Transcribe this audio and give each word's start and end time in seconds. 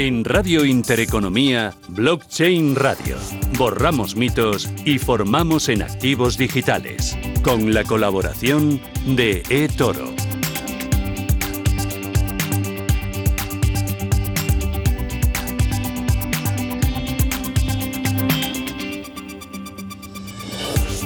En 0.00 0.24
Radio 0.24 0.64
Intereconomía, 0.64 1.74
Blockchain 1.88 2.74
Radio. 2.74 3.18
Borramos 3.58 4.16
mitos 4.16 4.66
y 4.86 4.98
formamos 4.98 5.68
en 5.68 5.82
activos 5.82 6.38
digitales. 6.38 7.18
Con 7.42 7.74
la 7.74 7.84
colaboración 7.84 8.80
de 9.04 9.42
eToro. 9.50 10.06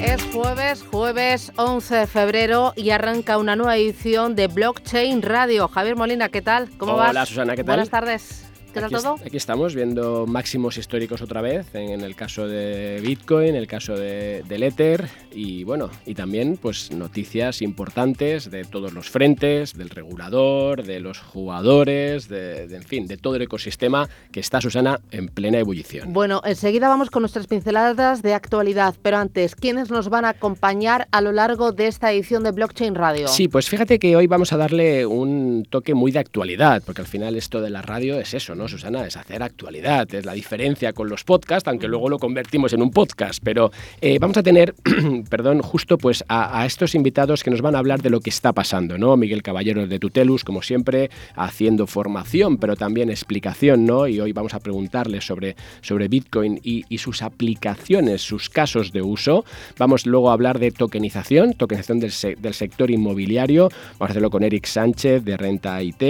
Es 0.04 0.22
jueves, 0.32 0.84
jueves 0.88 1.52
11 1.56 1.96
de 1.96 2.06
febrero 2.06 2.72
y 2.76 2.90
arranca 2.90 3.38
una 3.38 3.56
nueva 3.56 3.76
edición 3.76 4.36
de 4.36 4.46
Blockchain 4.46 5.20
Radio. 5.20 5.66
Javier 5.66 5.96
Molina, 5.96 6.28
¿qué 6.28 6.42
tal? 6.42 6.70
¿Cómo 6.78 6.94
vas? 6.94 7.10
Hola 7.10 7.26
Susana, 7.26 7.56
¿qué 7.56 7.64
tal? 7.64 7.74
Buenas 7.74 7.90
tardes. 7.90 8.53
¿Qué 8.74 8.80
tal 8.80 8.92
aquí, 8.92 8.94
todo? 9.04 9.14
Aquí 9.24 9.36
estamos 9.36 9.76
viendo 9.76 10.26
máximos 10.26 10.76
históricos 10.78 11.22
otra 11.22 11.40
vez, 11.40 11.72
en, 11.76 11.90
en 11.90 12.00
el 12.00 12.16
caso 12.16 12.48
de 12.48 13.00
Bitcoin, 13.00 13.50
en 13.50 13.54
el 13.54 13.68
caso 13.68 13.94
de, 13.94 14.42
del 14.48 14.64
Ether 14.64 15.08
y 15.32 15.62
bueno, 15.62 15.90
y 16.04 16.14
también 16.14 16.58
pues 16.60 16.90
noticias 16.90 17.62
importantes 17.62 18.50
de 18.50 18.64
todos 18.64 18.92
los 18.92 19.08
frentes, 19.08 19.74
del 19.74 19.90
regulador, 19.90 20.82
de 20.82 20.98
los 20.98 21.20
jugadores, 21.20 22.28
de, 22.28 22.66
de, 22.66 22.76
en 22.76 22.82
fin, 22.82 23.06
de 23.06 23.16
todo 23.16 23.36
el 23.36 23.42
ecosistema 23.42 24.08
que 24.32 24.40
está 24.40 24.60
Susana 24.60 24.98
en 25.12 25.28
plena 25.28 25.58
ebullición. 25.58 26.12
Bueno, 26.12 26.42
enseguida 26.44 26.88
vamos 26.88 27.10
con 27.10 27.22
nuestras 27.22 27.46
pinceladas 27.46 28.22
de 28.22 28.34
actualidad, 28.34 28.96
pero 29.02 29.18
antes, 29.18 29.54
¿quiénes 29.54 29.92
nos 29.92 30.08
van 30.08 30.24
a 30.24 30.30
acompañar 30.30 31.06
a 31.12 31.20
lo 31.20 31.30
largo 31.30 31.70
de 31.70 31.86
esta 31.86 32.10
edición 32.10 32.42
de 32.42 32.50
Blockchain 32.50 32.96
Radio? 32.96 33.28
Sí, 33.28 33.46
pues 33.46 33.68
fíjate 33.68 34.00
que 34.00 34.16
hoy 34.16 34.26
vamos 34.26 34.52
a 34.52 34.56
darle 34.56 35.06
un 35.06 35.64
toque 35.70 35.94
muy 35.94 36.10
de 36.10 36.18
actualidad, 36.18 36.82
porque 36.84 37.02
al 37.02 37.06
final 37.06 37.36
esto 37.36 37.60
de 37.60 37.70
la 37.70 37.80
radio 37.80 38.18
es 38.18 38.34
eso, 38.34 38.56
¿no? 38.56 38.63
Susana? 38.68 39.06
Es 39.06 39.16
hacer 39.16 39.42
actualidad, 39.42 40.12
es 40.14 40.24
la 40.24 40.32
diferencia 40.32 40.92
con 40.92 41.08
los 41.08 41.24
podcasts, 41.24 41.68
aunque 41.68 41.88
luego 41.88 42.08
lo 42.08 42.18
convertimos 42.18 42.72
en 42.72 42.82
un 42.82 42.90
podcast. 42.90 43.42
Pero 43.42 43.70
eh, 44.00 44.18
vamos 44.18 44.36
a 44.36 44.42
tener, 44.42 44.74
perdón, 45.30 45.62
justo 45.62 45.98
pues 45.98 46.24
a, 46.28 46.64
estos 46.66 46.94
invitados 46.94 47.42
que 47.42 47.50
nos 47.50 47.60
van 47.60 47.74
a 47.74 47.78
hablar 47.78 48.02
de 48.02 48.10
lo 48.10 48.20
que 48.20 48.30
está 48.30 48.52
pasando, 48.52 48.98
¿no? 48.98 49.16
Miguel 49.16 49.42
Caballero 49.42 49.86
de 49.86 49.98
Tutelus, 49.98 50.44
como 50.44 50.62
siempre, 50.62 51.10
haciendo 51.34 51.86
formación, 51.86 52.58
pero 52.58 52.76
también 52.76 53.10
explicación, 53.10 53.86
¿no? 53.86 54.06
Y 54.06 54.20
hoy 54.20 54.32
vamos 54.32 54.54
a 54.54 54.60
preguntarles 54.60 55.26
sobre, 55.26 55.56
sobre 55.80 56.08
Bitcoin 56.08 56.60
y, 56.62 56.84
sus 56.98 57.22
aplicaciones, 57.22 58.22
sus 58.22 58.48
casos 58.48 58.92
de 58.92 59.02
uso. 59.02 59.44
Vamos 59.78 60.06
luego 60.06 60.30
a 60.30 60.32
hablar 60.32 60.58
de 60.58 60.70
tokenización, 60.70 61.52
tokenización 61.52 62.00
del, 62.00 62.12
del 62.38 62.54
sector 62.54 62.90
inmobiliario. 62.90 63.68
Vamos 63.98 64.08
a 64.08 64.12
hacerlo 64.12 64.30
con 64.30 64.42
Eric 64.42 64.66
Sánchez 64.66 65.24
de 65.24 65.36
Renta 65.36 65.82
IT, 65.82 66.02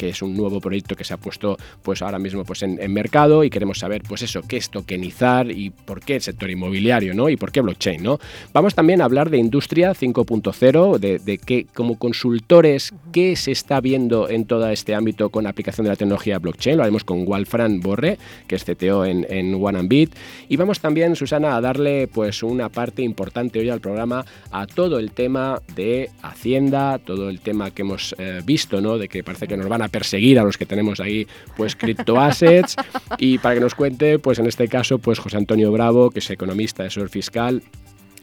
que 0.00 0.08
es 0.08 0.22
un 0.22 0.34
nuevo 0.34 0.62
proyecto 0.62 0.96
que 0.96 1.04
se 1.04 1.12
ha 1.12 1.18
puesto 1.18 1.58
pues 1.82 2.00
ahora 2.00 2.18
mismo 2.18 2.42
pues 2.42 2.62
en, 2.62 2.80
en, 2.80 2.90
mercado 2.90 3.44
y 3.44 3.50
queremos 3.50 3.80
saber 3.80 4.02
pues 4.02 4.22
eso, 4.22 4.40
qué 4.48 4.56
es 4.56 4.70
tokenizar 4.70 5.50
y 5.50 5.68
por 5.68 6.00
qué 6.00 6.14
el 6.14 6.22
sector 6.22 6.48
inmobiliario, 6.48 7.12
¿no? 7.12 7.28
Y 7.28 7.36
por 7.36 7.52
qué 7.52 7.60
blockchain, 7.60 8.02
¿no? 8.02 8.18
Vamos 8.54 8.74
también 8.74 9.02
a 9.02 9.04
hablar 9.04 9.28
de 9.28 9.36
industria 9.36 9.92
5.0, 9.92 10.98
de, 10.98 11.18
de 11.18 11.36
qué 11.36 11.66
como 11.74 11.98
consultores 11.98 12.94
qué 13.12 13.36
se 13.36 13.52
está 13.52 13.82
viendo 13.82 14.30
en 14.30 14.46
todo 14.46 14.70
este 14.70 14.94
ámbito 14.94 15.28
con 15.28 15.46
aplicación 15.46 15.84
de 15.84 15.90
la 15.90 15.96
tecnología 15.96 16.38
blockchain. 16.38 16.78
Lo 16.78 16.82
haremos 16.82 17.04
con 17.04 17.28
Walfran 17.28 17.80
Borre, 17.80 18.16
que 18.48 18.56
es 18.56 18.64
CTO 18.64 19.04
en, 19.04 19.26
en 19.28 19.54
One 19.54 19.82
Bit. 19.82 20.14
Y 20.48 20.56
vamos 20.56 20.80
también, 20.80 21.14
Susana, 21.14 21.56
a 21.56 21.60
darle 21.60 22.08
pues 22.08 22.42
una 22.42 22.70
parte 22.70 23.02
importante 23.02 23.58
hoy 23.58 23.68
al 23.68 23.80
programa 23.80 24.24
a 24.50 24.66
todo 24.66 24.98
el 24.98 25.10
tema 25.10 25.60
de 25.74 26.08
Hacienda, 26.22 26.98
todo 26.98 27.28
el 27.28 27.40
tema 27.40 27.70
que 27.70 27.82
hemos 27.82 28.14
eh, 28.18 28.40
visto, 28.46 28.80
¿no? 28.80 28.96
De 28.96 29.08
que 29.08 29.22
parece 29.22 29.46
que 29.46 29.58
nos 29.58 29.68
van 29.68 29.82
a 29.82 29.89
perseguir 29.90 30.38
a 30.38 30.44
los 30.44 30.56
que 30.56 30.66
tenemos 30.66 31.00
ahí 31.00 31.26
pues 31.56 31.76
criptoassets 31.76 32.76
y 33.18 33.38
para 33.38 33.56
que 33.56 33.60
nos 33.60 33.74
cuente 33.74 34.18
pues 34.18 34.38
en 34.38 34.46
este 34.46 34.68
caso 34.68 34.98
pues 34.98 35.18
José 35.18 35.36
Antonio 35.36 35.70
Bravo 35.72 36.10
que 36.10 36.20
es 36.20 36.30
economista, 36.30 36.84
asesor 36.84 37.08
fiscal 37.08 37.62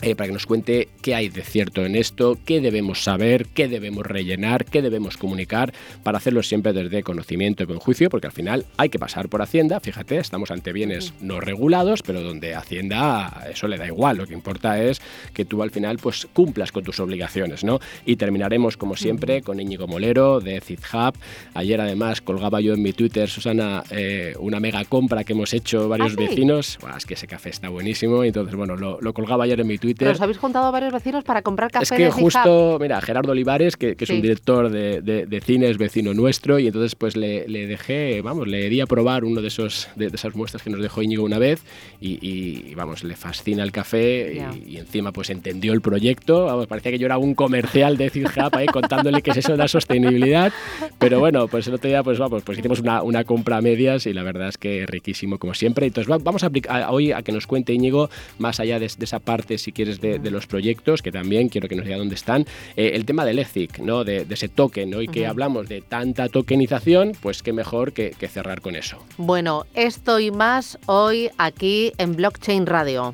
eh, 0.01 0.15
para 0.15 0.27
que 0.27 0.33
nos 0.33 0.45
cuente 0.45 0.89
qué 1.01 1.15
hay 1.15 1.29
de 1.29 1.41
cierto 1.41 1.83
en 1.83 1.95
esto, 1.95 2.37
qué 2.45 2.61
debemos 2.61 3.03
saber, 3.03 3.47
qué 3.47 3.67
debemos 3.67 4.05
rellenar, 4.05 4.65
qué 4.65 4.83
debemos 4.83 5.17
comunicar, 5.17 5.73
para 6.03 6.19
hacerlo 6.19 6.43
siempre 6.43 6.71
desde 6.71 7.01
conocimiento 7.01 7.63
y 7.63 7.65
buen 7.65 7.79
juicio, 7.79 8.11
porque 8.11 8.27
al 8.27 8.33
final 8.33 8.65
hay 8.77 8.89
que 8.89 8.99
pasar 8.99 9.27
por 9.27 9.41
Hacienda, 9.41 9.79
fíjate, 9.79 10.19
estamos 10.19 10.51
ante 10.51 10.71
bienes 10.71 11.15
no 11.19 11.39
regulados, 11.39 12.03
pero 12.03 12.21
donde 12.21 12.53
Hacienda 12.53 13.47
eso 13.49 13.67
le 13.67 13.77
da 13.77 13.87
igual, 13.87 14.17
lo 14.17 14.27
que 14.27 14.35
importa 14.35 14.83
es 14.83 15.01
que 15.33 15.45
tú 15.45 15.63
al 15.63 15.71
final 15.71 15.97
pues 15.97 16.27
cumplas 16.31 16.71
con 16.71 16.83
tus 16.83 16.99
obligaciones, 16.99 17.63
¿no? 17.63 17.79
Y 18.05 18.17
terminaremos 18.17 18.77
como 18.77 18.95
siempre 18.95 19.41
con 19.41 19.59
Íñigo 19.59 19.87
Molero 19.87 20.39
de 20.39 20.61
CITHub. 20.61 21.15
Ayer 21.55 21.81
además 21.81 22.21
colgaba 22.21 22.61
yo 22.61 22.75
en 22.75 22.83
mi 22.83 22.93
Twitter, 22.93 23.29
Susana, 23.29 23.83
eh, 23.89 24.35
una 24.39 24.59
mega 24.59 24.85
compra 24.85 25.23
que 25.23 25.33
hemos 25.33 25.55
hecho 25.55 25.89
varios 25.89 26.13
¿Ah, 26.13 26.15
sí? 26.19 26.27
vecinos, 26.27 26.77
Buah, 26.81 26.97
es 26.97 27.05
que 27.07 27.15
ese 27.15 27.25
café 27.25 27.49
está 27.49 27.69
buenísimo, 27.69 28.23
entonces 28.23 28.53
bueno, 28.53 28.75
lo, 28.75 29.01
lo 29.01 29.13
colgaba 29.13 29.45
ayer 29.45 29.59
en 29.59 29.67
mi 29.67 29.77
Twitter 29.79 29.86
Twitter. 29.93 30.09
¿Os 30.09 30.21
habéis 30.21 30.37
juntado 30.37 30.71
varios 30.71 30.91
vecinos 30.91 31.23
para 31.23 31.41
comprar 31.41 31.71
café? 31.71 31.83
Es 31.83 31.91
que 31.91 32.11
justo, 32.11 32.77
mira, 32.79 32.99
Gerardo 33.01 33.31
Olivares, 33.31 33.77
que, 33.77 33.95
que 33.95 34.03
es 34.03 34.09
sí. 34.09 34.15
un 34.15 34.21
director 34.21 34.69
de, 34.69 35.01
de, 35.01 35.25
de, 35.25 35.41
cine, 35.41 35.69
es 35.69 35.77
vecino 35.77 36.13
nuestro, 36.13 36.59
y 36.59 36.67
entonces 36.67 36.95
pues 36.95 37.15
le, 37.15 37.47
le, 37.47 37.67
dejé, 37.67 38.21
vamos, 38.21 38.47
le 38.47 38.69
di 38.69 38.81
a 38.81 38.85
probar 38.85 39.23
uno 39.23 39.41
de 39.41 39.47
esos 39.47 39.87
de, 39.95 40.09
de 40.09 40.15
esas 40.15 40.35
muestras 40.35 40.63
que 40.63 40.69
nos 40.69 40.81
dejó 40.81 41.01
Íñigo 41.01 41.23
una 41.23 41.39
vez, 41.39 41.63
y, 42.01 42.19
y 42.21 42.75
vamos, 42.75 43.03
le 43.03 43.15
fascina 43.15 43.63
el 43.63 43.71
café, 43.71 44.33
yeah. 44.33 44.53
y, 44.53 44.75
y, 44.75 44.77
encima 44.77 45.11
pues 45.11 45.29
entendió 45.29 45.73
el 45.73 45.81
proyecto, 45.81 46.45
vamos, 46.45 46.67
parecía 46.67 46.91
que 46.91 46.99
yo 46.99 47.05
era 47.05 47.17
un 47.17 47.33
comercial 47.33 47.97
de 47.97 48.09
CIRJAP 48.09 48.55
ahí 48.55 48.65
contándole 48.67 49.21
qué 49.21 49.31
es 49.31 49.37
eso 49.37 49.53
de 49.53 49.57
la 49.57 49.67
sostenibilidad, 49.67 50.51
pero 50.99 51.19
bueno, 51.19 51.47
pues 51.47 51.67
el 51.67 51.75
otro 51.75 51.89
día 51.89 52.03
pues 52.03 52.19
vamos, 52.19 52.43
pues 52.43 52.57
hicimos 52.57 52.79
una, 52.79 53.03
una 53.03 53.23
compra 53.23 53.57
a 53.57 53.61
medias, 53.61 54.05
y 54.05 54.13
la 54.13 54.23
verdad 54.23 54.49
es 54.49 54.57
que 54.57 54.85
riquísimo 54.85 55.37
como 55.39 55.53
siempre, 55.53 55.87
entonces 55.87 56.09
vamos 56.23 56.43
a, 56.43 56.47
aplicar, 56.47 56.87
hoy 56.89 57.11
a 57.11 57.21
que 57.21 57.31
nos 57.31 57.47
cuente 57.47 57.73
Íñigo, 57.73 58.09
más 58.37 58.59
allá 58.59 58.79
de, 58.79 58.87
de 58.97 59.05
esa 59.05 59.19
parte, 59.19 59.57
si 59.57 59.71
quieres, 59.77 60.01
de, 60.01 60.19
de 60.19 60.31
los 60.31 60.45
proyectos, 60.47 61.01
que 61.01 61.11
también 61.11 61.47
quiero 61.49 61.67
que 61.69 61.75
nos 61.75 61.85
diga 61.85 61.97
dónde 61.97 62.15
están. 62.15 62.41
Eh, 62.75 62.91
el 62.95 63.05
tema 63.05 63.23
del 63.25 63.37
ETHIC, 63.39 63.79
¿no? 63.79 64.03
de, 64.03 64.25
de 64.25 64.33
ese 64.33 64.49
token, 64.49 64.89
¿no? 64.89 65.01
y 65.01 65.07
que 65.07 65.21
uh 65.21 65.23
-huh. 65.23 65.29
hablamos 65.29 65.69
de 65.69 65.81
tanta 65.81 66.27
tokenización, 66.27 67.13
pues 67.21 67.41
qué 67.43 67.53
mejor 67.53 67.93
que, 67.93 68.05
que 68.19 68.27
cerrar 68.27 68.59
con 68.61 68.75
eso. 68.75 68.97
Bueno, 69.17 69.65
esto 69.73 70.19
y 70.19 70.31
más 70.31 70.77
hoy 70.87 71.29
aquí 71.37 71.93
en 71.97 72.15
Blockchain 72.15 72.65
Radio. 72.65 73.13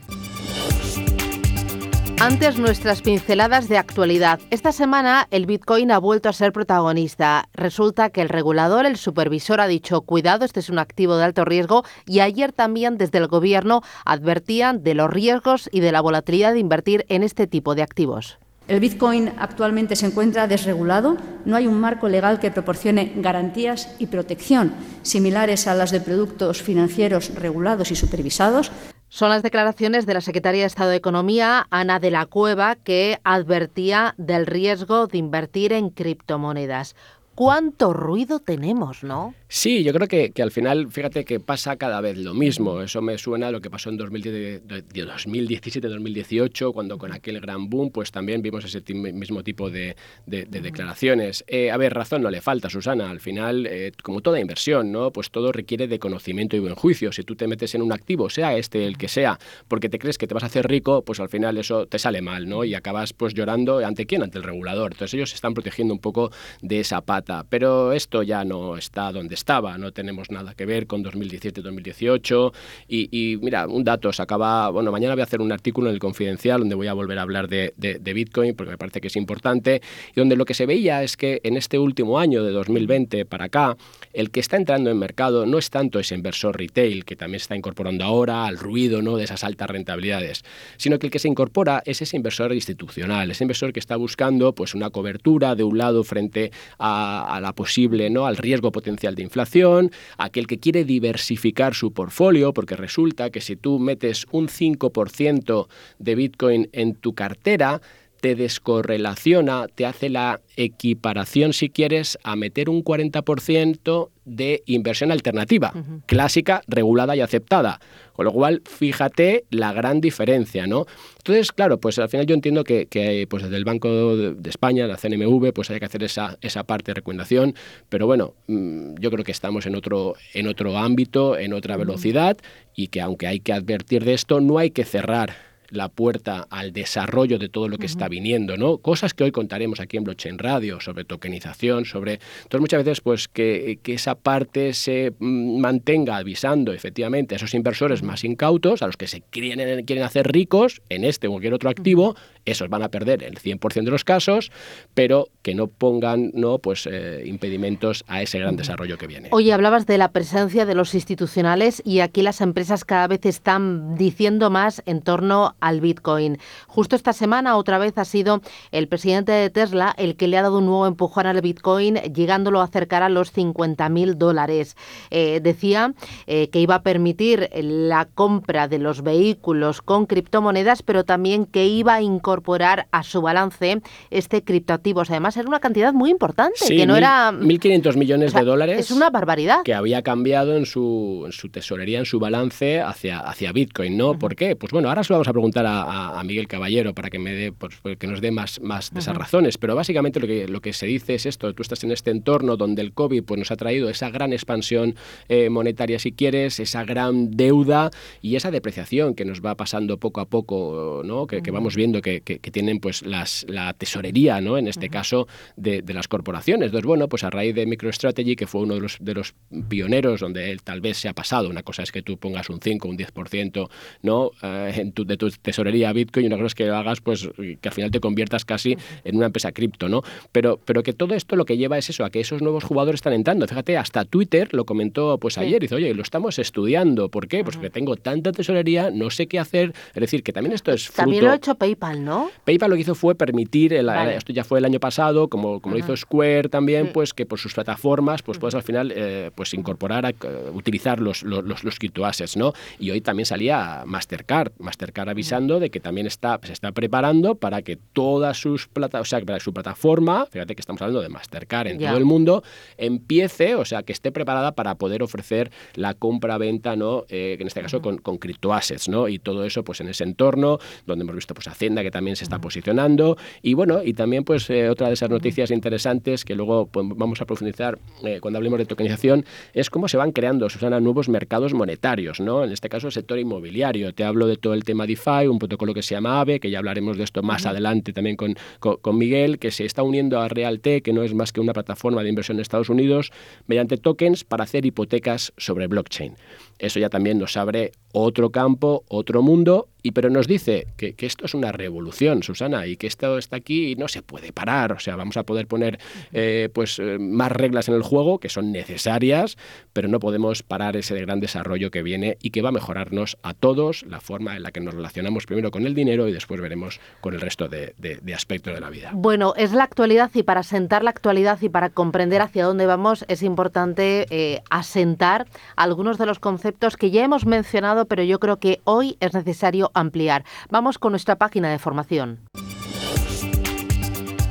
Antes 2.23 2.57
nuestras 2.57 3.01
pinceladas 3.01 3.67
de 3.67 3.77
actualidad. 3.77 4.39
Esta 4.49 4.71
semana 4.71 5.27
el 5.29 5.45
Bitcoin 5.45 5.91
ha 5.91 5.97
vuelto 5.97 6.29
a 6.29 6.33
ser 6.33 6.53
protagonista. 6.53 7.49
Resulta 7.53 8.11
que 8.11 8.21
el 8.21 8.29
regulador, 8.29 8.85
el 8.85 8.95
supervisor, 8.95 9.59
ha 9.59 9.67
dicho 9.67 9.99
cuidado, 10.03 10.45
este 10.45 10.61
es 10.61 10.69
un 10.69 10.79
activo 10.79 11.17
de 11.17 11.25
alto 11.25 11.43
riesgo 11.43 11.83
y 12.05 12.21
ayer 12.21 12.53
también 12.53 12.97
desde 12.97 13.17
el 13.17 13.27
gobierno 13.27 13.81
advertían 14.05 14.83
de 14.83 14.93
los 14.93 15.09
riesgos 15.09 15.67
y 15.73 15.81
de 15.81 15.91
la 15.91 15.99
volatilidad 15.99 16.53
de 16.53 16.59
invertir 16.59 17.05
en 17.09 17.23
este 17.23 17.45
tipo 17.45 17.75
de 17.75 17.83
activos. 17.83 18.39
El 18.69 18.79
Bitcoin 18.79 19.33
actualmente 19.37 19.97
se 19.97 20.05
encuentra 20.05 20.47
desregulado, 20.47 21.17
no 21.43 21.57
hay 21.57 21.67
un 21.67 21.81
marco 21.81 22.07
legal 22.07 22.39
que 22.39 22.51
proporcione 22.51 23.11
garantías 23.17 23.93
y 23.99 24.07
protección 24.07 24.73
similares 25.01 25.67
a 25.67 25.75
las 25.75 25.91
de 25.91 25.99
productos 25.99 26.61
financieros 26.61 27.35
regulados 27.35 27.91
y 27.91 27.97
supervisados. 27.97 28.71
Son 29.13 29.29
las 29.29 29.43
declaraciones 29.43 30.07
de 30.07 30.15
la 30.15 30.21
secretaria 30.21 30.61
de 30.61 30.65
Estado 30.65 30.89
de 30.89 30.95
Economía, 30.95 31.67
Ana 31.69 31.99
de 31.99 32.09
la 32.09 32.25
Cueva, 32.25 32.73
que 32.73 33.19
advertía 33.23 34.15
del 34.17 34.47
riesgo 34.47 35.05
de 35.05 35.19
invertir 35.19 35.71
en 35.71 35.91
criptomonedas. 35.91 36.95
¿Cuánto 37.35 37.93
ruido 37.93 38.39
tenemos, 38.39 39.03
no? 39.03 39.35
Sí, 39.47 39.83
yo 39.83 39.93
creo 39.93 40.07
que, 40.07 40.31
que, 40.31 40.41
al 40.43 40.51
final, 40.51 40.91
fíjate 40.91 41.25
que 41.25 41.39
pasa 41.39 41.77
cada 41.77 41.99
vez 42.01 42.17
lo 42.17 42.33
mismo. 42.33 42.81
Eso 42.81 43.01
me 43.01 43.17
suena 43.17 43.47
a 43.47 43.51
lo 43.51 43.61
que 43.61 43.71
pasó 43.71 43.89
en 43.89 43.97
2017-2018, 43.97 46.73
cuando 46.73 46.97
con 46.97 47.11
aquel 47.11 47.39
gran 47.39 47.69
boom, 47.69 47.91
pues 47.91 48.11
también 48.11 48.41
vimos 48.41 48.65
ese 48.65 48.81
mismo 48.93 49.43
tipo 49.43 49.69
de, 49.71 49.95
de, 50.25 50.45
de 50.45 50.61
declaraciones. 50.61 51.43
Eh, 51.47 51.71
a 51.71 51.77
ver, 51.77 51.93
razón 51.93 52.21
no 52.21 52.29
le 52.29 52.41
falta, 52.41 52.69
Susana. 52.69 53.09
Al 53.09 53.19
final, 53.19 53.65
eh, 53.65 53.91
como 54.03 54.21
toda 54.21 54.39
inversión, 54.39 54.91
¿no? 54.91 55.11
Pues 55.11 55.31
todo 55.31 55.51
requiere 55.51 55.87
de 55.87 55.97
conocimiento 55.97 56.55
y 56.55 56.59
buen 56.59 56.75
juicio. 56.75 57.11
Si 57.11 57.23
tú 57.23 57.35
te 57.35 57.47
metes 57.47 57.73
en 57.73 57.81
un 57.81 57.93
activo, 57.93 58.29
sea 58.29 58.55
este 58.57 58.85
el 58.85 58.95
que 58.97 59.07
sea, 59.07 59.39
porque 59.67 59.89
te 59.89 59.97
crees 59.97 60.19
que 60.19 60.27
te 60.27 60.33
vas 60.33 60.43
a 60.43 60.47
hacer 60.47 60.67
rico, 60.67 61.03
pues 61.03 61.19
al 61.19 61.29
final 61.29 61.57
eso 61.57 61.87
te 61.87 61.97
sale 61.97 62.21
mal, 62.21 62.47
¿no? 62.47 62.63
Y 62.63 62.75
acabas 62.75 63.13
pues 63.13 63.33
llorando 63.33 63.79
ante 63.79 64.05
quién, 64.05 64.21
ante 64.23 64.37
el 64.37 64.43
regulador. 64.43 64.91
Entonces 64.91 65.13
ellos 65.15 65.29
se 65.29 65.35
están 65.35 65.53
protegiendo 65.53 65.93
un 65.93 65.99
poco 65.99 66.31
de 66.61 66.79
esa 66.79 67.01
pata. 67.01 67.22
Pero 67.49 67.93
esto 67.93 68.23
ya 68.23 68.43
no 68.43 68.77
está 68.77 69.11
donde 69.11 69.35
estaba, 69.35 69.77
no 69.77 69.91
tenemos 69.91 70.29
nada 70.31 70.53
que 70.53 70.65
ver 70.65 70.87
con 70.87 71.03
2017-2018 71.03 72.53
y, 72.87 73.09
y, 73.11 73.37
mira, 73.37 73.67
un 73.67 73.83
dato, 73.83 74.11
se 74.11 74.21
acaba, 74.21 74.69
bueno, 74.69 74.91
mañana 74.91 75.15
voy 75.15 75.21
a 75.21 75.25
hacer 75.25 75.41
un 75.41 75.51
artículo 75.51 75.89
en 75.89 75.93
el 75.93 75.99
Confidencial 75.99 76.59
donde 76.59 76.75
voy 76.75 76.87
a 76.87 76.93
volver 76.93 77.19
a 77.19 77.21
hablar 77.21 77.47
de, 77.47 77.73
de, 77.77 77.99
de, 77.99 78.13
Bitcoin 78.13 78.55
porque 78.55 78.71
me 78.71 78.77
parece 78.77 79.01
que 79.01 79.07
es 79.07 79.15
importante 79.15 79.81
y 80.15 80.19
donde 80.19 80.35
lo 80.35 80.45
que 80.45 80.53
se 80.53 80.65
veía 80.65 81.03
es 81.03 81.17
que 81.17 81.39
en 81.43 81.57
este 81.57 81.79
último 81.79 82.19
año 82.19 82.43
de 82.43 82.51
2020 82.51 83.25
para 83.25 83.45
acá, 83.45 83.77
el 84.13 84.29
que 84.31 84.39
está 84.39 84.57
entrando 84.57 84.89
en 84.89 84.97
mercado 84.97 85.45
no 85.45 85.57
es 85.57 85.69
tanto 85.69 85.99
ese 85.99 86.15
inversor 86.15 86.57
retail 86.57 87.05
que 87.05 87.15
también 87.15 87.37
está 87.37 87.55
incorporando 87.55 88.03
ahora 88.03 88.45
al 88.45 88.57
ruido 88.57 89.01
¿no? 89.01 89.17
de 89.17 89.23
esas 89.23 89.43
altas 89.43 89.69
rentabilidades, 89.69 90.43
sino 90.77 90.99
que 90.99 91.07
el 91.07 91.11
que 91.11 91.19
se 91.19 91.27
incorpora 91.27 91.81
es 91.85 92.01
ese 92.01 92.17
inversor 92.17 92.53
institucional, 92.53 93.31
ese 93.31 93.43
inversor 93.43 93.73
que 93.73 93.79
está 93.79 93.95
buscando 93.95 94.53
pues 94.53 94.73
una 94.75 94.89
cobertura 94.89 95.55
de 95.55 95.63
un 95.63 95.77
lado 95.77 96.03
frente 96.03 96.51
a 96.79 97.12
a, 97.21 97.39
la 97.39 97.53
posible, 97.53 98.09
¿no? 98.09 98.25
al 98.25 98.37
riesgo 98.37 98.71
potencial 98.71 99.15
de 99.15 99.23
inflación, 99.23 99.91
aquel 100.17 100.47
que 100.47 100.59
quiere 100.59 100.83
diversificar 100.85 101.73
su 101.73 101.93
portfolio, 101.93 102.53
porque 102.53 102.75
resulta 102.75 103.29
que 103.29 103.41
si 103.41 103.55
tú 103.55 103.79
metes 103.79 104.25
un 104.31 104.47
5% 104.47 105.67
de 105.99 106.15
Bitcoin 106.15 106.69
en 106.71 106.95
tu 106.95 107.13
cartera, 107.13 107.81
te 108.23 108.35
descorrelaciona, 108.35 109.67
te 109.67 109.85
hace 109.85 110.09
la 110.09 110.39
equiparación, 110.55 111.51
si 111.51 111.69
quieres, 111.69 112.17
a 112.23 112.37
meter 112.37 112.69
un 112.69 112.81
40% 112.81 114.09
de 114.25 114.63
inversión 114.65 115.11
alternativa, 115.11 115.73
clásica, 116.05 116.61
regulada 116.67 117.15
y 117.15 117.21
aceptada. 117.21 117.79
Con 118.13 118.25
lo 118.25 118.31
cual, 118.31 118.61
fíjate 118.65 119.45
la 119.49 119.73
gran 119.73 119.99
diferencia, 119.99 120.67
¿no? 120.67 120.85
Entonces, 121.17 121.51
claro, 121.51 121.79
pues 121.79 121.97
al 121.97 122.09
final 122.09 122.27
yo 122.27 122.35
entiendo 122.35 122.63
que, 122.63 123.27
pues 123.29 123.43
desde 123.43 123.57
el 123.57 123.65
Banco 123.65 124.15
de 124.15 124.49
España, 124.49 124.85
la 124.85 124.97
CNMV, 124.97 125.51
pues 125.51 125.71
hay 125.71 125.79
que 125.79 125.85
hacer 125.85 126.03
esa, 126.03 126.37
esa 126.41 126.63
parte 126.63 126.91
de 126.91 126.95
recomendación, 126.95 127.55
pero 127.89 128.05
bueno, 128.05 128.35
mm, 128.47 128.95
yo 128.99 129.09
creo 129.09 129.23
que 129.23 129.31
estamos 129.31 129.65
en 129.65 129.75
otro, 129.75 130.13
en 130.33 130.47
otro 130.47 130.77
ámbito, 130.77 131.37
en 131.37 131.53
otra 131.53 131.75
velocidad, 131.75 132.37
y 132.75 132.87
que 132.87 133.01
aunque 133.01 133.27
hay 133.27 133.39
que 133.39 133.53
advertir 133.53 134.03
de 134.05 134.13
esto, 134.13 134.41
no 134.41 134.59
hay 134.59 134.69
que 134.69 134.85
cerrar 134.85 135.52
la 135.73 135.89
puerta 135.89 136.47
al 136.49 136.71
desarrollo 136.71 137.39
de 137.39 137.49
todo 137.49 137.67
lo 137.67 137.77
que 137.77 137.85
está 137.85 138.07
viniendo, 138.07 138.57
¿no? 138.57 138.77
Cosas 138.77 139.13
que 139.13 139.23
hoy 139.23 139.31
contaremos 139.31 139.79
aquí 139.79 139.97
en 139.97 140.03
Blockchain 140.03 140.37
Radio, 140.37 140.79
sobre 140.79 141.03
tokenización, 141.03 141.85
sobre... 141.85 142.19
Entonces, 142.43 142.61
muchas 142.61 142.83
veces, 142.83 143.01
pues, 143.01 143.27
que, 143.27 143.79
esa 143.85 144.15
parte 144.15 144.73
se 144.73 145.13
mm, 145.19 145.59
mantenga 145.59 146.17
avisando, 146.17 146.73
efectivamente, 146.73 147.35
a 147.35 147.37
esos 147.37 147.53
inversores 147.53 148.01
más 148.03 148.23
incautos, 148.23 148.81
a 148.81 148.87
los 148.87 148.97
que 148.97 149.07
se 149.07 149.21
quieren, 149.21 149.85
quieren 149.85 150.03
hacer 150.03 150.31
ricos 150.31 150.81
en 150.89 151.03
este 151.03 151.27
o 151.27 151.31
cualquier 151.31 151.53
otro 151.53 151.69
activo, 151.69 152.15
esos 152.45 152.69
van 152.69 152.83
a 152.83 152.89
perder 152.89 153.23
el 153.23 153.39
100% 153.39 153.83
de 153.83 153.91
los 153.91 154.03
casos, 154.03 154.51
pero 154.93 155.29
que 155.41 155.55
no 155.55 155.67
pongan 155.67 156.31
no 156.33 156.59
pues 156.59 156.87
eh, 156.89 157.23
impedimentos 157.25 158.03
a 158.07 158.21
ese 158.21 158.39
gran 158.39 158.55
desarrollo 158.55 158.97
que 158.97 159.07
viene. 159.07 159.29
Oye, 159.31 159.53
hablabas 159.53 159.85
de 159.85 159.97
la 159.97 160.11
presencia 160.11 160.65
de 160.65 160.75
los 160.75 160.93
institucionales 160.93 161.81
y 161.85 161.99
aquí 161.99 162.21
las 162.21 162.41
empresas 162.41 162.85
cada 162.85 163.07
vez 163.07 163.25
están 163.25 163.95
diciendo 163.95 164.49
más 164.49 164.81
en 164.85 165.01
torno 165.01 165.55
al 165.63 165.79
Bitcoin. 165.79 166.37
Justo 166.67 166.95
esta 166.95 167.13
semana 167.13 167.55
otra 167.55 167.77
vez 167.77 167.97
ha 167.97 168.05
sido 168.05 168.41
el 168.71 168.87
presidente 168.87 169.31
de 169.31 169.49
Tesla 169.49 169.93
el 169.97 170.15
que 170.17 170.27
le 170.27 170.37
ha 170.37 170.41
dado 170.41 170.57
un 170.57 170.65
nuevo 170.65 170.85
empujón 170.85 171.25
al 171.25 171.39
Bitcoin, 171.41 171.95
llegándolo 172.13 172.59
a 172.59 172.65
acercar 172.65 173.01
a 173.01 173.09
los 173.09 173.33
50.000 173.33 174.15
dólares. 174.15 174.75
Eh, 175.09 175.39
decía 175.41 175.93
eh, 176.27 176.49
que 176.49 176.59
iba 176.59 176.75
a 176.75 176.83
permitir 176.83 177.49
la 177.53 178.05
compra 178.13 178.67
de 178.67 178.77
los 178.77 179.03
vehículos 179.03 179.81
con 179.81 180.05
criptomonedas, 180.05 180.83
pero 180.83 181.05
también 181.05 181.45
que 181.45 181.65
iba 181.65 181.95
a 181.95 182.01
incorporar 182.01 182.87
a 182.91 183.03
su 183.03 183.21
balance 183.21 183.81
este 184.11 184.43
criptoactivos. 184.43 185.09
Además, 185.09 185.37
era 185.37 185.47
una 185.47 185.59
cantidad 185.61 185.93
muy 185.93 186.09
importante, 186.09 186.67
que 186.67 186.85
no 186.85 186.97
era... 186.97 187.31
1.500 187.31 187.95
millones 187.95 188.33
de 188.33 188.43
dólares. 188.43 188.79
Es 188.79 188.91
una 188.91 189.09
barbaridad. 189.09 189.63
Que 189.63 189.73
había 189.73 190.01
cambiado 190.01 190.57
en 190.57 190.65
su, 190.65 191.23
en 191.25 191.31
su 191.31 191.47
tesorería, 191.49 191.99
en 191.99 192.05
su 192.05 192.19
balance 192.19 192.81
hacia, 192.81 193.19
hacia 193.19 193.53
Bitcoin, 193.53 193.95
¿no? 193.97 194.19
¿Por 194.19 194.35
qué? 194.35 194.57
Pues 194.57 194.71
bueno, 194.73 194.89
ahora 194.89 195.03
se 195.03 195.13
lo 195.13 195.17
vamos 195.17 195.29
a 195.29 195.31
preguntar 195.31 195.52
a, 195.57 196.21
Miguel 196.23 196.47
Caballero 196.47 196.93
para 196.93 197.09
que, 197.09 197.19
me 197.19 197.33
dé, 197.33 197.51
pues, 197.51 197.75
pues, 197.81 197.97
que 197.97 198.07
nos 198.07 198.21
dé 198.21 198.31
más, 198.31 198.61
más 198.61 198.93
de 198.93 198.99
esas 198.99 199.15
razones. 199.15 199.57
Pero 199.57 199.75
básicamente 199.75 200.19
lo 200.19 200.27
que, 200.27 200.47
lo 200.47 200.61
que 200.61 200.73
se 200.73 200.85
dice 200.85 201.15
es 201.15 201.25
esto, 201.25 201.53
tú 201.53 201.61
estás 201.61 201.83
en 201.83 201.91
este 201.91 202.11
entorno 202.11 202.55
donde 202.55 202.81
el 202.81 202.93
COVID 202.93 203.23
pues, 203.23 203.37
nos 203.37 203.51
ha 203.51 203.57
traído 203.57 203.89
esa 203.89 204.09
gran 204.09 204.31
expansión 204.31 204.95
eh, 205.27 205.49
monetaria, 205.49 205.99
si 205.99 206.11
quieres, 206.11 206.59
esa 206.59 206.85
gran 206.85 207.31
deuda 207.31 207.91
y 208.21 208.35
esa 208.35 208.51
depreciación 208.51 209.15
que 209.15 209.25
nos 209.25 209.41
va 209.41 209.55
pasando 209.55 209.97
poco 209.97 210.21
a 210.21 210.25
poco, 210.25 211.01
¿no? 211.03 211.27
que, 211.27 211.41
que 211.41 211.51
vamos 211.51 211.75
viendo 211.75 212.01
que, 212.01 212.21
que, 212.21 212.39
tienen 212.39 212.79
pues 212.79 213.03
las, 213.05 213.45
la 213.49 213.73
tesorería, 213.73 214.39
¿no? 214.41 214.57
En 214.57 214.67
este 214.67 214.89
caso, 214.89 215.27
de, 215.55 215.83
las 215.93 216.07
corporaciones. 216.07 216.67
Entonces, 216.67 216.85
bueno, 216.85 217.07
pues 217.07 217.23
a 217.23 217.29
raíz 217.29 217.55
de 217.55 217.65
MicroStrategy, 217.65 218.35
que 218.35 218.47
fue 218.47 218.61
uno 218.61 218.75
de 218.75 218.81
los, 218.81 218.97
de 218.99 219.13
los 219.13 219.35
pioneros 219.69 220.21
donde 220.21 220.51
él 220.51 220.61
tal 220.63 220.81
vez 220.81 220.97
se 220.97 221.09
ha 221.09 221.13
pasado, 221.13 221.49
una 221.49 221.63
cosa 221.63 221.83
es 221.83 221.91
que 221.91 222.01
tú 222.01 222.17
pongas 222.17 222.49
un 222.49 222.59
5, 222.61 222.87
un 222.87 222.97
10%, 222.97 223.69
¿no? 224.01 224.31
Eh, 224.41 224.73
en 224.77 224.91
tu, 224.91 225.05
de 225.05 225.17
tu 225.17 225.27
tesorería 225.43 225.93
Bitcoin 225.93 226.25
y 226.25 226.27
una 226.27 226.37
cosa 226.37 226.47
es 226.47 226.55
que 226.55 226.65
lo 226.65 226.75
hagas, 226.75 227.01
pues, 227.01 227.29
que 227.37 227.69
al 227.69 227.73
final 227.73 227.91
te 227.91 227.99
conviertas 227.99 228.45
casi 228.45 228.77
en 229.03 229.15
una 229.15 229.27
empresa 229.27 229.51
cripto, 229.51 229.89
¿no? 229.89 230.01
Pero, 230.31 230.59
pero 230.65 230.81
que 230.81 230.93
todo 230.93 231.13
esto 231.13 231.35
lo 231.35 231.45
que 231.45 231.57
lleva 231.57 231.77
es 231.77 231.89
eso, 231.89 232.03
a 232.05 232.09
que 232.09 232.19
esos 232.19 232.41
nuevos 232.41 232.63
jugadores 232.63 232.99
están 232.99 233.13
entrando. 233.13 233.47
Fíjate, 233.47 233.77
hasta 233.77 234.05
Twitter 234.05 234.49
lo 234.53 234.65
comentó 234.65 235.17
pues 235.19 235.37
ayer, 235.37 235.61
dice, 235.61 235.75
oye, 235.75 235.93
lo 235.93 236.01
estamos 236.01 236.39
estudiando. 236.39 237.09
¿Por 237.09 237.27
qué? 237.27 237.43
Pues 237.43 237.57
porque 237.57 237.69
tengo 237.69 237.95
tanta 237.95 238.31
tesorería, 238.31 238.89
no 238.89 239.09
sé 239.09 239.27
qué 239.27 239.39
hacer. 239.39 239.73
Es 239.93 240.01
decir, 240.01 240.23
que 240.23 240.33
también 240.33 240.53
esto 240.53 240.71
es 240.71 240.85
fruto... 240.85 241.03
También 241.03 241.25
lo 241.25 241.31
ha 241.31 241.35
hecho 241.35 241.55
PayPal, 241.55 242.03
¿no? 242.03 242.31
PayPal 242.45 242.69
lo 242.69 242.75
que 242.75 242.81
hizo 242.81 242.95
fue 242.95 243.15
permitir, 243.15 243.73
esto 243.73 244.33
ya 244.33 244.43
fue 244.43 244.59
el 244.59 244.65
año 244.65 244.79
pasado, 244.79 245.27
como, 245.27 245.59
como 245.59 245.75
lo 245.75 245.79
hizo 245.79 245.95
Square 245.95 246.49
también, 246.49 246.91
pues 246.93 247.13
que 247.13 247.25
por 247.25 247.39
sus 247.39 247.53
plataformas 247.53 248.21
pues 248.21 248.37
puedas 248.37 248.55
al 248.55 248.63
final 248.63 248.93
eh, 248.95 249.31
pues 249.35 249.53
incorporar, 249.53 250.05
a, 250.05 250.09
eh, 250.09 250.15
utilizar 250.53 250.99
los, 250.99 251.23
los, 251.23 251.63
los, 251.63 251.79
crypto 251.79 252.05
assets, 252.05 252.37
¿no? 252.37 252.53
Y 252.79 252.91
hoy 252.91 253.01
también 253.01 253.25
salía 253.25 253.83
Mastercard, 253.85 254.51
Mastercard 254.59 255.09
avisando 255.23 255.59
de 255.59 255.69
que 255.69 255.79
también 255.79 256.05
está, 256.05 256.39
se 256.43 256.51
está 256.51 256.71
preparando 256.71 257.35
para 257.35 257.61
que 257.61 257.77
todas 257.77 258.37
sus 258.37 258.67
plata, 258.67 258.99
o 258.99 259.05
sea, 259.05 259.21
para 259.21 259.39
su 259.39 259.53
plataforma, 259.53 260.25
fíjate 260.29 260.55
que 260.55 260.59
estamos 260.59 260.81
hablando 260.81 261.01
de 261.01 261.09
Mastercard 261.09 261.67
en 261.67 261.79
todo 261.79 261.97
el 261.97 262.05
mundo, 262.05 262.43
empiece, 262.77 263.55
o 263.55 263.63
sea, 263.63 263.83
que 263.83 263.93
esté 263.93 264.11
preparada 264.11 264.53
para 264.53 264.75
poder 264.75 265.01
ofrecer 265.01 265.51
la 265.75 265.93
compra-venta, 265.93 266.75
¿no? 266.75 267.05
Eh, 267.07 267.37
en 267.39 267.47
este 267.47 267.61
caso 267.61 267.81
con, 267.81 267.97
con 267.97 268.17
crypto 268.17 268.53
assets, 268.53 268.89
¿no? 268.89 269.07
Y 269.07 269.19
todo 269.19 269.45
eso 269.45 269.63
pues 269.63 269.79
en 269.79 269.87
ese 269.87 270.03
entorno 270.03 270.59
donde 270.85 271.03
hemos 271.03 271.15
visto 271.15 271.33
pues 271.33 271.47
Hacienda 271.47 271.83
que 271.83 271.91
también 271.91 272.15
se 272.15 272.23
está 272.23 272.39
posicionando 272.39 273.17
y 273.41 273.53
bueno, 273.53 273.81
y 273.83 273.93
también 273.93 274.23
pues 274.23 274.49
eh, 274.49 274.69
otra 274.69 274.87
de 274.87 274.93
esas 274.93 275.09
noticias 275.09 275.51
interesantes 275.51 276.25
que 276.25 276.35
luego 276.35 276.67
pues, 276.67 276.85
vamos 276.95 277.21
a 277.21 277.25
profundizar 277.25 277.79
eh, 278.03 278.19
cuando 278.21 278.37
hablemos 278.37 278.59
de 278.59 278.65
tokenización 278.65 279.25
es 279.53 279.69
cómo 279.69 279.87
se 279.87 279.97
van 279.97 280.11
creando, 280.11 280.49
Susana, 280.49 280.79
nuevos 280.79 281.07
mercados 281.09 281.53
monetarios, 281.53 282.19
¿no? 282.19 282.43
En 282.43 282.51
este 282.51 282.69
caso 282.69 282.87
el 282.87 282.93
sector 282.93 283.19
inmobiliario. 283.19 283.93
Te 283.93 284.03
hablo 284.03 284.27
de 284.27 284.37
todo 284.37 284.53
el 284.53 284.63
tema 284.63 284.85
DeFi, 284.85 285.12
un 285.21 285.39
protocolo 285.39 285.73
que 285.73 285.81
se 285.81 285.95
llama 285.95 286.19
AVE, 286.21 286.39
que 286.39 286.49
ya 286.49 286.59
hablaremos 286.59 286.97
de 286.97 287.03
esto 287.03 287.21
más 287.23 287.45
adelante 287.45 287.93
también 287.93 288.15
con, 288.15 288.35
con, 288.59 288.97
Miguel, 288.97 289.39
que 289.39 289.51
se 289.51 289.65
está 289.65 289.83
uniendo 289.83 290.19
a 290.19 290.27
Realte, 290.27 290.81
que 290.81 290.93
no 290.93 291.03
es 291.03 291.13
más 291.13 291.31
que 291.31 291.39
una 291.39 291.53
plataforma 291.53 292.03
de 292.03 292.09
inversión 292.09 292.37
en 292.37 292.41
Estados 292.41 292.69
Unidos, 292.69 293.11
mediante 293.47 293.77
tokens 293.77 294.23
para 294.23 294.43
hacer 294.43 294.65
hipotecas 294.65 295.33
sobre 295.37 295.67
blockchain. 295.67 296.15
Eso 296.59 296.79
ya 296.79 296.89
también 296.89 297.17
nos 297.19 297.37
abre 297.37 297.71
otro 297.91 298.31
campo, 298.31 298.83
otro 298.87 299.21
mundo, 299.21 299.69
y 299.83 299.91
pero 299.91 300.09
nos 300.09 300.27
dice 300.27 300.67
que, 300.77 300.95
esto 300.97 301.25
es 301.25 301.33
una 301.33 301.51
revolución, 301.51 302.23
Susana, 302.23 302.65
y 302.65 302.77
que 302.77 302.87
esto 302.87 303.17
está 303.17 303.35
aquí 303.35 303.71
y 303.71 303.75
no 303.75 303.89
se 303.89 304.01
puede 304.01 304.31
parar. 304.31 304.71
O 304.71 304.79
sea, 304.79 304.95
vamos 304.95 305.17
a 305.17 305.23
poder 305.23 305.45
poner 305.45 305.77
eh, 306.13 306.49
pues 306.53 306.79
eh, 306.79 306.97
más 306.97 307.31
reglas 307.31 307.67
en 307.67 307.75
el 307.75 307.83
juego 307.83 308.19
que 308.19 308.29
son 308.29 308.53
necesarias, 308.53 309.37
pero 309.73 309.89
no 309.89 309.99
podemos 309.99 310.41
parar 310.41 310.77
ese 310.77 310.95
gran 311.01 311.19
desarrollo 311.19 311.69
que 311.69 311.83
viene 311.83 312.17
y 312.21 312.29
que 312.29 312.41
va 312.41 312.49
a 312.49 312.51
mejorarnos 312.53 313.17
a 313.23 313.33
todos 313.33 313.83
la 313.83 313.99
forma 313.99 314.37
en 314.37 314.43
la 314.43 314.51
que 314.51 314.61
nos 314.61 314.73
relacionamos 314.73 315.25
primero 315.25 315.51
con 315.51 315.67
el 315.67 315.75
dinero 315.75 316.07
y 316.07 316.13
después 316.13 316.39
veremos 316.39 316.79
con 317.01 317.13
el 317.13 317.19
resto 317.19 317.49
de, 317.49 317.73
aspectos 318.15 318.53
de 318.53 318.61
la 318.61 318.69
vida. 318.69 318.91
Bueno, 318.93 319.33
es 319.35 319.51
la 319.51 319.65
actualidad 319.65 320.11
y 320.13 320.23
para 320.23 320.43
sentar 320.43 320.83
la 320.83 320.91
actualidad 320.91 321.41
y 321.41 321.49
para 321.49 321.69
comprender 321.69 322.21
hacia 322.21 322.45
dónde 322.45 322.65
vamos 322.65 323.03
es 323.09 323.21
importante 323.21 324.05
eh, 324.09 324.41
asentar 324.49 325.27
algunos 325.57 325.97
de 325.97 326.05
los 326.05 326.19
conceptos 326.19 326.77
que 326.77 326.91
ya 326.91 327.03
hemos 327.03 327.25
mencionado, 327.25 327.85
pero 327.85 328.03
yo 328.03 328.19
creo 328.19 328.37
que 328.37 328.61
hoy 328.63 328.95
es 329.01 329.13
necesario 329.13 329.71
ampliar. 329.73 330.23
Vamos 330.49 330.77
con 330.77 330.91
nuestra 330.91 331.17
página 331.17 331.49
de 331.51 331.59
formación. 331.59 332.19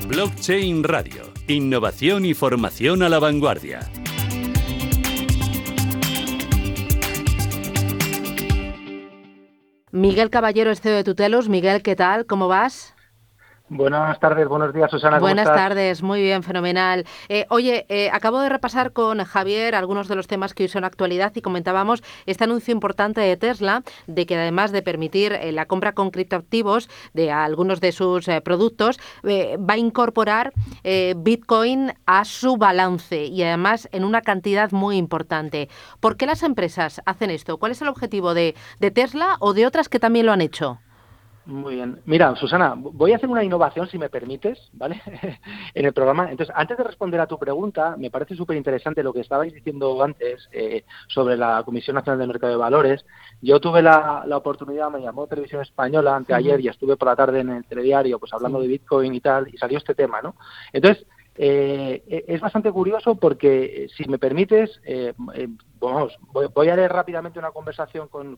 Blockchain 0.08 0.84
Radio. 0.84 1.32
Innovación 1.48 2.24
y 2.24 2.34
formación 2.34 3.02
a 3.02 3.08
la 3.08 3.18
vanguardia. 3.18 3.80
Miguel 9.90 10.30
Caballero, 10.30 10.70
es 10.70 10.80
CEO 10.80 10.96
de 10.96 11.04
Tutelos. 11.04 11.48
Miguel, 11.48 11.82
¿qué 11.82 11.94
tal? 11.94 12.24
¿Cómo 12.26 12.48
vas? 12.48 12.94
Buenas 13.74 14.20
tardes, 14.20 14.46
buenos 14.48 14.74
días, 14.74 14.90
Susana. 14.90 15.18
Buenas 15.18 15.46
tardes, 15.46 16.02
muy 16.02 16.20
bien, 16.20 16.42
fenomenal. 16.42 17.06
Eh, 17.30 17.46
oye, 17.48 17.86
eh, 17.88 18.10
acabo 18.12 18.38
de 18.40 18.50
repasar 18.50 18.92
con 18.92 19.24
Javier 19.24 19.74
algunos 19.74 20.08
de 20.08 20.14
los 20.14 20.26
temas 20.26 20.52
que 20.52 20.64
hoy 20.64 20.68
son 20.68 20.84
actualidad 20.84 21.32
y 21.34 21.40
comentábamos 21.40 22.02
este 22.26 22.44
anuncio 22.44 22.72
importante 22.72 23.22
de 23.22 23.34
Tesla 23.38 23.82
de 24.06 24.26
que 24.26 24.36
además 24.36 24.72
de 24.72 24.82
permitir 24.82 25.32
eh, 25.32 25.52
la 25.52 25.64
compra 25.64 25.92
con 25.92 26.10
criptoactivos 26.10 26.90
de 27.14 27.32
algunos 27.32 27.80
de 27.80 27.92
sus 27.92 28.26
productos, 28.44 28.98
va 29.24 29.74
a 29.74 29.78
incorporar 29.78 30.52
Bitcoin 31.16 31.94
a 32.04 32.26
su 32.26 32.58
balance 32.58 33.24
y 33.24 33.42
además 33.42 33.88
en 33.92 34.04
una 34.04 34.20
cantidad 34.20 34.70
muy 34.72 34.98
importante. 34.98 35.70
¿Por 36.00 36.18
qué 36.18 36.26
las 36.26 36.42
empresas 36.42 37.00
hacen 37.06 37.30
esto? 37.30 37.56
¿Cuál 37.56 37.72
es 37.72 37.80
el 37.80 37.88
objetivo 37.88 38.34
de 38.34 38.54
Tesla 38.94 39.36
o 39.40 39.54
de 39.54 39.66
otras 39.66 39.88
que 39.88 39.98
también 39.98 40.26
lo 40.26 40.32
han 40.32 40.42
hecho? 40.42 40.78
Muy 41.44 41.74
bien. 41.74 42.00
Mira, 42.04 42.36
Susana, 42.36 42.74
voy 42.76 43.12
a 43.12 43.16
hacer 43.16 43.28
una 43.28 43.42
innovación, 43.42 43.88
si 43.88 43.98
me 43.98 44.08
permites, 44.08 44.58
¿vale? 44.72 45.02
en 45.74 45.84
el 45.84 45.92
programa. 45.92 46.30
Entonces, 46.30 46.54
antes 46.56 46.78
de 46.78 46.84
responder 46.84 47.20
a 47.20 47.26
tu 47.26 47.36
pregunta, 47.36 47.96
me 47.98 48.10
parece 48.10 48.36
súper 48.36 48.56
interesante 48.56 49.02
lo 49.02 49.12
que 49.12 49.20
estabais 49.20 49.52
diciendo 49.52 50.00
antes 50.02 50.48
eh, 50.52 50.84
sobre 51.08 51.36
la 51.36 51.62
Comisión 51.64 51.96
Nacional 51.96 52.20
del 52.20 52.28
Mercado 52.28 52.52
de 52.52 52.58
Valores. 52.58 53.04
Yo 53.40 53.58
tuve 53.58 53.82
la, 53.82 54.24
oportunidad, 54.32 54.90
me 54.90 55.00
llamó 55.00 55.26
Televisión 55.26 55.62
Española 55.62 56.14
anteayer 56.14 56.60
y 56.60 56.68
estuve 56.68 56.96
por 56.96 57.08
la 57.08 57.16
tarde 57.16 57.40
en 57.40 57.50
el 57.50 57.64
telediario 57.64 58.20
pues 58.20 58.32
hablando 58.32 58.60
de 58.60 58.68
Bitcoin 58.68 59.12
y 59.12 59.20
tal, 59.20 59.48
y 59.52 59.58
salió 59.58 59.78
este 59.78 59.96
tema, 59.96 60.22
¿no? 60.22 60.36
Entonces, 60.72 61.04
eh, 61.34 62.24
es 62.28 62.40
bastante 62.40 62.70
curioso 62.70 63.16
porque, 63.16 63.88
si 63.96 64.04
me 64.08 64.18
permites, 64.18 64.80
eh, 64.84 65.12
vamos, 65.90 66.18
voy, 66.32 66.68
a 66.68 66.76
leer 66.76 66.92
rápidamente 66.92 67.38
una 67.38 67.50
conversación 67.50 68.08
con, 68.08 68.36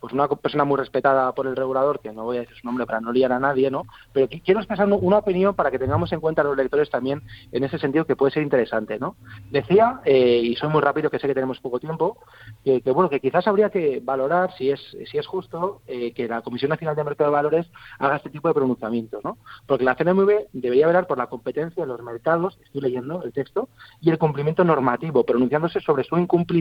pues 0.00 0.12
una 0.12 0.28
persona 0.28 0.64
muy 0.64 0.78
respetada 0.78 1.34
por 1.34 1.46
el 1.46 1.56
regulador, 1.56 2.00
que 2.00 2.12
no 2.12 2.24
voy 2.24 2.38
a 2.38 2.40
decir 2.40 2.56
su 2.56 2.66
nombre 2.66 2.86
para 2.86 3.00
no 3.00 3.12
liar 3.12 3.32
a 3.32 3.38
nadie, 3.38 3.70
¿no? 3.70 3.84
Pero 4.12 4.28
quiero 4.28 4.60
expresar 4.60 4.88
una 4.88 5.18
opinión 5.18 5.54
para 5.54 5.70
que 5.70 5.78
tengamos 5.78 6.12
en 6.12 6.20
cuenta 6.20 6.42
los 6.42 6.56
lectores 6.56 6.90
también 6.90 7.22
en 7.52 7.64
ese 7.64 7.78
sentido 7.78 8.06
que 8.06 8.16
puede 8.16 8.32
ser 8.32 8.42
interesante, 8.42 8.98
¿no? 8.98 9.16
Decía, 9.50 10.00
eh, 10.04 10.40
y 10.42 10.56
soy 10.56 10.68
muy 10.70 10.80
rápido, 10.80 11.10
que 11.10 11.18
sé 11.18 11.26
que 11.26 11.34
tenemos 11.34 11.60
poco 11.60 11.80
tiempo, 11.80 12.18
que, 12.64 12.80
bueno, 12.92 13.10
que 13.10 13.20
quizás 13.20 13.46
habría 13.46 13.70
que 13.70 14.00
valorar 14.02 14.52
si 14.56 14.70
es, 14.70 14.80
justo 15.26 15.82
eh, 15.86 16.12
que 16.12 16.28
la 16.28 16.42
Comisión 16.42 16.70
Nacional 16.70 16.96
de 16.96 17.04
Mercado 17.04 17.30
de 17.30 17.34
Valores 17.36 17.66
haga 17.98 18.16
este 18.16 18.30
tipo 18.30 18.48
de 18.48 18.54
pronunciamientos, 18.54 19.22
¿no? 19.24 19.38
Porque 19.66 19.84
la 19.84 19.96
CNMV 19.96 20.48
debería 20.52 20.86
velar 20.86 21.06
por 21.06 21.18
la 21.18 21.26
competencia 21.26 21.82
de 21.82 21.86
los 21.86 22.02
mercados, 22.02 22.58
estoy 22.64 22.80
leyendo 22.80 23.22
el 23.22 23.32
texto, 23.32 23.68
y 24.00 24.10
el 24.10 24.18
cumplimiento 24.18 24.64
normativo, 24.64 25.24
pronunciándose 25.24 25.80
sobre 25.80 26.04
su 26.04 26.16
incumplimiento 26.16 26.53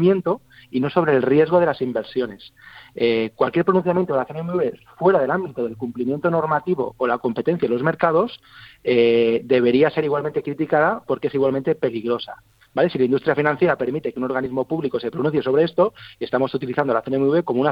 y 0.71 0.79
no 0.79 0.89
sobre 0.89 1.15
el 1.15 1.21
riesgo 1.21 1.59
de 1.59 1.65
las 1.65 1.81
inversiones. 1.81 2.53
Eh, 2.95 3.31
cualquier 3.35 3.65
pronunciamiento 3.65 4.13
de 4.13 4.19
la 4.19 4.25
CNMV 4.25 4.73
fuera 4.97 5.19
del 5.19 5.31
ámbito 5.31 5.63
del 5.63 5.77
cumplimiento 5.77 6.29
normativo 6.29 6.95
o 6.97 7.07
la 7.07 7.17
competencia 7.17 7.67
de 7.67 7.73
los 7.73 7.83
mercados 7.83 8.41
eh, 8.83 9.41
debería 9.45 9.89
ser 9.89 10.03
igualmente 10.03 10.41
criticada 10.41 11.03
porque 11.05 11.27
es 11.27 11.33
igualmente 11.35 11.75
peligrosa. 11.75 12.35
¿Vale? 12.73 12.89
Si 12.89 12.97
la 12.97 13.05
industria 13.05 13.35
financiera 13.35 13.77
permite 13.77 14.11
que 14.11 14.19
un 14.19 14.25
organismo 14.25 14.67
público 14.67 14.99
se 14.99 15.11
pronuncie 15.11 15.43
sobre 15.43 15.63
esto, 15.63 15.93
estamos 16.19 16.53
utilizando 16.55 16.91
la 16.91 17.03
CNMV 17.03 17.43
como 17.43 17.61
una, 17.61 17.71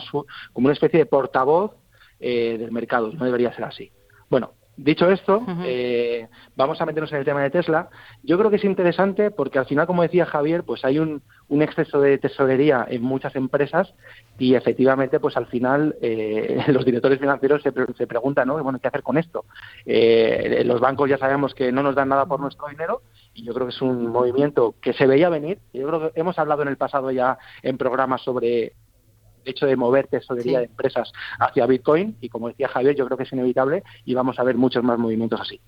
como 0.54 0.66
una 0.66 0.74
especie 0.74 1.00
de 1.00 1.06
portavoz 1.08 1.72
eh, 2.20 2.58
del 2.60 2.72
mercado. 2.72 3.12
No 3.12 3.26
debería 3.26 3.52
ser 3.54 3.64
así. 3.64 3.92
Bueno, 4.30 4.52
Dicho 4.78 5.10
esto, 5.12 5.46
eh, 5.66 6.28
vamos 6.56 6.80
a 6.80 6.86
meternos 6.86 7.12
en 7.12 7.20
el 7.20 7.26
tema 7.26 7.44
de 7.44 7.50
Tesla. 7.50 7.90
Yo 8.24 8.38
creo 8.38 8.50
que 8.50 8.56
es 8.56 8.64
interesante 8.64 9.30
porque 9.30 9.60
al 9.60 9.66
final, 9.66 9.86
como 9.86 10.02
decía 10.02 10.26
Javier, 10.26 10.64
pues 10.64 10.86
hay 10.86 10.98
un, 10.98 11.22
exceso 11.50 12.00
de 12.00 12.18
tesorería 12.18 12.88
en 12.90 13.04
muchas 13.04 13.36
empresas 13.36 13.94
y 14.40 14.56
efectivamente, 14.56 15.20
pues 15.20 15.36
al 15.36 15.48
final 15.48 15.96
eh, 16.02 16.64
los 16.70 16.86
directores 16.86 17.20
financieros 17.20 17.62
se, 17.62 17.72
se 17.98 18.08
preguntan, 18.08 18.48
¿no? 18.48 18.64
Bueno, 18.64 18.80
¿qué 18.80 18.88
hacer 18.88 19.04
con 19.04 19.18
esto? 19.18 19.44
Eh, 19.86 20.64
los 20.66 20.80
bancos 20.80 21.10
ya 21.10 21.18
sabemos 21.18 21.54
que 21.54 21.72
no 21.72 21.84
nos 21.84 21.94
dan 21.94 22.10
nada 22.10 22.26
por 22.26 22.40
nuestro 22.40 22.68
dinero 22.70 23.02
y 23.34 23.44
yo 23.44 23.54
creo 23.54 23.68
que 23.68 23.74
es 23.74 23.82
un 23.82 24.08
movimiento 24.08 24.76
que 24.82 24.94
se 24.94 25.06
veía 25.06 25.30
venir. 25.30 25.60
Yo 25.74 25.86
creo 25.88 26.12
que 26.12 26.20
hemos 26.20 26.40
hablado 26.40 26.62
en 26.62 26.70
el 26.70 26.78
pasado 26.78 27.12
ya 27.12 27.38
en 27.62 27.78
programas 27.78 28.22
sobre 28.22 28.74
hecho 29.46 29.66
de 29.66 29.76
mover 29.76 30.08
tesorería 30.08 30.60
de 30.60 30.66
empresas 30.66 31.12
hacia 31.40 31.66
Bitcoin 31.66 32.16
y 32.22 32.30
como 32.30 32.48
decía 32.50 32.68
Javier, 32.68 32.96
yo 32.96 33.06
creo 33.06 33.18
que 33.18 33.24
es 33.24 33.32
inevitable 33.32 33.84
y 34.06 34.14
vamos 34.14 34.40
a 34.40 34.44
ver 34.44 34.56
muchos 34.56 34.84
más 34.84 34.98
movimientos 34.98 35.40
así. 35.42 35.60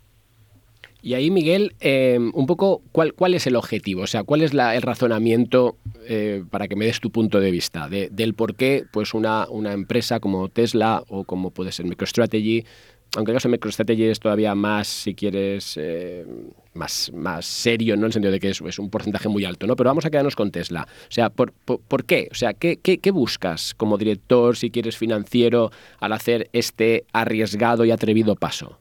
Y 1.02 1.16
ahí, 1.16 1.30
Miguel, 1.30 1.76
eh, 1.82 2.18
un 2.18 2.46
poco, 2.48 2.82
¿cuál, 2.94 3.14
¿cuál 3.14 3.34
es 3.34 3.46
el 3.46 3.58
objetivo? 3.58 4.04
O 4.04 4.08
sea, 4.08 4.24
¿cuál 4.24 4.42
es 4.42 4.54
el 4.54 4.82
razonamiento 4.82 5.76
eh, 6.08 6.46
para 6.50 6.70
que 6.70 6.78
me 6.78 6.86
des 6.86 7.02
tu 7.02 7.12
punto 7.12 7.42
de 7.42 7.52
vista 7.52 7.90
del 7.90 8.36
por 8.36 8.56
qué 8.56 8.86
pues 8.94 9.14
una, 9.14 9.48
una 9.50 9.74
empresa 9.74 10.22
como 10.22 10.48
Tesla 10.48 11.04
o 11.10 11.26
como 11.26 11.52
puede 11.52 11.74
ser 11.74 11.86
MicroStrategy 11.88 12.64
aunque 13.16 13.32
el 13.32 13.36
caso 13.36 13.48
de 13.48 13.54
MicroStrategy 13.54 14.06
es 14.06 14.20
todavía 14.20 14.56
más, 14.56 14.88
si 14.88 15.14
quieres, 15.14 15.78
eh, 15.78 16.26
más, 16.74 17.12
más 17.14 17.46
serio, 17.46 17.96
¿no? 17.96 18.02
En 18.02 18.08
el 18.08 18.14
sentido 18.14 18.32
de 18.32 18.40
que 18.40 18.50
es, 18.50 18.80
un 18.80 18.90
porcentaje 18.90 19.30
muy 19.30 19.46
alto, 19.46 19.68
¿no? 19.68 19.76
Pero 19.76 19.90
vamos 19.90 20.06
a 20.06 20.10
quedarnos 20.10 20.36
con 20.36 20.52
Tesla. 20.52 20.88
O 20.88 21.12
sea, 21.12 21.30
¿por, 21.30 21.52
por, 21.54 22.06
qué? 22.06 22.30
O 22.32 22.36
sea, 22.36 22.54
¿qué, 22.54 22.78
¿qué, 22.78 23.00
qué, 23.00 23.12
buscas 23.12 23.74
como 23.76 23.98
director, 23.98 24.58
si 24.58 24.72
quieres, 24.72 24.98
financiero, 24.98 25.72
al 26.00 26.14
hacer 26.14 26.50
este 26.54 27.06
arriesgado 27.14 27.86
y 27.86 27.92
atrevido 27.92 28.36
paso? 28.36 28.80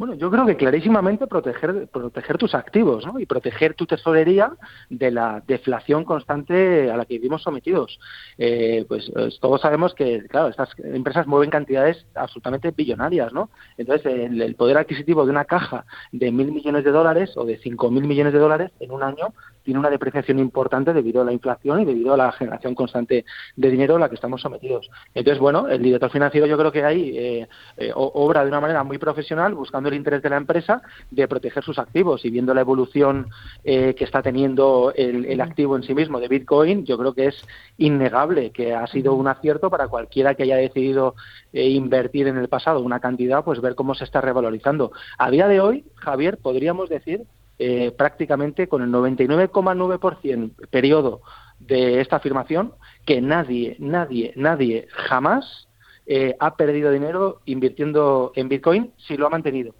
Bueno, 0.00 0.14
yo 0.14 0.30
creo 0.30 0.46
que 0.46 0.56
clarísimamente 0.56 1.26
proteger, 1.26 1.86
proteger 1.92 2.38
tus 2.38 2.54
activos 2.54 3.04
¿no? 3.04 3.20
y 3.20 3.26
proteger 3.26 3.74
tu 3.74 3.84
tesorería 3.84 4.50
de 4.88 5.10
la 5.10 5.42
deflación 5.46 6.06
constante 6.06 6.90
a 6.90 6.96
la 6.96 7.04
que 7.04 7.18
vivimos 7.18 7.42
sometidos. 7.42 8.00
Eh, 8.38 8.86
pues, 8.88 9.10
pues, 9.12 9.38
todos 9.40 9.60
sabemos 9.60 9.92
que, 9.92 10.26
claro, 10.26 10.48
estas 10.48 10.70
empresas 10.78 11.26
mueven 11.26 11.50
cantidades 11.50 12.06
absolutamente 12.14 12.70
billonarias, 12.70 13.30
¿no? 13.34 13.50
Entonces, 13.76 14.06
el, 14.06 14.40
el 14.40 14.54
poder 14.54 14.78
adquisitivo 14.78 15.26
de 15.26 15.32
una 15.32 15.44
caja 15.44 15.84
de 16.12 16.32
mil 16.32 16.50
millones 16.50 16.82
de 16.82 16.92
dólares 16.92 17.36
o 17.36 17.44
de 17.44 17.58
cinco 17.58 17.90
mil 17.90 18.04
millones 18.04 18.32
de 18.32 18.38
dólares 18.38 18.70
en 18.80 18.92
un 18.92 19.02
año 19.02 19.34
tiene 19.70 19.78
una 19.78 19.90
depreciación 19.90 20.40
importante 20.40 20.92
debido 20.92 21.22
a 21.22 21.24
la 21.24 21.32
inflación 21.32 21.80
y 21.80 21.84
debido 21.84 22.12
a 22.12 22.16
la 22.16 22.32
generación 22.32 22.74
constante 22.74 23.24
de 23.54 23.70
dinero 23.70 23.94
a 23.94 23.98
la 24.00 24.08
que 24.08 24.16
estamos 24.16 24.40
sometidos. 24.40 24.90
Entonces, 25.14 25.38
bueno, 25.38 25.68
el 25.68 25.80
director 25.80 26.10
financiero 26.10 26.48
yo 26.48 26.58
creo 26.58 26.72
que 26.72 26.82
ahí 26.82 27.16
eh, 27.16 27.48
eh, 27.76 27.92
obra 27.94 28.42
de 28.42 28.48
una 28.48 28.60
manera 28.60 28.82
muy 28.82 28.98
profesional 28.98 29.54
buscando 29.54 29.88
el 29.88 29.94
interés 29.94 30.22
de 30.22 30.30
la 30.30 30.38
empresa 30.38 30.82
de 31.12 31.28
proteger 31.28 31.62
sus 31.62 31.78
activos 31.78 32.24
y 32.24 32.30
viendo 32.30 32.52
la 32.52 32.62
evolución 32.62 33.28
eh, 33.62 33.94
que 33.94 34.02
está 34.02 34.22
teniendo 34.22 34.92
el, 34.96 35.40
activo 35.40 35.76
en 35.76 35.84
sí 35.84 35.94
mismo 35.94 36.18
de 36.18 36.26
Bitcoin, 36.26 36.84
yo 36.84 36.98
creo 36.98 37.14
que 37.14 37.26
es 37.26 37.40
innegable 37.78 38.50
que 38.50 38.74
ha 38.74 38.88
sido 38.88 39.14
un 39.14 39.28
acierto 39.28 39.70
para 39.70 39.86
cualquiera 39.86 40.34
que 40.34 40.42
haya 40.42 40.56
decidido 40.56 41.14
invertir 41.52 42.26
en 42.26 42.38
el 42.38 42.48
pasado 42.48 42.80
una 42.80 42.98
cantidad, 42.98 43.44
pues 43.44 43.60
ver 43.60 43.76
cómo 43.76 43.94
se 43.94 44.02
está 44.02 44.20
revalorizando. 44.20 44.90
A 45.16 45.30
día 45.30 45.46
de 45.46 45.60
hoy, 45.60 45.84
Javier, 45.94 46.38
podríamos 46.38 46.88
decir 46.88 47.24
eh, 47.62 47.92
prácticamente 47.92 48.68
con 48.68 48.80
el 48.80 48.88
99,9% 48.88 50.52
periodo 50.70 51.20
de 51.58 52.00
esta 52.00 52.16
afirmación 52.16 52.72
que 53.04 53.20
nadie, 53.20 53.76
nadie, 53.78 54.32
nadie 54.34 54.88
jamás 54.90 55.68
eh, 56.06 56.34
ha 56.40 56.56
perdido 56.56 56.90
dinero 56.90 57.42
invirtiendo 57.44 58.32
en 58.34 58.48
Bitcoin 58.48 58.94
si 58.96 59.18
lo 59.18 59.26
ha 59.26 59.30
mantenido. 59.30 59.74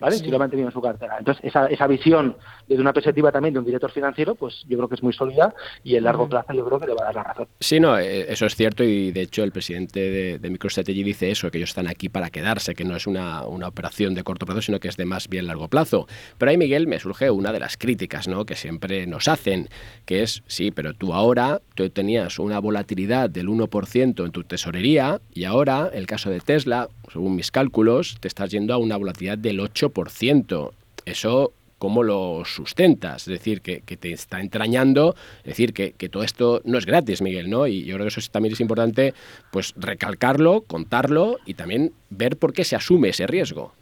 ¿Vale? 0.00 0.16
Si 0.16 0.26
lo 0.28 0.36
ha 0.36 0.40
mantenido 0.40 0.68
en 0.68 0.72
su 0.72 0.80
cartera. 0.80 1.16
Entonces, 1.18 1.44
esa, 1.44 1.66
esa 1.66 1.86
visión 1.86 2.36
desde 2.66 2.80
una 2.80 2.92
perspectiva 2.92 3.30
también 3.32 3.54
de 3.54 3.60
un 3.60 3.64
director 3.66 3.90
financiero, 3.90 4.34
pues 4.34 4.64
yo 4.68 4.76
creo 4.76 4.88
que 4.88 4.96
es 4.96 5.02
muy 5.02 5.12
sólida 5.12 5.54
y 5.84 5.96
en 5.96 6.04
largo 6.04 6.28
plazo 6.28 6.52
yo 6.52 6.64
creo 6.66 6.80
que 6.80 6.86
le 6.86 6.94
va 6.94 7.02
a 7.02 7.06
dar 7.06 7.14
la 7.14 7.22
razón. 7.22 7.48
Sí, 7.60 7.80
no, 7.80 7.98
eh, 7.98 8.32
eso 8.32 8.46
es 8.46 8.54
cierto 8.54 8.82
y 8.84 9.12
de 9.12 9.22
hecho 9.22 9.42
el 9.44 9.52
presidente 9.52 10.00
de, 10.00 10.38
de 10.38 10.50
MicroStrategy 10.50 11.02
dice 11.02 11.30
eso, 11.30 11.50
que 11.50 11.58
ellos 11.58 11.70
están 11.70 11.86
aquí 11.86 12.08
para 12.08 12.30
quedarse, 12.30 12.74
que 12.74 12.84
no 12.84 12.96
es 12.96 13.06
una, 13.06 13.46
una, 13.46 13.68
operación 13.68 14.14
de 14.14 14.22
corto 14.22 14.46
plazo, 14.46 14.62
sino 14.62 14.80
que 14.80 14.88
es 14.88 14.96
de 14.96 15.04
más 15.04 15.28
bien 15.28 15.46
largo 15.46 15.68
plazo. 15.68 16.06
Pero 16.38 16.50
ahí, 16.50 16.56
Miguel, 16.56 16.86
me 16.86 16.98
surge 16.98 17.30
una 17.30 17.52
de 17.52 17.60
las 17.60 17.76
críticas 17.76 18.28
¿no? 18.28 18.44
que 18.44 18.54
siempre 18.54 19.06
nos 19.06 19.28
hacen, 19.28 19.68
que 20.04 20.22
es, 20.22 20.42
sí, 20.46 20.70
pero 20.70 20.94
tú 20.94 21.12
ahora 21.12 21.60
tú 21.74 21.88
tenías 21.90 22.38
una 22.38 22.58
volatilidad 22.58 23.30
del 23.30 23.48
1% 23.48 24.24
en 24.24 24.32
tu 24.32 24.44
tesorería 24.44 25.20
y 25.32 25.44
ahora, 25.44 25.90
el 25.92 26.06
caso 26.06 26.30
de 26.30 26.40
Tesla, 26.40 26.88
según 27.12 27.36
mis 27.36 27.50
cálculos, 27.50 28.16
te 28.20 28.28
estás 28.28 28.50
yendo 28.50 28.74
a 28.74 28.78
una 28.78 28.96
volatilidad 28.96 29.38
del 29.38 29.60
8%. 29.60 30.70
Eso 31.04 31.52
cómo 31.78 32.02
lo 32.02 32.42
sustentas, 32.44 33.22
es 33.22 33.38
decir, 33.38 33.60
que, 33.60 33.80
te 33.80 34.12
está 34.12 34.40
entrañando, 34.40 35.14
es 35.40 35.44
decir, 35.44 35.74
que, 35.74 35.92
que, 35.92 36.08
todo 36.08 36.22
esto 36.22 36.62
no 36.64 36.78
es 36.78 36.86
gratis, 36.86 37.20
Miguel, 37.20 37.50
¿no? 37.50 37.66
Y 37.66 37.84
yo 37.84 37.96
creo 37.96 38.06
que 38.06 38.18
eso 38.18 38.30
también 38.30 38.54
es 38.54 38.60
importante, 38.60 39.12
pues 39.50 39.74
recalcarlo, 39.76 40.62
contarlo 40.62 41.38
y 41.44 41.54
también 41.54 41.92
ver 42.08 42.38
por 42.38 42.54
qué 42.54 42.64
se 42.64 42.76
asume 42.76 43.10
ese 43.10 43.26
riesgo. 43.26 43.74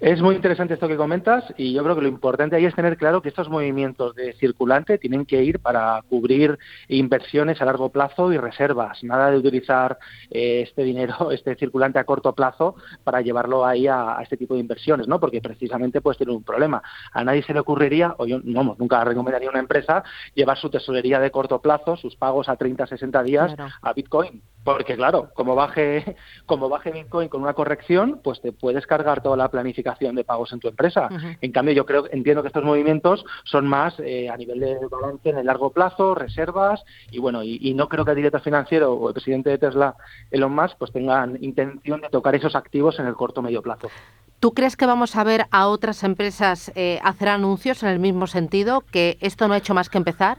Es 0.00 0.20
muy 0.20 0.34
interesante 0.34 0.74
esto 0.74 0.88
que 0.88 0.96
comentas 0.96 1.44
y 1.56 1.72
yo 1.72 1.82
creo 1.82 1.94
que 1.94 2.02
lo 2.02 2.08
importante 2.08 2.54
ahí 2.54 2.66
es 2.66 2.74
tener 2.74 2.98
claro 2.98 3.22
que 3.22 3.30
estos 3.30 3.48
movimientos 3.48 4.14
de 4.14 4.34
circulante 4.34 4.98
tienen 4.98 5.24
que 5.24 5.42
ir 5.42 5.58
para 5.58 6.02
cubrir 6.10 6.58
inversiones 6.88 7.62
a 7.62 7.64
largo 7.64 7.88
plazo 7.88 8.30
y 8.30 8.36
reservas. 8.36 9.02
Nada 9.02 9.30
de 9.30 9.38
utilizar 9.38 9.96
eh, 10.30 10.64
este 10.66 10.84
dinero, 10.84 11.30
este 11.32 11.54
circulante 11.54 11.98
a 11.98 12.04
corto 12.04 12.34
plazo 12.34 12.76
para 13.04 13.22
llevarlo 13.22 13.64
ahí 13.64 13.86
a, 13.86 14.18
este 14.20 14.36
tipo 14.36 14.54
de 14.54 14.60
inversiones, 14.60 15.08
¿no? 15.08 15.18
Porque 15.18 15.40
precisamente 15.40 16.02
puede 16.02 16.18
tener 16.18 16.34
un 16.34 16.44
problema. 16.44 16.82
A 17.12 17.24
nadie 17.24 17.42
se 17.42 17.54
le 17.54 17.60
ocurriría, 17.60 18.14
o 18.18 18.26
yo 18.26 18.38
no, 18.44 18.76
nunca 18.78 19.02
recomendaría 19.02 19.48
a 19.48 19.52
una 19.52 19.60
empresa 19.60 20.04
llevar 20.34 20.58
su 20.58 20.68
tesorería 20.68 21.20
de 21.20 21.30
corto 21.30 21.62
plazo, 21.62 21.96
sus 21.96 22.16
pagos 22.16 22.50
a 22.50 22.56
30, 22.56 22.86
60 22.86 23.22
días 23.22 23.54
a 23.80 23.92
Bitcoin. 23.94 24.42
Porque 24.62 24.96
claro, 24.96 25.30
como 25.34 25.54
baje, 25.54 26.16
como 26.46 26.68
baje 26.68 26.90
Bitcoin 26.90 27.28
con 27.28 27.40
una 27.40 27.54
corrección, 27.54 28.20
pues 28.22 28.42
te 28.42 28.52
puedes 28.52 28.86
cargar 28.86 29.22
toda 29.22 29.36
la 29.36 29.48
planificación 29.48 29.85
de 29.98 30.24
pagos 30.24 30.52
en 30.52 30.60
tu 30.60 30.68
empresa. 30.68 31.08
En 31.40 31.52
cambio, 31.52 31.74
yo 31.74 31.86
creo, 31.86 32.06
entiendo 32.10 32.42
que 32.42 32.48
estos 32.48 32.64
movimientos 32.64 33.24
son 33.44 33.66
más 33.66 33.94
eh, 34.00 34.28
a 34.28 34.36
nivel 34.36 34.60
de 34.60 34.78
balance 34.90 35.30
en 35.30 35.38
el 35.38 35.46
largo 35.46 35.70
plazo, 35.70 36.14
reservas, 36.14 36.82
y 37.10 37.18
bueno, 37.18 37.42
y, 37.42 37.74
no 37.76 37.88
creo 37.88 38.04
que 38.04 38.12
el 38.12 38.16
director 38.16 38.40
financiero 38.40 38.94
o 38.94 39.08
el 39.08 39.14
presidente 39.14 39.50
de 39.50 39.58
Tesla, 39.58 39.94
Elon 40.30 40.54
Musk, 40.54 40.76
pues 40.78 40.92
tengan 40.92 41.38
intención 41.42 42.00
de 42.00 42.08
tocar 42.08 42.34
esos 42.34 42.56
activos 42.56 42.98
en 42.98 43.06
el 43.06 43.14
corto 43.14 43.40
o 43.40 43.42
medio 43.42 43.62
plazo. 43.62 43.88
¿Tú 44.40 44.52
crees 44.52 44.76
que 44.76 44.86
vamos 44.86 45.16
a 45.16 45.24
ver 45.24 45.46
a 45.50 45.68
otras 45.68 46.02
empresas 46.04 46.72
eh, 46.74 47.00
hacer 47.02 47.28
anuncios 47.28 47.82
en 47.82 47.90
el 47.90 47.98
mismo 47.98 48.26
sentido, 48.26 48.82
que 48.90 49.18
esto 49.20 49.46
no 49.48 49.54
ha 49.54 49.58
hecho 49.58 49.74
más 49.74 49.88
que 49.88 49.98
empezar? 49.98 50.38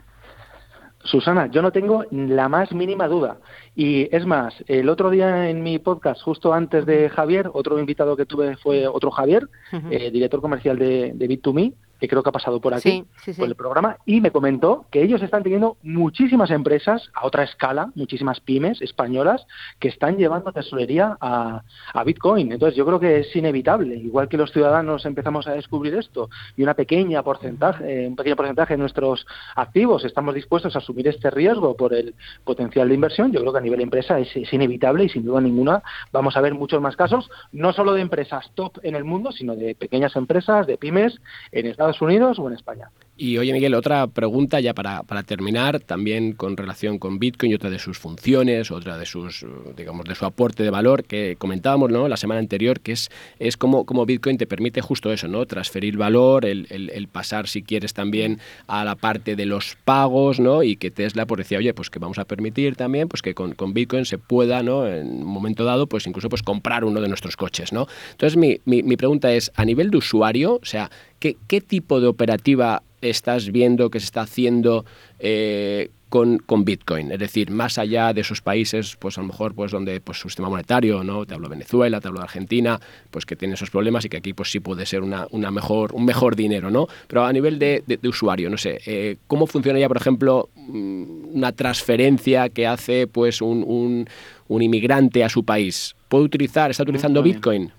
Susana, 1.04 1.46
yo 1.50 1.62
no 1.62 1.70
tengo 1.70 2.04
la 2.10 2.48
más 2.48 2.72
mínima 2.72 3.08
duda. 3.08 3.38
Y 3.74 4.14
es 4.14 4.26
más, 4.26 4.54
el 4.66 4.88
otro 4.88 5.10
día 5.10 5.48
en 5.48 5.62
mi 5.62 5.78
podcast, 5.78 6.20
justo 6.22 6.52
antes 6.52 6.84
de 6.86 7.08
Javier, 7.08 7.50
otro 7.52 7.78
invitado 7.78 8.16
que 8.16 8.26
tuve 8.26 8.56
fue 8.56 8.86
otro 8.86 9.10
Javier, 9.10 9.48
eh, 9.90 10.10
director 10.10 10.40
comercial 10.40 10.78
de, 10.78 11.12
de 11.14 11.28
Bit2Me, 11.28 11.74
que 11.98 12.08
creo 12.08 12.22
que 12.22 12.30
ha 12.30 12.32
pasado 12.32 12.60
por 12.60 12.74
aquí, 12.74 13.04
por 13.36 13.46
el 13.46 13.54
programa, 13.54 13.96
y 14.06 14.20
me 14.20 14.30
comentó 14.30 14.86
que 14.90 15.02
ellos 15.02 15.22
están 15.22 15.42
teniendo 15.42 15.76
muchísimas 15.82 16.50
empresas 16.50 17.10
a 17.14 17.26
otra 17.26 17.44
escala, 17.44 17.90
muchísimas 17.94 18.40
pymes 18.40 18.80
españolas, 18.82 19.46
que 19.78 19.88
están 19.88 20.16
llevando 20.16 20.52
tesorería 20.52 21.16
a, 21.20 21.62
a 21.92 22.04
Bitcoin. 22.04 22.52
Entonces 22.52 22.76
yo 22.76 22.86
creo 22.86 23.00
que 23.00 23.20
es 23.20 23.36
inevitable, 23.36 23.96
igual 23.96 24.28
que 24.28 24.36
los 24.36 24.52
ciudadanos 24.52 25.04
empezamos 25.06 25.46
a 25.46 25.52
descubrir 25.52 25.94
esto 25.94 26.30
y 26.56 26.62
una 26.62 26.74
pequeña 26.74 27.22
porcentaje, 27.22 28.06
un 28.06 28.16
pequeño 28.16 28.36
porcentaje 28.36 28.74
de 28.74 28.78
nuestros 28.78 29.26
activos 29.56 30.04
estamos 30.04 30.34
dispuestos 30.34 30.74
a 30.74 30.78
asumir 30.78 31.08
este 31.08 31.30
riesgo 31.30 31.76
por 31.76 31.94
el 31.94 32.14
potencial 32.44 32.88
de 32.88 32.94
inversión, 32.94 33.32
yo 33.32 33.40
creo 33.40 33.52
que 33.52 33.58
a 33.58 33.62
nivel 33.62 33.80
empresa 33.80 34.18
es, 34.18 34.34
es 34.36 34.52
inevitable 34.52 35.04
y 35.04 35.08
sin 35.08 35.24
duda 35.24 35.40
ninguna 35.40 35.82
vamos 36.12 36.36
a 36.36 36.40
ver 36.40 36.54
muchos 36.54 36.80
más 36.80 36.96
casos, 36.96 37.30
no 37.52 37.72
solo 37.72 37.94
de 37.94 38.02
empresas 38.02 38.50
top 38.54 38.78
en 38.82 38.94
el 38.94 39.04
mundo, 39.04 39.32
sino 39.32 39.56
de 39.56 39.74
pequeñas 39.74 40.14
empresas, 40.16 40.66
de 40.66 40.76
pymes 40.76 41.20
en 41.52 41.66
Estados 41.66 41.87
Unidos 42.00 42.38
o 42.38 42.48
en 42.48 42.54
España. 42.54 42.90
Y 43.20 43.36
oye 43.36 43.52
Miguel, 43.52 43.74
otra 43.74 44.06
pregunta 44.06 44.60
ya 44.60 44.74
para, 44.74 45.02
para, 45.02 45.24
terminar, 45.24 45.80
también 45.80 46.34
con 46.34 46.56
relación 46.56 47.00
con 47.00 47.18
Bitcoin 47.18 47.50
y 47.50 47.56
otra 47.56 47.68
de 47.68 47.80
sus 47.80 47.98
funciones, 47.98 48.70
otra 48.70 48.96
de 48.96 49.06
sus, 49.06 49.44
digamos, 49.76 50.04
de 50.04 50.14
su 50.14 50.24
aporte 50.24 50.62
de 50.62 50.70
valor 50.70 51.02
que 51.02 51.34
comentábamos 51.36 51.90
¿no? 51.90 52.06
la 52.06 52.16
semana 52.16 52.38
anterior, 52.38 52.78
que 52.78 52.92
es, 52.92 53.10
es 53.40 53.56
cómo, 53.56 53.84
Bitcoin 54.06 54.38
te 54.38 54.46
permite 54.46 54.82
justo 54.82 55.12
eso, 55.12 55.26
¿no? 55.26 55.46
Transferir 55.46 55.96
valor, 55.96 56.46
el, 56.46 56.68
el, 56.70 57.08
pasar 57.08 57.48
si 57.48 57.64
quieres 57.64 57.92
también 57.92 58.38
a 58.68 58.84
la 58.84 58.94
parte 58.94 59.34
de 59.34 59.46
los 59.46 59.76
pagos, 59.84 60.38
¿no? 60.38 60.62
Y 60.62 60.76
que 60.76 60.92
Tesla 60.92 61.26
pues 61.26 61.38
decía, 61.38 61.58
oye, 61.58 61.74
pues 61.74 61.90
que 61.90 61.98
vamos 61.98 62.20
a 62.20 62.24
permitir 62.24 62.76
también 62.76 63.08
pues 63.08 63.20
que 63.20 63.34
con, 63.34 63.52
con 63.54 63.74
Bitcoin 63.74 64.04
se 64.04 64.18
pueda, 64.18 64.62
¿no? 64.62 64.86
En 64.86 65.08
un 65.08 65.24
momento 65.24 65.64
dado, 65.64 65.88
pues 65.88 66.06
incluso 66.06 66.28
pues 66.28 66.44
comprar 66.44 66.84
uno 66.84 67.00
de 67.00 67.08
nuestros 67.08 67.36
coches, 67.36 67.72
¿no? 67.72 67.88
Entonces 68.12 68.36
mi, 68.36 68.60
mi, 68.64 68.84
mi 68.84 68.96
pregunta 68.96 69.32
es, 69.32 69.50
a 69.56 69.64
nivel 69.64 69.90
de 69.90 69.96
usuario, 69.96 70.60
o 70.62 70.64
sea, 70.64 70.88
¿qué, 71.18 71.36
qué 71.46 71.60
tipo 71.60 72.00
de 72.00 72.06
operativa 72.06 72.82
estás 73.00 73.50
viendo 73.50 73.90
que 73.90 74.00
se 74.00 74.06
está 74.06 74.22
haciendo 74.22 74.84
eh, 75.18 75.90
con, 76.08 76.38
con, 76.38 76.64
Bitcoin, 76.64 77.12
es 77.12 77.18
decir, 77.18 77.50
más 77.50 77.76
allá 77.76 78.14
de 78.14 78.22
esos 78.22 78.40
países, 78.40 78.96
pues 78.98 79.18
a 79.18 79.20
lo 79.20 79.26
mejor 79.26 79.54
pues 79.54 79.72
donde 79.72 80.00
pues 80.00 80.18
su 80.18 80.30
sistema 80.30 80.48
monetario, 80.48 81.04
¿no? 81.04 81.26
Te 81.26 81.34
hablo 81.34 81.48
de 81.48 81.56
Venezuela, 81.56 82.00
te 82.00 82.08
hablo 82.08 82.20
de 82.20 82.24
Argentina, 82.24 82.80
pues 83.10 83.26
que 83.26 83.36
tiene 83.36 83.54
esos 83.54 83.68
problemas 83.68 84.06
y 84.06 84.08
que 84.08 84.16
aquí 84.16 84.32
pues 84.32 84.50
sí 84.50 84.60
puede 84.60 84.86
ser 84.86 85.02
una, 85.02 85.26
una 85.32 85.50
mejor, 85.50 85.92
un 85.92 86.06
mejor 86.06 86.34
dinero, 86.34 86.70
¿no? 86.70 86.86
Pero 87.06 87.26
a 87.26 87.32
nivel 87.32 87.58
de, 87.58 87.82
de, 87.86 88.08
usuario, 88.08 88.48
no 88.48 88.56
sé, 88.56 88.80
eh, 88.86 89.16
¿cómo 89.26 89.46
funciona 89.46 89.78
ya, 89.78 89.88
por 89.88 89.98
ejemplo, 89.98 90.48
mm, 90.56 91.36
una 91.36 91.52
transferencia 91.52 92.48
que 92.48 92.66
hace 92.66 93.06
pues 93.06 93.42
un, 93.42 93.62
un, 93.66 94.08
un 94.48 94.62
inmigrante 94.62 95.24
a 95.24 95.28
su 95.28 95.44
país? 95.44 95.94
¿Puede 96.08 96.24
utilizar, 96.24 96.70
está 96.70 96.84
utilizando 96.84 97.22
Bitcoin? 97.22 97.70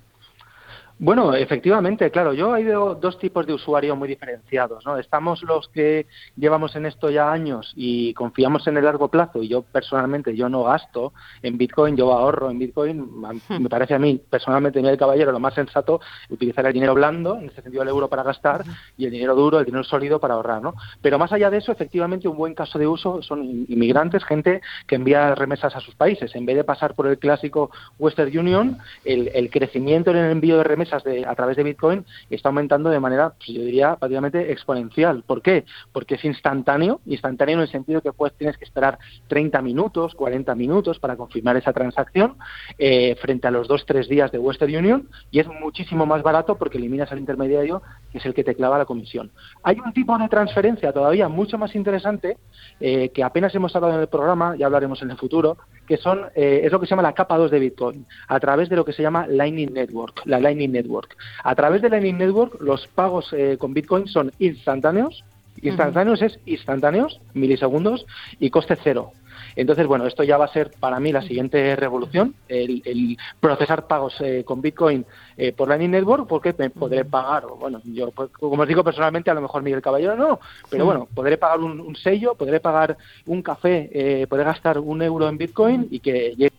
Bueno, 1.02 1.34
efectivamente, 1.34 2.12
claro, 2.12 2.34
yo 2.34 2.52
hay 2.52 2.66
dos 2.66 3.18
tipos 3.20 3.48
de 3.48 3.54
usuarios 3.54 3.98
muy 3.98 4.10
diferenciados, 4.10 4.86
¿no? 4.86 4.98
Estamos 4.98 5.42
los 5.44 5.70
que 5.70 6.08
llevamos 6.36 6.76
en 6.76 6.86
esto 6.86 7.10
ya 7.10 7.32
años 7.32 7.72
y 7.78 8.14
confiamos 8.16 8.68
en 8.68 8.76
el 8.76 8.84
largo 8.84 9.08
plazo 9.08 9.42
y 9.42 9.48
yo 9.48 9.62
personalmente 9.62 10.36
yo 10.36 10.50
no 10.50 10.66
gasto 10.66 11.14
en 11.42 11.58
Bitcoin, 11.58 11.96
yo 11.96 12.12
ahorro 12.12 12.52
en 12.52 12.60
Bitcoin, 12.60 13.10
me 13.48 13.70
parece 13.70 13.94
a 13.94 14.00
mí 14.00 14.20
personalmente, 14.30 14.82
el 14.82 14.98
caballero, 14.98 15.32
lo 15.32 15.40
más 15.40 15.54
sensato 15.54 16.02
utilizar 16.28 16.66
el 16.66 16.74
dinero 16.74 16.96
blando, 16.96 17.38
en 17.38 17.46
ese 17.46 17.62
sentido 17.62 17.84
el 17.84 17.88
euro 17.88 18.10
para 18.10 18.24
gastar 18.24 18.66
y 18.98 19.06
el 19.06 19.12
dinero 19.12 19.36
duro, 19.36 19.60
el 19.60 19.66
dinero 19.66 19.86
sólido 19.86 20.20
para 20.20 20.34
ahorrar, 20.34 20.62
¿no? 20.62 20.74
Pero 21.02 21.18
más 21.18 21.32
allá 21.32 21.50
de 21.50 21.60
eso, 21.60 21.72
efectivamente 21.72 22.28
un 22.28 22.36
buen 22.36 22.56
caso 22.56 22.78
de 22.78 22.88
uso 22.88 23.22
son 23.22 23.46
inmigrantes, 23.70 24.26
gente 24.26 24.62
que 24.86 24.96
envía 24.96 25.34
remesas 25.34 25.74
a 25.78 25.80
sus 25.80 25.96
países, 25.96 26.36
en 26.36 26.46
vez 26.46 26.58
de 26.58 26.66
pasar 26.66 26.94
por 26.94 27.08
el 27.08 27.18
clásico 27.18 27.72
Western 28.00 28.38
Union, 28.38 28.78
el, 29.06 29.30
el 29.30 29.50
crecimiento 29.50 30.12
en 30.12 30.18
el 30.18 30.32
envío 30.32 30.58
de 30.58 30.66
remesas 30.66 30.89
a 30.94 31.36
través 31.36 31.58
de 31.58 31.64
Bitcoin 31.64 32.06
está 32.30 32.50
aumentando 32.50 32.90
de 32.90 33.00
manera, 33.00 33.34
pues, 33.38 33.50
yo 33.50 33.62
diría, 33.62 33.96
prácticamente 33.96 34.52
exponencial. 34.52 35.24
¿Por 35.26 35.42
qué? 35.42 35.66
Porque 35.92 36.16
es 36.16 36.26
instantáneo, 36.26 37.02
instantáneo 37.06 37.56
en 37.56 37.62
el 37.62 37.70
sentido 37.70 38.02
que 38.02 38.14
pues 38.14 38.34
tienes 38.34 38.58
que 38.58 38.66
esperar 38.66 39.00
30 39.28 39.62
minutos, 39.62 40.16
40 40.16 40.54
minutos 40.56 41.00
para 41.00 41.16
confirmar 41.16 41.58
esa 41.58 41.74
transacción 41.74 42.38
eh, 42.78 43.16
frente 43.22 43.48
a 43.48 43.52
los 43.52 43.68
2-3 43.68 44.08
días 44.08 44.32
de 44.32 44.40
Western 44.40 44.76
Union 44.76 45.10
y 45.32 45.40
es 45.40 45.48
muchísimo 45.48 46.06
más 46.06 46.24
barato 46.24 46.58
porque 46.58 46.78
eliminas 46.78 47.12
al 47.12 47.20
intermediario 47.20 47.82
que 48.12 48.18
es 48.18 48.26
el 48.26 48.34
que 48.34 48.44
te 48.44 48.56
clava 48.56 48.78
la 48.78 48.86
comisión. 48.86 49.32
Hay 49.64 49.80
un 49.80 49.94
tipo 49.94 50.18
de 50.18 50.28
transferencia 50.28 50.92
todavía 50.92 51.28
mucho 51.30 51.58
más 51.58 51.76
interesante 51.76 52.38
eh, 52.80 53.10
que 53.10 53.24
apenas 53.24 53.54
hemos 53.56 53.76
hablado 53.76 53.96
en 53.96 54.02
el 54.02 54.08
programa, 54.08 54.56
ya 54.56 54.66
hablaremos 54.66 55.02
en 55.02 55.12
el 55.12 55.18
futuro, 55.18 55.58
que 55.90 55.98
son 55.98 56.28
eh, 56.36 56.62
es 56.64 56.72
lo 56.72 56.80
que 56.80 56.86
se 56.86 56.92
llama 56.92 57.02
la 57.02 57.14
capa 57.14 57.36
2 57.36 57.50
de 57.50 57.58
Bitcoin, 57.58 58.06
a 58.28 58.40
través 58.40 58.70
de 58.70 58.76
lo 58.76 58.86
que 58.86 58.94
se 58.94 59.02
llama 59.02 59.26
Lightning 59.26 59.74
Network, 59.74 60.22
la 60.26 60.40
Lightning 60.40 60.72
Network. 60.72 61.18
A 61.44 61.56
través 61.56 61.82
de 61.82 61.90
Lightning 61.90 62.20
Network 62.20 62.62
los 62.62 62.88
pagos 62.90 63.34
eh, 63.34 63.58
con 63.60 63.74
Bitcoin 63.74 64.08
son 64.08 64.32
instantáneos, 64.38 65.24
instantáneos 65.64 66.22
es 66.22 66.40
instantáneos, 66.46 67.20
milisegundos 67.34 68.06
y 68.40 68.52
coste 68.52 68.78
cero. 68.84 69.14
Entonces, 69.60 69.88
bueno, 69.88 70.08
esto 70.08 70.24
ya 70.24 70.38
va 70.38 70.46
a 70.46 70.54
ser 70.54 70.72
para 70.80 71.02
mí 71.02 71.12
la 71.12 71.22
siguiente 71.22 71.76
revolución, 71.76 72.34
el, 72.48 73.18
procesar 73.42 73.88
pagos 73.88 74.16
eh, 74.22 74.44
con 74.46 74.62
Bitcoin 74.62 75.06
eh, 75.36 75.52
por 75.52 75.68
Lightning 75.68 75.92
Network, 75.92 76.28
porque 76.28 76.56
me 76.58 76.70
podré 76.70 77.04
pagar, 77.04 77.44
bueno, 77.60 77.82
yo, 77.84 78.10
pues, 78.12 78.30
como 78.32 78.62
os 78.62 78.68
digo 78.70 78.86
personalmente, 78.86 79.30
a 79.30 79.34
lo 79.34 79.42
mejor 79.42 79.62
Miguel 79.62 79.82
Caballero 79.82 80.16
no, 80.16 80.40
pero 80.70 80.86
bueno, 80.86 81.10
podré 81.14 81.38
pagar 81.38 81.60
un, 81.60 81.94
sello, 81.98 82.36
podré 82.36 82.62
pagar 82.62 82.98
un 83.26 83.42
café, 83.42 83.90
eh, 83.92 84.28
podré 84.28 84.46
gastar 84.46 84.80
un 84.80 85.02
euro 85.02 85.28
en 85.28 85.38
Bitcoin 85.38 85.90
y 85.92 86.00
que 86.00 86.36
llegue 86.38 86.54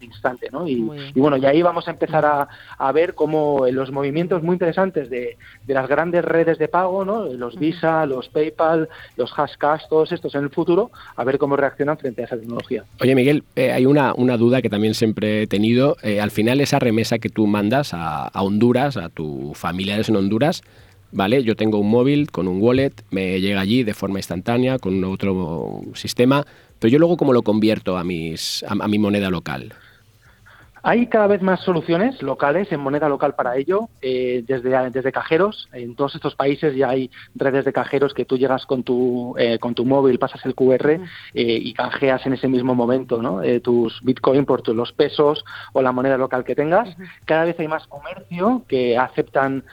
instante, 0.00 0.48
¿no? 0.52 0.66
Y, 0.66 0.80
bueno, 1.14 1.36
y 1.36 1.46
ahí 1.46 1.62
vamos 1.62 1.88
a 1.88 1.92
empezar 1.92 2.24
a, 2.24 2.48
a 2.78 2.92
ver 2.92 3.14
cómo 3.14 3.66
los 3.70 3.90
movimientos 3.90 4.42
muy 4.42 4.54
interesantes 4.54 5.10
de, 5.10 5.36
de, 5.66 5.74
las 5.74 5.88
grandes 5.88 6.24
redes 6.24 6.58
de 6.58 6.68
pago, 6.68 7.04
¿no? 7.04 7.24
Los 7.24 7.58
Visa, 7.58 8.06
los 8.06 8.28
PayPal, 8.28 8.88
los 9.16 9.32
Hashcash, 9.32 9.82
todos 9.88 10.12
estos 10.12 10.34
en 10.34 10.44
el 10.44 10.50
futuro, 10.50 10.90
a 11.16 11.24
ver 11.24 11.38
cómo 11.38 11.56
reaccionan 11.56 11.98
frente 11.98 12.22
a 12.22 12.24
esa 12.26 12.36
tecnología. 12.36 12.84
Oye, 13.00 13.14
Miguel, 13.14 13.44
eh, 13.56 13.72
hay 13.72 13.86
una, 13.86 14.14
una, 14.14 14.36
duda 14.36 14.62
que 14.62 14.70
también 14.70 14.94
siempre 14.94 15.42
he 15.42 15.46
tenido. 15.46 15.96
Eh, 16.02 16.20
al 16.20 16.30
final, 16.30 16.60
esa 16.60 16.78
remesa 16.78 17.18
que 17.18 17.28
tú 17.28 17.46
mandas 17.46 17.94
a, 17.94 18.28
a 18.28 18.42
Honduras, 18.42 18.96
a 18.96 19.08
tus 19.08 19.56
familiares 19.56 20.08
en 20.08 20.16
Honduras, 20.16 20.62
¿vale? 21.12 21.42
Yo 21.42 21.56
tengo 21.56 21.78
un 21.78 21.90
móvil 21.90 22.30
con 22.30 22.48
un 22.48 22.60
wallet, 22.62 22.92
me 23.10 23.40
llega 23.40 23.60
allí 23.60 23.82
de 23.82 23.94
forma 23.94 24.18
instantánea 24.18 24.78
con 24.78 25.02
otro 25.04 25.82
sistema, 25.94 26.44
pero 26.78 26.90
yo 26.90 26.98
luego 26.98 27.16
cómo 27.16 27.32
lo 27.32 27.42
convierto 27.42 27.98
a, 27.98 28.04
mis, 28.04 28.64
a 28.68 28.88
mi 28.88 28.98
moneda 28.98 29.30
local. 29.30 29.74
Hay 30.82 31.08
cada 31.08 31.26
vez 31.26 31.42
más 31.42 31.60
soluciones 31.60 32.22
locales 32.22 32.72
en 32.72 32.80
moneda 32.80 33.08
local 33.08 33.34
para 33.34 33.56
ello, 33.56 33.88
eh, 34.00 34.42
desde, 34.46 34.90
desde 34.90 35.12
cajeros. 35.12 35.68
En 35.72 35.94
todos 35.94 36.14
estos 36.14 36.34
países 36.34 36.74
ya 36.74 36.88
hay 36.88 37.10
redes 37.34 37.64
de 37.64 37.72
cajeros 37.72 38.14
que 38.14 38.24
tú 38.24 38.38
llegas 38.38 38.64
con 38.66 38.82
tu, 38.82 39.34
eh, 39.38 39.58
con 39.58 39.74
tu 39.74 39.84
móvil, 39.84 40.18
pasas 40.18 40.44
el 40.46 40.54
QR 40.54 40.90
eh, 40.90 40.98
y 41.34 41.72
canjeas 41.74 42.24
en 42.26 42.32
ese 42.32 42.48
mismo 42.48 42.74
momento 42.74 43.20
¿no? 43.20 43.40
tus 43.62 44.00
Bitcoin 44.02 44.44
por 44.44 44.66
los 44.68 44.92
pesos 44.92 45.44
o 45.72 45.82
la 45.82 45.92
moneda 45.92 46.16
local 46.16 46.44
que 46.44 46.54
tengas. 46.54 46.88
Cada 47.24 47.44
vez 47.44 47.58
hay 47.58 47.68
más 47.68 47.86
comercio 47.86 48.62
que 48.68 48.96
aceptan 48.96 49.64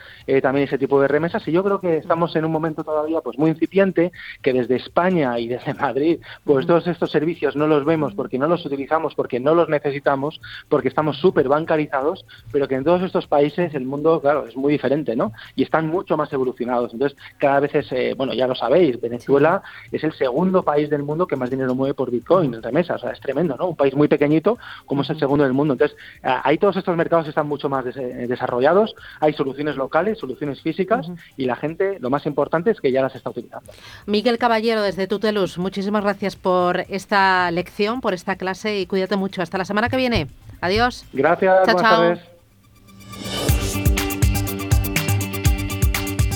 también 0.42 0.66
ese 0.66 0.78
tipo 0.78 1.00
de 1.00 1.08
remesas 1.08 1.46
y 1.46 1.52
yo 1.52 1.62
creo 1.62 1.80
que 1.80 1.98
estamos 1.98 2.34
en 2.36 2.44
un 2.44 2.52
momento 2.52 2.84
todavía 2.84 3.20
pues 3.20 3.38
muy 3.38 3.50
incipiente 3.50 4.12
que 4.42 4.52
desde 4.52 4.76
España 4.76 5.38
y 5.38 5.48
desde 5.48 5.74
Madrid 5.74 6.20
pues 6.44 6.66
todos 6.66 6.86
estos 6.86 7.10
servicios 7.10 7.56
no 7.56 7.66
los 7.66 7.84
vemos 7.84 8.14
porque 8.14 8.38
no 8.38 8.48
los 8.48 8.64
utilizamos, 8.64 9.14
porque 9.14 9.40
no 9.40 9.54
los 9.54 9.68
necesitamos, 9.68 10.40
porque 10.68 10.88
estamos 10.98 11.18
súper 11.18 11.46
bancarizados, 11.46 12.26
pero 12.50 12.66
que 12.66 12.74
en 12.74 12.82
todos 12.82 13.02
estos 13.02 13.28
países 13.28 13.72
el 13.72 13.84
mundo, 13.84 14.20
claro, 14.20 14.48
es 14.48 14.56
muy 14.56 14.72
diferente, 14.72 15.14
¿no? 15.14 15.32
Y 15.54 15.62
están 15.62 15.86
mucho 15.86 16.16
más 16.16 16.32
evolucionados. 16.32 16.92
Entonces, 16.92 17.16
cada 17.38 17.60
vez 17.60 17.72
es, 17.76 17.92
eh, 17.92 18.14
bueno, 18.16 18.34
ya 18.34 18.48
lo 18.48 18.56
sabéis, 18.56 19.00
Venezuela 19.00 19.62
es 19.92 20.02
el 20.02 20.12
segundo 20.14 20.64
país 20.64 20.90
del 20.90 21.04
mundo 21.04 21.28
que 21.28 21.36
más 21.36 21.50
dinero 21.50 21.72
mueve 21.76 21.94
por 21.94 22.10
Bitcoin 22.10 22.52
en 22.52 22.64
remesas. 22.64 22.96
O 22.96 22.98
sea, 22.98 23.12
es 23.12 23.20
tremendo, 23.20 23.56
¿no? 23.56 23.68
Un 23.68 23.76
país 23.76 23.94
muy 23.94 24.08
pequeñito 24.08 24.58
como 24.86 25.02
es 25.02 25.10
el 25.10 25.20
segundo 25.20 25.44
del 25.44 25.52
mundo. 25.52 25.74
Entonces, 25.74 25.96
ahí 26.22 26.58
todos 26.58 26.76
estos 26.76 26.96
mercados 26.96 27.28
están 27.28 27.46
mucho 27.46 27.68
más 27.68 27.86
eh, 27.86 28.26
desarrollados, 28.26 28.96
hay 29.20 29.34
soluciones 29.34 29.76
locales, 29.76 30.18
soluciones 30.18 30.60
físicas 30.62 31.06
y 31.36 31.44
la 31.44 31.54
gente, 31.54 31.98
lo 32.00 32.10
más 32.10 32.26
importante 32.26 32.72
es 32.72 32.80
que 32.80 32.90
ya 32.90 33.02
las 33.02 33.14
está 33.14 33.30
utilizando. 33.30 33.70
Miguel 34.06 34.36
Caballero, 34.36 34.82
desde 34.82 35.06
Tutelus, 35.06 35.58
muchísimas 35.58 36.02
gracias 36.02 36.34
por 36.34 36.80
esta 36.88 37.52
lección, 37.52 38.00
por 38.00 38.14
esta 38.14 38.34
clase 38.34 38.80
y 38.80 38.86
cuídate 38.86 39.14
mucho. 39.14 39.42
Hasta 39.42 39.58
la 39.58 39.64
semana 39.64 39.88
que 39.88 39.96
viene. 39.96 40.26
Adiós. 40.60 41.04
Gracias. 41.12 41.66
Chao, 41.66 41.76
chao. 41.76 42.18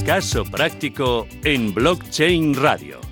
Caso 0.05 0.45
práctico 0.45 1.27
en 1.45 1.73
Blockchain 1.73 2.55
Radio. 2.55 3.12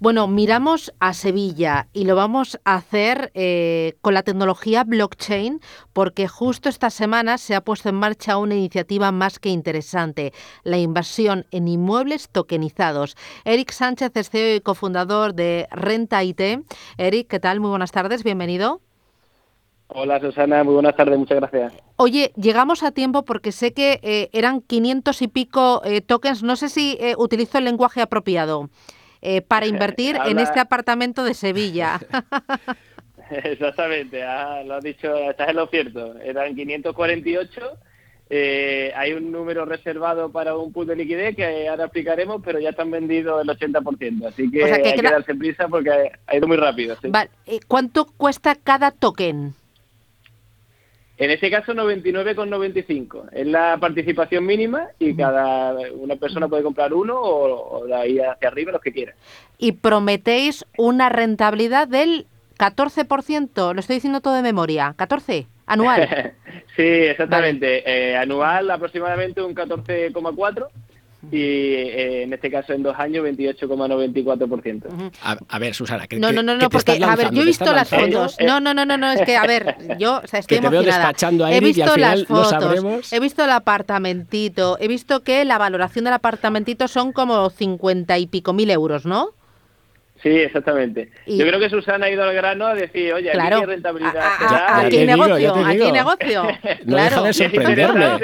Bueno, 0.00 0.26
miramos 0.28 0.94
a 0.98 1.12
Sevilla 1.12 1.88
y 1.92 2.06
lo 2.06 2.16
vamos 2.16 2.58
a 2.64 2.76
hacer 2.76 3.30
eh, 3.34 3.96
con 4.00 4.14
la 4.14 4.22
tecnología 4.22 4.82
blockchain 4.82 5.60
porque 5.92 6.26
justo 6.26 6.70
esta 6.70 6.88
semana 6.88 7.36
se 7.36 7.54
ha 7.54 7.60
puesto 7.60 7.90
en 7.90 7.96
marcha 7.96 8.38
una 8.38 8.54
iniciativa 8.54 9.12
más 9.12 9.38
que 9.38 9.50
interesante, 9.50 10.32
la 10.64 10.78
inversión 10.78 11.44
en 11.50 11.68
inmuebles 11.68 12.30
tokenizados. 12.30 13.14
Eric 13.44 13.72
Sánchez 13.72 14.12
es 14.14 14.30
CEO 14.30 14.56
y 14.56 14.60
cofundador 14.62 15.34
de 15.34 15.68
Renta 15.70 16.24
IT. 16.24 16.40
Eric, 16.96 17.28
¿qué 17.28 17.38
tal? 17.38 17.60
Muy 17.60 17.68
buenas 17.68 17.92
tardes, 17.92 18.24
bienvenido. 18.24 18.80
Hola 19.88 20.20
Susana, 20.20 20.62
muy 20.64 20.74
buenas 20.74 20.94
tardes, 20.96 21.18
muchas 21.18 21.40
gracias. 21.40 21.74
Oye, 21.96 22.32
llegamos 22.36 22.84
a 22.84 22.92
tiempo 22.92 23.24
porque 23.24 23.50
sé 23.50 23.74
que 23.74 23.98
eh, 24.02 24.30
eran 24.32 24.60
500 24.60 25.20
y 25.20 25.28
pico 25.28 25.82
eh, 25.84 26.00
tokens, 26.00 26.42
no 26.42 26.54
sé 26.56 26.68
si 26.70 26.96
eh, 27.00 27.16
utilizo 27.18 27.58
el 27.58 27.64
lenguaje 27.64 28.00
apropiado, 28.00 28.70
para 29.48 29.66
invertir 29.66 30.16
en 30.26 30.38
este 30.38 30.60
apartamento 30.60 31.24
de 31.24 31.34
Sevilla. 31.34 32.00
Exactamente, 33.30 34.24
ah, 34.24 34.62
lo 34.64 34.74
has 34.74 34.82
dicho, 34.82 35.14
estás 35.30 35.50
en 35.50 35.56
lo 35.56 35.68
cierto, 35.68 36.18
eran 36.18 36.56
548. 36.56 37.78
hay 38.96 39.12
un 39.12 39.30
número 39.30 39.64
reservado 39.64 40.32
para 40.32 40.56
un 40.56 40.72
pool 40.72 40.88
de 40.88 40.96
liquidez 40.96 41.36
que 41.36 41.68
ahora 41.68 41.84
explicaremos, 41.84 42.42
pero 42.44 42.58
ya 42.58 42.70
están 42.70 42.90
vendidos 42.90 43.40
el 43.40 43.48
80%. 43.48 44.26
Así 44.26 44.50
que, 44.50 44.64
hay 44.64 44.94
que 44.94 45.02
darse 45.02 45.34
prisa 45.36 45.68
porque 45.68 45.90
ha 46.26 46.36
ido 46.36 46.48
muy 46.48 46.56
rápido. 46.56 46.96
¿Cuánto 47.68 48.06
cuesta 48.06 48.56
cada 48.56 48.90
token? 48.90 49.54
En 51.20 51.30
este 51.30 51.50
caso 51.50 51.74
99,95 51.74 53.28
es 53.32 53.46
la 53.46 53.76
participación 53.78 54.46
mínima 54.46 54.88
y 54.98 55.14
cada 55.14 55.76
una 55.92 56.16
persona 56.16 56.48
puede 56.48 56.62
comprar 56.62 56.94
uno 56.94 57.20
o, 57.20 57.84
de 57.84 57.94
ahí 57.94 58.18
hacia 58.18 58.48
arriba 58.48 58.72
los 58.72 58.80
que 58.80 58.90
quiera. 58.90 59.12
Y 59.58 59.72
prometéis 59.72 60.64
una 60.78 61.10
rentabilidad 61.10 61.88
del 61.88 62.26
14%, 62.58 63.74
lo 63.74 63.80
estoy 63.80 63.96
diciendo 63.96 64.22
todo 64.22 64.32
de 64.32 64.40
memoria, 64.40 64.94
14 64.96 65.46
anual. 65.66 66.32
sí, 66.74 66.84
exactamente, 66.84 67.82
eh, 67.84 68.16
anual 68.16 68.70
aproximadamente 68.70 69.42
un 69.42 69.54
14,4 69.54 70.68
y 71.30 71.38
eh, 71.40 72.22
en 72.22 72.32
este 72.32 72.50
caso 72.50 72.72
en 72.72 72.82
dos 72.82 72.96
años 72.98 73.24
28,94%. 73.24 75.10
A, 75.22 75.38
a 75.48 75.58
ver, 75.58 75.74
Susana, 75.74 76.06
que 76.06 76.18
No, 76.18 76.32
no, 76.32 76.42
no, 76.42 76.56
no 76.56 76.70
porque, 76.70 76.98
a 77.02 77.16
ver, 77.16 77.30
yo 77.30 77.42
he 77.42 77.46
visto 77.46 77.72
las 77.72 77.88
fotos. 77.88 78.36
No, 78.44 78.60
no, 78.60 78.72
no, 78.74 78.84
no, 78.84 78.96
no, 78.96 79.10
es 79.12 79.22
que, 79.22 79.36
a 79.36 79.46
ver, 79.46 79.76
yo 79.98 80.20
o 80.22 80.26
sea, 80.26 80.40
estoy 80.40 80.58
emocionada. 80.58 81.12
he 81.52 81.60
visto 81.60 81.96
las 81.96 82.24
fotos, 82.24 83.12
he 83.12 83.20
visto 83.20 83.44
el 83.44 83.50
apartamentito, 83.50 84.78
he 84.80 84.88
visto 84.88 85.22
que 85.22 85.44
la 85.44 85.58
valoración 85.58 86.04
del 86.04 86.14
apartamentito 86.14 86.88
son 86.88 87.12
como 87.12 87.50
50 87.50 88.18
y 88.18 88.26
pico 88.26 88.52
mil 88.52 88.70
euros, 88.70 89.04
¿no? 89.04 89.34
Sí, 90.22 90.28
exactamente. 90.28 91.10
Yo 91.26 91.46
creo 91.46 91.58
que 91.58 91.70
Susana 91.70 92.06
ha 92.06 92.10
ido 92.10 92.22
al 92.22 92.34
grano 92.34 92.66
a 92.66 92.74
decir, 92.74 93.12
oye, 93.14 93.30
aquí 93.30 93.38
hay 93.40 93.64
rentabilidad. 93.64 94.22
aquí 94.84 95.06
negocio, 95.06 95.54
aquí 95.54 95.92
negocio. 95.92 96.42
No 96.84 96.96
deja 96.96 97.22
de 97.22 97.32
sorprenderme. 97.32 98.18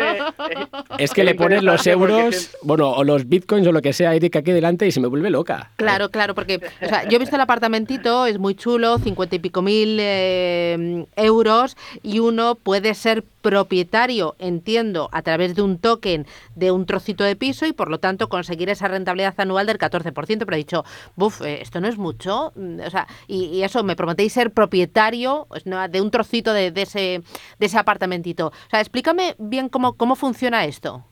es 0.99 1.13
que 1.13 1.25
le 1.25 1.35
pones 1.35 1.63
los 1.63 1.87
euros, 1.87 2.57
bueno, 2.63 2.91
o 2.91 3.05
los 3.05 3.29
bitcoins 3.29 3.67
o 3.67 3.73
lo 3.73 3.81
que 3.81 3.93
sea, 3.93 4.15
Erika, 4.15 4.41
aquí 4.41 4.53
delante 4.53 4.87
y 4.87 4.93
se 4.93 5.01
me 5.01 5.09
vuelve 5.09 5.31
loca. 5.31 5.71
Claro, 5.77 6.11
claro, 6.11 6.35
porque 6.35 6.61
o 6.83 6.87
sea, 6.87 7.09
yo 7.09 7.17
he 7.17 7.19
visto 7.19 7.37
el 7.37 7.43
apartamentito, 7.43 8.27
es 8.27 8.39
muy 8.39 8.55
chulo, 8.55 8.99
cincuenta 8.99 9.37
y 9.37 9.39
pico 9.39 9.63
mil 9.63 9.99
eh, 10.01 11.07
euros, 11.17 11.77
y 12.03 12.19
uno 12.19 12.57
puede 12.57 12.95
ser 12.95 13.25
propietario, 13.47 14.35
entiendo, 14.41 15.09
a 15.13 15.23
través 15.23 15.55
de 15.55 15.63
un 15.63 15.79
token 15.79 16.27
de 16.57 16.73
un 16.73 16.85
trocito 16.85 17.23
de 17.23 17.37
piso 17.37 17.65
y 17.65 17.73
por 17.73 17.91
lo 17.91 18.01
tanto 18.01 18.29
conseguir 18.29 18.71
esa 18.71 18.89
rentabilidad 18.89 19.35
anual 19.39 19.67
del 19.67 19.79
14%. 19.79 20.13
Pero 20.13 20.53
he 20.53 20.57
dicho, 20.57 20.85
buf, 21.15 21.43
eh, 21.43 21.61
esto 21.63 21.81
no 21.81 21.86
es 21.89 21.99
mucho. 21.99 22.53
Mm, 22.57 22.81
o 22.81 22.91
sea, 22.91 23.07
y, 23.27 23.63
eso, 23.63 23.83
me 23.85 23.97
prometéis 23.97 24.33
ser 24.33 24.53
propietario 24.53 25.47
pues, 25.49 25.65
de 25.65 26.01
un 26.01 26.11
trocito 26.11 26.53
de, 26.53 26.73
ese, 26.75 27.23
de 27.59 27.67
ese 27.67 27.79
apartamentito. 27.79 28.49
O 28.49 28.71
sea, 28.71 28.81
explícame 28.81 29.35
bien 29.39 29.69
cómo, 29.69 29.95
cómo 29.95 30.17
funciona 30.17 30.65
esto. 30.65 31.05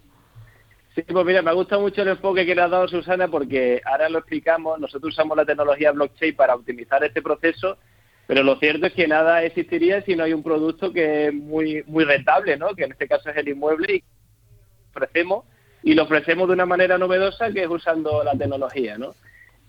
Sí, 0.94 1.02
pues 1.02 1.26
mira, 1.26 1.42
me 1.42 1.52
gusta 1.52 1.78
mucho 1.78 2.02
el 2.02 2.08
enfoque 2.08 2.46
que 2.46 2.54
le 2.54 2.62
ha 2.62 2.68
dado 2.68 2.86
Susana 2.86 3.26
porque 3.28 3.82
ahora 3.84 4.08
lo 4.08 4.18
explicamos, 4.18 4.78
nosotros 4.78 5.12
usamos 5.12 5.36
la 5.36 5.44
tecnología 5.44 5.90
blockchain 5.90 6.36
para 6.36 6.54
optimizar 6.54 7.02
este 7.02 7.20
proceso 7.20 7.76
pero 8.26 8.42
lo 8.42 8.56
cierto 8.56 8.86
es 8.86 8.92
que 8.94 9.06
nada 9.06 9.42
existiría 9.42 10.02
si 10.02 10.16
no 10.16 10.24
hay 10.24 10.32
un 10.32 10.42
producto 10.42 10.92
que 10.92 11.26
es 11.26 11.34
muy, 11.34 11.82
muy 11.86 12.04
rentable, 12.04 12.56
¿no? 12.56 12.74
que 12.74 12.84
en 12.84 12.92
este 12.92 13.06
caso 13.06 13.28
es 13.30 13.36
el 13.36 13.48
inmueble 13.48 13.96
y 13.96 14.04
ofrecemos 14.90 15.44
y 15.82 15.94
lo 15.94 16.04
ofrecemos 16.04 16.48
de 16.48 16.54
una 16.54 16.64
manera 16.64 16.96
novedosa 16.96 17.52
que 17.52 17.62
es 17.62 17.68
usando 17.68 18.24
la 18.24 18.32
tecnología. 18.32 18.96
¿no? 18.96 19.14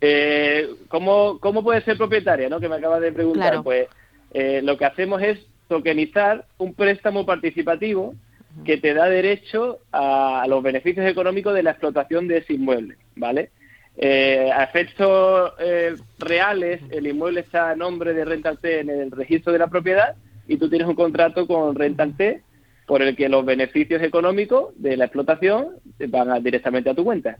Eh, 0.02 0.70
¿cómo, 0.88 1.40
¿Cómo 1.40 1.64
puede 1.64 1.82
ser 1.82 1.98
propietaria? 1.98 2.50
¿no? 2.50 2.60
Que 2.60 2.70
me 2.70 2.76
acaba 2.76 3.00
de 3.00 3.12
preguntar. 3.12 3.64
Pues 3.64 3.88
eh, 4.34 4.62
lo 4.64 4.78
que 4.78 4.86
hacemos 4.86 5.22
es 5.22 5.40
tokenizar 5.68 6.46
un 6.58 6.74
préstamo 6.74 7.26
participativo 7.26 8.16
que 8.64 8.78
te 8.78 8.94
da 8.94 9.10
derecho 9.10 9.80
a, 9.92 10.46
los 10.48 10.64
beneficios 10.64 11.06
económicos 11.06 11.54
de 11.54 11.64
la 11.64 11.72
explotación 11.72 12.28
de 12.28 12.38
ese 12.38 12.54
inmueble, 12.54 12.96
¿vale? 13.16 13.50
Eh, 13.98 14.50
a 14.54 14.64
efectos 14.64 15.54
eh, 15.60 15.96
reales, 16.20 16.82
el 16.92 17.08
inmueble 17.08 17.42
está 17.42 17.72
a 17.72 17.76
nombre 17.76 18.14
de 18.14 18.26
Rental 18.26 18.60
T 18.60 18.80
en 18.82 18.90
el 18.90 19.12
registro 19.12 19.54
de 19.54 19.60
la 19.60 19.68
propiedad 19.68 20.16
y 20.48 20.58
tú 20.58 20.70
tienes 20.70 20.88
un 20.88 20.96
contrato 20.96 21.48
con 21.48 21.76
Rental 21.76 22.16
T 22.16 22.42
por 22.88 23.02
el 23.02 23.16
que 23.16 23.30
los 23.30 23.46
beneficios 23.46 24.02
económicos 24.02 24.74
de 24.76 24.98
la 24.98 25.06
explotación 25.06 25.70
van 26.10 26.44
directamente 26.44 26.90
a 26.90 26.94
tu 26.94 27.04
cuenta. 27.04 27.38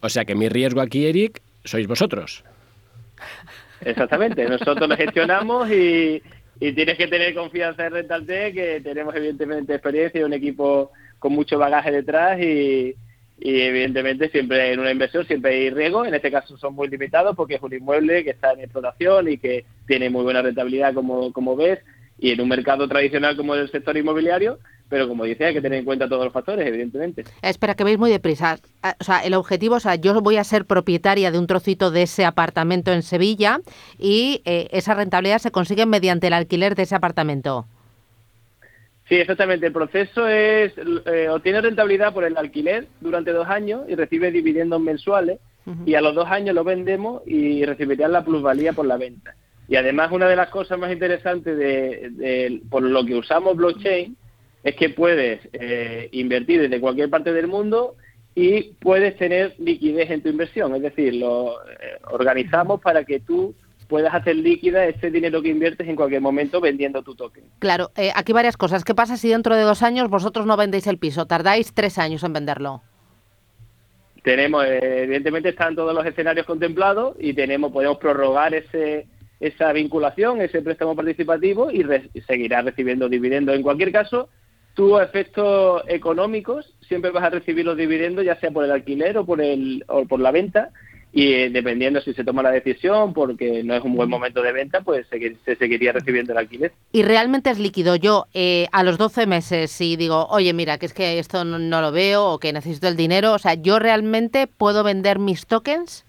O 0.00 0.08
sea 0.08 0.24
que 0.24 0.34
mi 0.34 0.48
riesgo 0.48 0.80
aquí, 0.80 1.06
Eric, 1.06 1.42
sois 1.64 1.86
vosotros. 1.86 2.44
Exactamente, 3.82 4.44
nosotros 4.46 4.88
lo 4.88 4.96
gestionamos 4.96 5.70
y, 5.70 6.22
y 6.60 6.72
tienes 6.72 6.96
que 6.98 7.06
tener 7.06 7.34
confianza 7.34 7.86
en 7.86 7.92
Rental 7.92 8.26
T, 8.26 8.52
que 8.52 8.80
tenemos 8.82 9.14
evidentemente 9.14 9.74
experiencia 9.74 10.20
y 10.20 10.24
un 10.24 10.32
equipo 10.32 10.92
con 11.18 11.32
mucho 11.32 11.58
bagaje 11.58 11.90
detrás 11.90 12.40
y, 12.40 12.94
y 13.40 13.60
evidentemente 13.62 14.28
siempre 14.28 14.72
en 14.72 14.80
una 14.80 14.90
inversión 14.90 15.26
siempre 15.26 15.52
hay 15.52 15.70
riesgo, 15.70 16.04
en 16.04 16.14
este 16.14 16.30
caso 16.30 16.58
son 16.58 16.74
muy 16.74 16.88
limitados 16.88 17.34
porque 17.34 17.54
es 17.54 17.62
un 17.62 17.72
inmueble 17.72 18.22
que 18.22 18.30
está 18.30 18.52
en 18.52 18.60
explotación 18.60 19.28
y 19.28 19.38
que 19.38 19.64
tiene 19.86 20.10
muy 20.10 20.22
buena 20.22 20.42
rentabilidad 20.42 20.92
como, 20.92 21.32
como 21.32 21.56
ves 21.56 21.78
y 22.18 22.32
en 22.32 22.40
un 22.42 22.48
mercado 22.48 22.86
tradicional 22.86 23.36
como 23.36 23.54
el 23.54 23.70
sector 23.70 23.96
inmobiliario, 23.96 24.58
pero 24.90 25.08
como 25.08 25.24
dice 25.24 25.46
hay 25.46 25.54
que 25.54 25.62
tener 25.62 25.78
en 25.78 25.84
cuenta 25.86 26.08
todos 26.08 26.24
los 26.24 26.32
factores, 26.32 26.66
evidentemente. 26.66 27.24
Espera, 27.40 27.74
que 27.74 27.84
veis 27.84 27.98
muy 27.98 28.10
deprisa. 28.10 28.58
O 28.98 29.04
sea, 29.04 29.20
el 29.20 29.34
objetivo, 29.34 29.76
o 29.76 29.80
sea, 29.80 29.94
yo 29.94 30.20
voy 30.20 30.36
a 30.36 30.44
ser 30.44 30.66
propietaria 30.66 31.30
de 31.30 31.38
un 31.38 31.46
trocito 31.46 31.90
de 31.90 32.02
ese 32.02 32.24
apartamento 32.24 32.92
en 32.92 33.02
Sevilla 33.02 33.60
y 33.98 34.42
eh, 34.44 34.68
esa 34.72 34.94
rentabilidad 34.94 35.38
se 35.38 35.52
consigue 35.52 35.86
mediante 35.86 36.26
el 36.26 36.32
alquiler 36.32 36.74
de 36.74 36.82
ese 36.82 36.96
apartamento. 36.96 37.66
Sí, 39.08 39.14
exactamente. 39.14 39.66
El 39.66 39.72
proceso 39.72 40.26
es, 40.26 40.72
eh, 41.06 41.28
obtiene 41.30 41.60
rentabilidad 41.60 42.12
por 42.12 42.24
el 42.24 42.36
alquiler 42.36 42.88
durante 43.00 43.32
dos 43.32 43.48
años 43.48 43.82
y 43.88 43.94
recibe 43.94 44.30
dividendos 44.30 44.80
mensuales 44.80 45.38
y 45.86 45.94
a 45.94 46.00
los 46.00 46.16
dos 46.16 46.26
años 46.26 46.52
lo 46.54 46.64
vendemos 46.64 47.22
y 47.26 47.64
recibirían 47.64 48.10
la 48.10 48.24
plusvalía 48.24 48.72
por 48.72 48.86
la 48.86 48.96
venta. 48.96 49.36
Y 49.68 49.76
además 49.76 50.10
una 50.10 50.26
de 50.26 50.34
las 50.34 50.48
cosas 50.48 50.80
más 50.80 50.90
interesantes 50.90 51.56
de, 51.56 52.60
por 52.68 52.82
lo 52.82 53.04
que 53.04 53.14
usamos 53.14 53.56
blockchain 53.56 54.16
es 54.62 54.74
que 54.76 54.90
puedes 54.90 55.40
eh, 55.52 56.08
invertir 56.12 56.60
desde 56.62 56.80
cualquier 56.80 57.08
parte 57.10 57.32
del 57.32 57.46
mundo 57.46 57.96
y 58.34 58.74
puedes 58.80 59.16
tener 59.16 59.54
liquidez 59.58 60.10
en 60.10 60.22
tu 60.22 60.28
inversión. 60.28 60.74
Es 60.74 60.82
decir, 60.82 61.14
lo 61.14 61.62
eh, 61.62 61.98
organizamos 62.10 62.80
para 62.80 63.04
que 63.04 63.20
tú 63.20 63.54
puedas 63.90 64.14
hacer 64.14 64.36
líquida 64.36 64.86
ese 64.86 65.10
dinero 65.10 65.42
que 65.42 65.48
inviertes 65.48 65.88
en 65.88 65.96
cualquier 65.96 66.20
momento 66.20 66.60
vendiendo 66.60 67.02
tu 67.02 67.16
token. 67.16 67.44
Claro, 67.58 67.90
eh, 67.96 68.12
aquí 68.14 68.32
varias 68.32 68.56
cosas. 68.56 68.84
¿Qué 68.84 68.94
pasa 68.94 69.16
si 69.16 69.28
dentro 69.28 69.56
de 69.56 69.62
dos 69.62 69.82
años 69.82 70.08
vosotros 70.08 70.46
no 70.46 70.56
vendéis 70.56 70.86
el 70.86 70.98
piso? 70.98 71.26
¿Tardáis 71.26 71.74
tres 71.74 71.98
años 71.98 72.22
en 72.22 72.32
venderlo? 72.32 72.82
Tenemos, 74.22 74.64
eh, 74.64 75.02
evidentemente 75.02 75.48
están 75.48 75.74
todos 75.74 75.94
los 75.94 76.06
escenarios 76.06 76.46
contemplados 76.46 77.16
y 77.18 77.32
tenemos, 77.32 77.72
podemos 77.72 77.98
prorrogar 77.98 78.54
ese, 78.54 79.08
esa 79.40 79.72
vinculación, 79.72 80.40
ese 80.40 80.62
préstamo 80.62 80.94
participativo 80.94 81.70
y, 81.70 81.84
seguirá 82.26 82.62
recibiendo 82.62 83.08
dividendos. 83.08 83.56
En 83.56 83.62
cualquier 83.62 83.90
caso, 83.90 84.28
tú 84.80 84.96
a 84.96 85.04
efectos 85.04 85.82
económicos 85.88 86.72
siempre 86.88 87.10
vas 87.10 87.24
a 87.24 87.28
recibir 87.28 87.66
los 87.66 87.76
dividendos, 87.76 88.24
ya 88.24 88.40
sea 88.40 88.50
por 88.50 88.64
el 88.64 88.70
alquiler 88.70 89.18
o 89.18 89.26
por, 89.26 89.42
el, 89.42 89.84
o 89.88 90.06
por 90.06 90.20
la 90.20 90.30
venta, 90.30 90.70
y 91.12 91.34
eh, 91.34 91.50
dependiendo 91.50 92.00
si 92.00 92.14
se 92.14 92.24
toma 92.24 92.42
la 92.42 92.50
decisión 92.50 93.12
porque 93.12 93.62
no 93.62 93.74
es 93.74 93.84
un 93.84 93.94
buen 93.94 94.08
momento 94.08 94.40
de 94.40 94.52
venta, 94.52 94.80
pues 94.80 95.06
se, 95.08 95.56
seguiría 95.56 95.92
recibiendo 95.92 96.32
el 96.32 96.38
alquiler. 96.38 96.72
¿Y 96.92 97.02
realmente 97.02 97.50
es 97.50 97.58
líquido? 97.58 97.94
Yo 97.94 98.24
eh, 98.32 98.68
a 98.72 98.82
los 98.82 98.96
12 98.96 99.26
meses 99.26 99.70
si 99.70 99.96
digo, 99.96 100.26
oye, 100.30 100.54
mira, 100.54 100.78
que 100.78 100.86
es 100.86 100.94
que 100.94 101.18
esto 101.18 101.44
no, 101.44 101.58
lo 101.58 101.92
veo 101.92 102.24
o 102.24 102.38
que 102.38 102.54
necesito 102.54 102.88
el 102.88 102.96
dinero, 102.96 103.34
o 103.34 103.38
sea, 103.38 103.52
¿yo 103.52 103.78
realmente 103.80 104.46
puedo 104.46 104.82
vender 104.82 105.18
mis 105.18 105.44
tokens? 105.44 106.06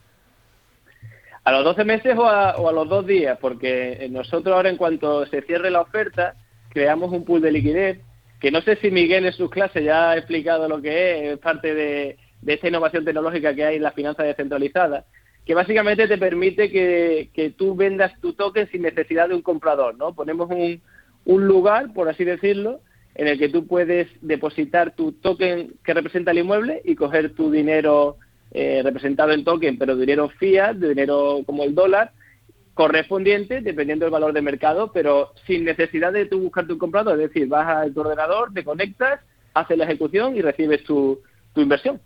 A 1.44 1.52
los 1.52 1.66
12 1.66 1.84
meses 1.84 2.18
o 2.18 2.26
a, 2.26 2.56
o 2.56 2.70
a 2.70 2.72
los 2.72 2.88
dos 2.88 3.06
días, 3.06 3.38
porque 3.42 4.08
nosotros 4.10 4.56
ahora 4.56 4.70
en 4.70 4.78
cuanto 4.78 5.26
se 5.26 5.42
cierre 5.42 5.70
la 5.72 5.82
oferta, 5.82 6.36
creamos 6.70 7.12
un 7.12 7.26
pool 7.26 7.42
de 7.42 7.52
liquidez, 7.52 8.00
que 8.42 8.52
no 8.52 8.62
sé 8.62 8.76
si 8.78 8.92
Miguel 8.92 9.26
en 9.26 9.34
sus 9.34 9.50
clases 9.50 9.84
ya 9.84 10.12
ha 10.12 10.18
explicado 10.18 10.68
lo 10.68 10.82
que 10.82 11.28
es, 11.30 11.34
es 11.34 11.40
parte 11.40 11.74
de 11.74 12.18
esta 12.46 12.68
innovación 12.68 13.06
tecnológica 13.06 13.54
que 13.54 13.64
hay 13.64 13.76
en 13.78 13.84
la 13.84 13.92
finanza 13.92 14.24
descentralizada, 14.24 15.06
que 15.46 15.54
básicamente 15.54 16.08
te 16.08 16.18
permite 16.18 16.70
que, 16.70 17.54
tú 17.58 17.76
vendas 17.76 18.20
tu 18.22 18.34
token 18.34 18.70
sin 18.70 18.84
necesidad 18.84 19.30
de 19.30 19.36
un 19.36 19.42
comprador, 19.42 19.98
¿no? 19.98 20.14
Ponemos 20.14 20.50
un, 20.50 20.82
un 21.26 21.48
lugar, 21.48 21.94
por 21.94 22.10
así 22.10 22.24
decirlo, 22.24 22.82
en 23.16 23.28
el 23.28 23.40
que 23.40 23.50
tú 23.50 23.68
puedes 23.68 24.08
depositar 24.22 24.96
tu 24.96 25.14
token 25.14 25.74
que 25.84 25.94
representa 25.94 26.32
el 26.32 26.40
inmueble 26.40 26.82
y 26.86 26.96
coger 26.96 27.34
tu 27.34 27.52
dinero 27.52 28.18
eh, 28.52 28.82
representado 28.84 29.32
en 29.32 29.44
token, 29.44 29.78
pero 29.78 29.96
dinero 29.96 30.30
fiat, 30.30 30.76
dinero 30.76 31.42
como 31.46 31.64
el 31.64 31.76
dólar, 31.76 32.12
correspondiente 32.74 33.62
dependiendo 33.62 34.06
del 34.06 34.12
valor 34.12 34.34
de 34.34 34.42
mercado, 34.42 34.92
pero 34.92 35.34
sin 35.46 35.66
necesidad 35.66 36.14
de 36.14 36.26
tú 36.26 36.40
buscarte 36.40 36.74
un 36.74 36.80
comprador. 36.80 37.20
Es 37.20 37.30
decir, 37.30 37.48
vas 37.48 37.68
a 37.68 37.94
tu 37.94 38.02
ordenador, 38.02 38.54
te 38.54 38.64
conectas, 38.64 39.20
haces 39.54 39.78
la 39.78 39.86
ejecución 39.86 40.36
y 40.36 40.42
recibes 40.42 40.84
tu, 40.84 41.20
tu 41.54 41.62
inversión. 41.62 42.00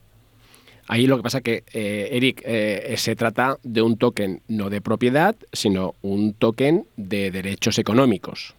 Ahí 0.88 1.08
lo 1.08 1.18
que 1.18 1.24
pasa 1.24 1.42
que, 1.42 1.64
eh, 1.74 2.10
Eric, 2.12 2.44
eh, 2.46 2.94
se 2.98 3.16
trata 3.16 3.58
de 3.64 3.82
un 3.82 3.98
token 3.98 4.42
no 4.48 4.70
de 4.70 4.82
propiedad, 4.82 5.36
sino 5.52 5.96
un 6.02 6.34
token 6.34 6.86
de 6.96 7.32
derechos 7.32 7.80
económicos. 7.80 8.56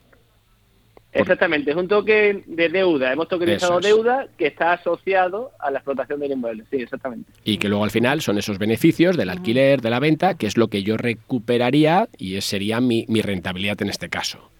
Exactamente, 1.20 1.70
es 1.70 1.76
un 1.76 1.88
token 1.88 2.44
de 2.46 2.68
deuda. 2.68 3.12
Hemos 3.12 3.28
tokenizado 3.28 3.80
deuda 3.80 4.28
que 4.36 4.46
está 4.46 4.72
asociado 4.72 5.52
a 5.58 5.70
la 5.70 5.78
explotación 5.78 6.20
del 6.20 6.32
inmueble. 6.32 6.64
Sí, 6.70 6.76
exactamente. 6.76 7.30
Y 7.44 7.58
que 7.58 7.68
luego 7.68 7.84
al 7.84 7.90
final 7.90 8.20
son 8.20 8.38
esos 8.38 8.58
beneficios 8.58 9.16
del 9.16 9.30
alquiler, 9.30 9.80
de 9.80 9.90
la 9.90 10.00
venta, 10.00 10.34
que 10.34 10.46
es 10.46 10.56
lo 10.56 10.68
que 10.68 10.82
yo 10.82 10.96
recuperaría 10.96 12.08
y 12.18 12.40
sería 12.40 12.80
mi, 12.80 13.04
mi 13.08 13.22
rentabilidad 13.22 13.80
en 13.82 13.88
este 13.88 14.08
caso. 14.08 14.50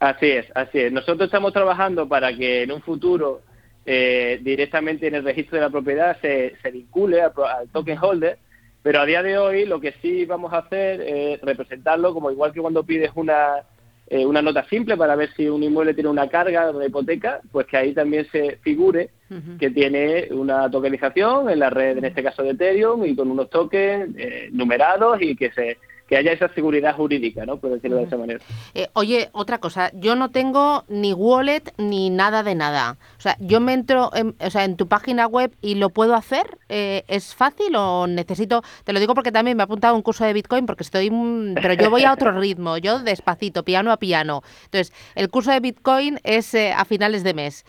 Así 0.00 0.26
es, 0.26 0.46
así 0.54 0.80
es. 0.80 0.92
Nosotros 0.92 1.26
estamos 1.26 1.52
trabajando 1.52 2.08
para 2.08 2.36
que 2.36 2.62
en 2.62 2.72
un 2.72 2.82
futuro 2.82 3.42
eh, 3.86 4.40
directamente 4.42 5.06
en 5.06 5.14
el 5.14 5.24
registro 5.24 5.56
de 5.56 5.62
la 5.62 5.70
propiedad 5.70 6.16
se, 6.20 6.56
se 6.62 6.70
vincule 6.70 7.20
al, 7.20 7.32
token 7.72 7.98
holder, 8.00 8.38
pero 8.82 9.00
a 9.00 9.06
día 9.06 9.22
de 9.22 9.38
hoy 9.38 9.64
lo 9.64 9.80
que 9.80 9.94
sí 10.02 10.24
vamos 10.24 10.52
a 10.52 10.58
hacer 10.58 11.00
es 11.00 11.40
representarlo 11.40 12.14
como 12.14 12.30
igual 12.30 12.52
que 12.52 12.60
cuando 12.60 12.84
pides 12.84 13.10
una, 13.14 13.62
eh, 14.06 14.26
una 14.26 14.42
nota 14.42 14.64
simple 14.68 14.96
para 14.96 15.16
ver 15.16 15.32
si 15.34 15.48
un 15.48 15.62
inmueble 15.62 15.94
tiene 15.94 16.10
una 16.10 16.28
carga 16.28 16.68
o 16.68 16.76
una 16.76 16.86
hipoteca, 16.86 17.40
pues 17.50 17.66
que 17.66 17.76
ahí 17.76 17.94
también 17.94 18.26
se 18.30 18.58
figure 18.62 19.10
que 19.58 19.70
tiene 19.70 20.28
una 20.30 20.70
tokenización 20.70 21.48
en 21.48 21.58
la 21.58 21.70
red, 21.70 21.96
en 21.96 22.04
este 22.04 22.22
caso 22.22 22.42
de 22.42 22.50
Ethereum, 22.50 23.02
y 23.06 23.16
con 23.16 23.30
unos 23.30 23.48
tokens 23.48 24.14
eh, 24.18 24.50
numerados 24.52 25.22
y 25.22 25.34
que 25.34 25.50
se 25.52 25.78
que 26.12 26.18
haya 26.18 26.32
esa 26.32 26.52
seguridad 26.52 26.94
jurídica, 26.94 27.46
¿no? 27.46 27.56
Por 27.56 27.70
decirlo 27.70 27.96
de 27.96 28.02
esa 28.02 28.18
manera. 28.18 28.38
Eh, 28.74 28.88
oye, 28.92 29.30
otra 29.32 29.56
cosa, 29.56 29.90
yo 29.94 30.14
no 30.14 30.30
tengo 30.30 30.84
ni 30.88 31.14
wallet 31.14 31.72
ni 31.78 32.10
nada 32.10 32.42
de 32.42 32.54
nada. 32.54 32.98
O 33.22 33.28
sea, 33.30 33.36
yo 33.38 33.60
me 33.60 33.72
entro 33.72 34.10
en, 34.14 34.34
o 34.40 34.50
sea, 34.50 34.64
en 34.64 34.76
tu 34.76 34.88
página 34.88 35.28
web 35.28 35.54
y 35.60 35.76
lo 35.76 35.90
puedo 35.90 36.16
hacer. 36.16 36.58
Eh, 36.68 37.04
¿Es 37.06 37.36
fácil 37.36 37.76
o 37.76 38.08
necesito? 38.08 38.64
Te 38.82 38.92
lo 38.92 38.98
digo 38.98 39.14
porque 39.14 39.30
también 39.30 39.56
me 39.56 39.62
he 39.62 39.64
apuntado 39.64 39.94
a 39.94 39.96
un 39.96 40.02
curso 40.02 40.24
de 40.24 40.32
Bitcoin 40.32 40.66
porque 40.66 40.82
estoy, 40.82 41.08
pero 41.54 41.74
yo 41.74 41.88
voy 41.88 42.02
a 42.02 42.12
otro 42.12 42.32
ritmo, 42.32 42.78
yo 42.78 42.98
despacito, 42.98 43.62
piano 43.62 43.92
a 43.92 43.96
piano. 43.98 44.42
Entonces, 44.64 44.92
el 45.14 45.28
curso 45.28 45.52
de 45.52 45.60
Bitcoin 45.60 46.18
es 46.24 46.52
eh, 46.54 46.72
a 46.72 46.84
finales 46.84 47.22
de 47.22 47.32
mes. 47.32 47.64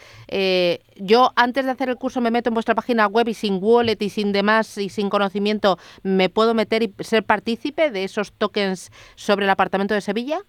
yo 0.95 1.33
antes 1.35 1.65
de 1.65 1.71
hacer 1.71 1.89
el 1.89 1.97
curso 1.97 2.19
me 2.19 2.31
meto 2.31 2.49
en 2.49 2.55
vuestra 2.55 2.73
página 2.73 3.05
web 3.05 3.27
y 3.27 3.35
sin 3.35 3.59
wallet 3.61 3.97
y 3.99 4.09
sin 4.09 4.31
demás 4.31 4.75
y 4.79 4.89
sin 4.89 5.11
conocimiento 5.11 5.77
me 6.01 6.29
puedo 6.29 6.55
meter 6.55 6.81
y 6.81 6.95
ser 7.01 7.23
partícipe 7.23 7.91
de 7.91 8.05
esos 8.05 8.31
tokens 8.33 8.91
sobre 9.13 9.45
el 9.45 9.51
apartamento 9.51 9.93
de 9.93 10.01
Sevilla? 10.01 10.39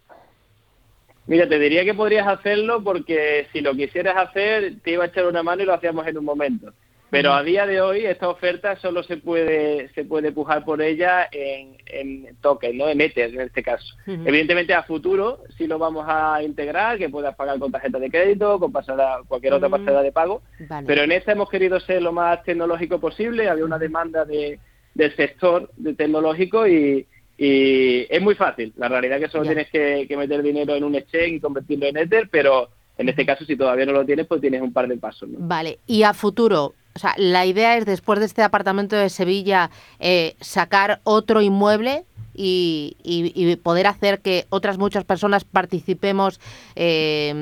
Mira, 1.27 1.49
te 1.49 1.59
diría 1.59 1.85
que 1.85 1.95
podrías 1.95 2.27
hacerlo 2.27 2.83
porque 2.83 3.47
si 3.53 3.61
lo 3.61 3.75
quisieras 3.75 4.17
hacer, 4.17 4.75
te 4.83 4.93
iba 4.93 5.05
a 5.05 5.07
echar 5.07 5.27
una 5.27 5.43
mano 5.43 5.63
y 5.63 5.67
lo 5.67 5.75
hacíamos 5.75 6.07
en 6.07 6.19
un 6.19 6.25
momento. 6.25 6.73
Pero 7.15 7.33
a 7.33 7.45
día 7.45 7.65
de 7.65 7.81
hoy 7.81 8.05
esta 8.05 8.29
oferta 8.29 8.75
solo 8.75 9.05
se 9.05 9.19
puede 9.19 9.89
se 9.95 10.05
puede 10.05 10.33
pujar 10.33 10.65
por 10.65 10.83
ella 10.83 11.29
en, 11.31 11.77
en 11.87 12.37
token, 12.41 12.77
¿no? 12.77 12.89
En 12.89 13.01
Ether 13.01 13.33
en 13.33 13.43
este 13.43 13.63
caso. 13.63 13.87
Evidentemente 14.05 14.75
a 14.75 14.83
futuro 14.83 15.39
sí 15.57 15.69
lo 15.69 15.79
vamos 15.79 16.05
a 16.09 16.43
integrar, 16.43 16.99
que 16.99 17.09
puedas 17.09 17.37
pagar 17.37 17.61
con 17.61 17.71
tarjeta 17.71 18.01
de 18.01 18.11
crédito, 18.11 18.59
con 18.59 18.73
pasada, 18.73 19.21
cualquier 19.29 19.53
otra 19.53 19.69
pasada 19.69 20.03
de 20.03 20.11
pago. 20.11 20.43
Pero 20.87 21.03
en 21.03 21.13
esta 21.13 21.31
hemos 21.31 21.49
querido 21.49 21.79
ser 21.79 22.03
lo 22.03 22.13
más 22.13 22.43
tecnológico 22.43 22.99
posible. 22.99 23.49
Había 23.49 23.65
una 23.65 23.79
demanda 23.79 24.25
de, 24.25 24.59
del 24.95 25.15
sector 25.15 25.71
de 25.77 25.95
tecnológico 25.95 26.67
y, 26.67 27.07
y 27.37 28.07
es 28.09 28.23
muy 28.23 28.35
fácil. 28.35 28.73
La 28.77 28.89
realidad 28.89 29.19
es 29.19 29.25
que 29.25 29.31
solo 29.31 29.45
tienes 29.45 29.69
que, 29.71 30.07
meter 30.17 30.43
dinero 30.43 30.75
en 30.75 30.85
un 30.85 30.95
exchange 30.95 31.35
y 31.35 31.41
convertirlo 31.41 31.87
en 31.87 31.97
Ether, 31.97 32.29
pero 32.31 32.69
en 32.97 33.09
este 33.09 33.27
caso, 33.27 33.45
si 33.45 33.57
todavía 33.57 33.87
no 33.87 33.93
lo 33.93 34.05
tienes, 34.05 34.27
pues 34.27 34.41
tienes 34.41 34.63
un 34.63 34.73
par 34.73 34.87
de 34.87 34.97
pasos. 34.97 35.29
Vale, 35.37 35.81
y 35.87 36.05
a 36.05 36.15
futuro, 36.15 36.75
o 36.95 36.99
sea, 36.99 37.15
la 37.17 37.45
idea 37.45 37.77
es 37.77 37.87
después 37.87 38.21
de 38.21 38.27
este 38.27 38.43
apartamento 38.43 38.95
de 38.95 39.09
Sevilla 39.09 39.71
eh, 39.99 40.37
sacar 40.41 41.01
otro 41.03 41.43
inmueble 41.43 42.05
y, 42.37 43.57
poder 43.63 43.87
hacer 43.87 44.21
que 44.21 44.45
otras 44.51 44.79
muchas 44.79 45.05
personas 45.05 45.45
participemos 45.45 46.41
eh, 46.77 47.33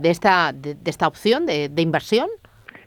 de, 0.00 0.10
esta, 0.10 0.52
de, 0.54 0.76
esta 0.84 1.08
opción 1.08 1.44
de, 1.46 1.68
de, 1.68 1.82
inversión. 1.82 2.28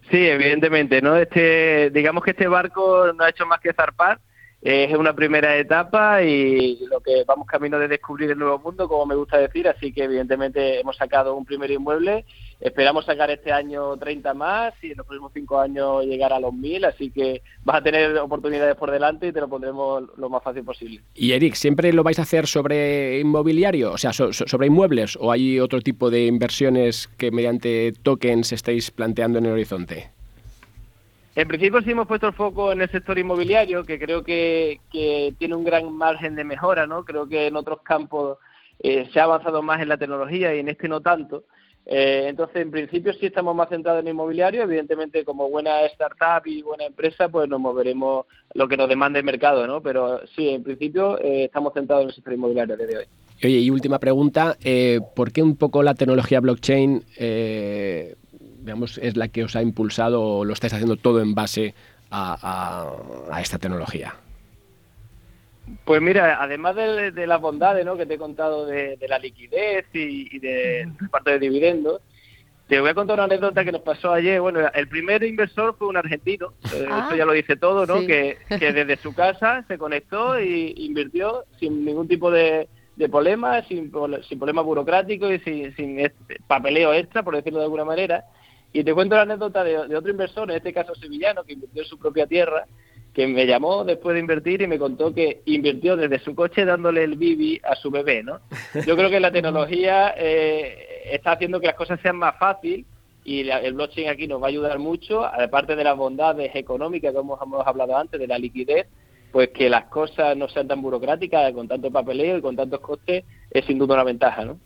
Sí, 0.10 0.18
evidentemente, 0.18 1.02
¿no? 1.02 1.16
Este, 1.16 1.92
digamos 1.92 2.24
que 2.24 2.32
este 2.32 2.48
barco 2.48 3.14
no 3.14 3.24
ha 3.24 3.30
hecho 3.30 3.46
más 3.46 3.60
que 3.60 3.74
zarpar 3.74 4.20
es 4.62 4.94
una 4.94 5.16
primera 5.16 5.58
etapa 5.58 6.22
y 6.22 6.80
lo 6.90 7.00
que 7.00 7.24
vamos 7.26 7.48
camino 7.48 7.80
de 7.80 7.88
descubrir 7.88 8.32
el 8.32 8.38
nuevo 8.38 8.60
mundo, 8.60 8.90
como 8.90 9.06
me 9.06 9.16
gusta 9.16 9.38
decir, 9.38 9.68
así 9.68 9.94
que 9.94 10.04
evidentemente 10.04 10.80
hemos 10.80 10.98
sacado 10.98 11.36
un 11.36 11.46
primer 11.46 11.72
inmueble, 11.72 12.26
esperamos 12.60 13.06
sacar 13.06 13.32
este 13.32 13.54
año 13.54 13.96
30 13.96 14.34
más 14.34 14.74
y 14.82 14.92
en 14.92 14.98
los 14.98 15.08
próximos 15.08 15.32
5 15.34 15.60
años 15.60 16.06
llegar 16.06 16.34
a 16.34 16.40
los 16.40 16.54
1000, 16.54 16.86
así 16.86 17.10
que 17.10 17.42
vas 17.64 17.78
a 17.78 17.84
tener 17.84 18.18
oportunidades 18.18 18.76
por 18.76 18.92
delante 18.92 19.28
y 19.28 19.32
te 19.32 19.40
lo 19.40 19.48
pondremos 19.48 20.04
lo 20.18 20.30
más 20.30 20.44
fácil 20.44 20.64
posible. 20.64 21.02
Y 21.16 21.32
Eric, 21.32 21.54
¿siempre 21.54 21.94
lo 21.94 22.04
vais 22.04 22.20
a 22.20 22.24
hacer 22.24 22.46
sobre 22.46 23.20
inmobiliario, 23.20 23.94
o 23.94 23.98
sea, 23.98 24.12
sobre 24.12 24.68
inmuebles 24.68 25.18
o 25.22 25.32
hay 25.32 25.60
otro 25.60 25.80
tipo 25.80 26.10
de 26.10 26.26
inversiones 26.26 27.08
que 27.08 27.32
mediante 27.32 27.94
tokens 28.04 28.52
estáis 28.52 28.92
planteando 28.92 29.40
en 29.40 29.46
el 29.46 29.54
horizonte? 29.54 30.19
En 31.36 31.48
principio 31.48 31.82
sí 31.82 31.92
hemos 31.92 32.08
puesto 32.08 32.28
el 32.28 32.34
foco 32.34 32.72
en 32.72 32.82
el 32.82 32.90
sector 32.90 33.18
inmobiliario, 33.18 33.84
que 33.84 34.00
creo 34.00 34.24
que, 34.24 34.80
tiene 35.38 35.56
un 35.56 35.64
gran 35.64 35.92
margen 35.94 36.36
de 36.36 36.44
mejora, 36.44 36.88
¿no? 36.88 37.06
Creo 37.06 37.28
que 37.28 37.48
en 37.48 37.56
otros 37.56 37.82
campos 37.84 38.40
eh, 38.80 39.08
se 39.14 39.20
ha 39.20 39.24
avanzado 39.24 39.62
más 39.62 39.82
en 39.82 39.90
la 39.90 39.98
tecnología 39.98 40.56
y 40.56 40.60
en 40.60 40.70
este 40.70 40.88
no 40.88 41.02
tanto. 41.02 41.44
Eh, 41.86 42.26
entonces, 42.28 42.58
en 42.58 42.72
principio 42.72 43.14
sí 43.14 43.28
estamos 43.28 43.56
más 43.56 43.70
centrados 43.70 44.02
en 44.02 44.10
inmobiliario. 44.10 44.64
Evidentemente, 44.64 45.24
como 45.24 45.50
buena 45.50 45.82
startup 45.86 46.46
y 46.46 46.62
buena 46.62 46.86
empresa, 46.86 47.30
pues 47.30 47.48
nos 47.48 47.60
moveremos 47.60 48.26
lo 48.54 48.68
que 48.68 48.78
nos 48.78 48.90
demande 48.90 49.20
el 49.20 49.26
mercado, 49.26 49.66
¿no? 49.68 49.82
Pero 49.82 50.22
sí, 50.36 50.50
en 50.50 50.64
principio 50.64 51.20
eh, 51.20 51.46
estamos 51.46 51.74
centrados 51.74 52.04
en 52.04 52.10
el 52.10 52.16
sector 52.16 52.34
inmobiliario 52.34 52.76
desde 52.76 52.98
hoy. 52.98 53.06
Oye, 53.42 53.60
y 53.60 53.70
última 53.70 54.00
pregunta, 54.00 54.58
¿por 55.16 55.32
qué 55.32 55.42
un 55.42 55.56
poco 55.56 55.82
la 55.82 55.94
tecnología 55.94 56.42
blockchain 56.42 57.04
es 59.02 59.18
la 59.18 59.28
que 59.28 59.44
os 59.44 59.56
ha 59.56 59.62
impulsado 59.62 60.22
o 60.22 60.46
lo 60.46 60.54
estáis 60.54 60.74
haciendo 60.74 60.98
todo 60.98 61.22
en 61.22 61.36
base 61.36 61.74
a, 62.12 63.40
esta 63.42 63.58
tecnología? 63.58 64.16
Pues 65.86 66.02
mira, 66.02 66.42
además 66.42 66.76
de, 66.76 67.28
las 67.28 67.42
bondades 67.42 67.86
¿no? 67.86 67.96
que 67.96 68.06
te 68.06 68.16
he 68.16 68.18
contado 68.18 68.66
de, 68.66 68.98
la 69.08 69.20
liquidez 69.20 69.86
y, 69.94 70.40
de 70.40 70.90
parte 71.12 71.32
de 71.32 71.40
dividendos, 71.40 72.02
te 72.68 72.80
voy 72.80 72.90
a 72.90 72.94
contar 72.94 73.16
una 73.16 73.26
anécdota 73.26 73.64
que 73.64 73.72
nos 73.72 73.82
pasó 73.82 74.14
ayer. 74.14 74.42
Bueno, 74.42 74.60
el 74.74 74.88
primer 74.88 75.24
inversor 75.24 75.76
fue 75.78 75.88
un 75.88 75.98
argentino, 75.98 76.54
eh, 76.74 76.88
ah. 76.90 77.02
esto 77.04 77.16
ya 77.16 77.26
lo 77.26 77.34
dice 77.34 77.56
todo, 77.56 77.86
¿no? 77.86 78.06
Que, 78.06 78.38
desde 78.50 78.98
su 78.98 79.14
casa 79.14 79.64
se 79.68 79.78
conectó 79.78 80.36
e 80.36 80.74
invirtió 80.76 81.46
sin 81.60 81.86
ningún 81.86 82.08
tipo 82.08 82.32
de, 82.32 82.68
problema, 83.12 83.64
sin, 83.64 83.92
sin 84.28 84.40
problema 84.40 84.62
burocrático 84.62 85.32
y 85.32 85.40
sin, 85.40 85.76
sin 85.76 86.12
papeleo 86.48 86.94
extra, 86.94 87.24
por 87.24 87.36
decirlo 87.36 87.60
de 87.60 87.66
alguna 87.66 87.86
manera. 87.86 88.26
Y 88.72 88.84
te 88.84 88.94
cuento 88.94 89.16
la 89.16 89.24
anécdota 89.24 89.64
de, 89.64 89.78
otro 89.78 90.12
inversor, 90.12 90.50
en 90.50 90.58
este 90.58 90.74
caso 90.74 90.94
sevillano, 90.96 91.44
que 91.44 91.54
invirtió 91.54 91.82
en 91.82 91.88
su 91.88 91.98
propia 91.98 92.28
tierra, 92.28 92.66
que 93.14 93.26
me 93.28 93.48
llamó 93.48 93.84
después 93.84 94.14
de 94.14 94.20
invertir 94.20 94.62
y 94.62 94.68
me 94.68 94.78
contó 94.78 95.14
que 95.14 95.42
invirtió 95.46 95.98
desde 95.98 96.20
su 96.20 96.36
coche 96.36 96.66
dándole 96.66 97.04
el 97.04 97.16
bibi 97.16 97.60
a 97.64 97.76
su 97.76 97.90
bebé, 97.90 98.22
¿no? 98.22 98.40
Yo 98.86 98.96
creo 98.96 99.10
que 99.10 99.20
la 99.20 99.32
tecnología 99.34 100.14
eh, 100.16 101.12
está 101.12 101.32
haciendo 101.32 101.60
que 101.60 101.68
las 101.68 101.76
cosas 101.76 102.00
sean 102.02 102.18
más 102.18 102.38
fáciles 102.38 102.86
y 103.24 103.50
el 103.50 103.74
blockchain 103.74 104.10
aquí 104.10 104.28
nos 104.28 104.42
va 104.42 104.46
a 104.46 104.50
ayudar 104.50 104.80
mucho, 104.80 105.26
aparte 105.26 105.76
de 105.76 105.84
las 105.84 105.98
bondades 105.98 106.52
económicas 106.56 107.12
que 107.12 107.20
hemos, 107.20 107.42
hemos 107.42 107.66
hablado 107.66 107.98
antes, 107.98 108.20
de 108.20 108.28
la 108.28 108.38
liquidez, 108.38 108.88
pues 109.32 109.50
que 109.50 109.70
las 109.70 109.86
cosas 109.86 110.36
no 110.38 110.48
sean 110.48 110.68
tan 110.68 110.82
burocráticas, 110.82 111.52
con 111.54 111.68
tanto 111.68 111.92
papeleo 111.92 112.38
y 112.38 112.42
con 112.42 112.56
tantos 112.56 112.80
costes, 112.80 113.24
es 113.52 113.66
sin 113.66 113.78
duda 113.78 113.96
una 113.96 114.04
ventaja, 114.04 114.46
¿no? 114.46 114.60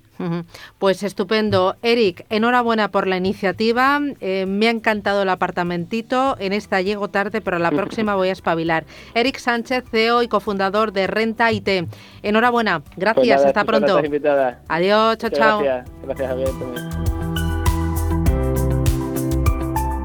Pues 0.80 1.04
estupendo. 1.04 1.76
Eric, 1.82 2.26
enhorabuena 2.30 2.92
por 2.92 3.08
la 3.08 3.18
iniciativa. 3.18 4.00
Eh, 4.22 4.46
me 4.48 4.68
ha 4.68 4.72
encantado 4.72 5.24
el 5.24 5.30
apartamentito. 5.30 6.36
En 6.40 6.54
esta 6.54 6.82
llego 6.82 7.10
tarde, 7.10 7.42
pero 7.42 7.60
la 7.60 7.72
próxima 7.72 8.16
voy 8.16 8.30
a 8.30 8.32
espabilar. 8.34 8.86
Eric 9.14 9.38
Sánchez, 9.38 9.84
CEO 9.90 10.24
y 10.24 10.28
cofundador 10.28 10.94
de 10.94 11.08
Renta 11.08 11.52
IT. 11.52 11.88
Enhorabuena. 12.22 12.82
Gracias. 12.96 13.42
Pues 13.42 13.46
hasta 13.48 13.64
pronto. 13.64 14.02
Adiós. 14.68 15.18
Chao, 15.18 15.30
chao. 15.30 15.60
Gracias. 15.62 15.92
Gracias, 16.04 16.30
Javier. 16.30 16.50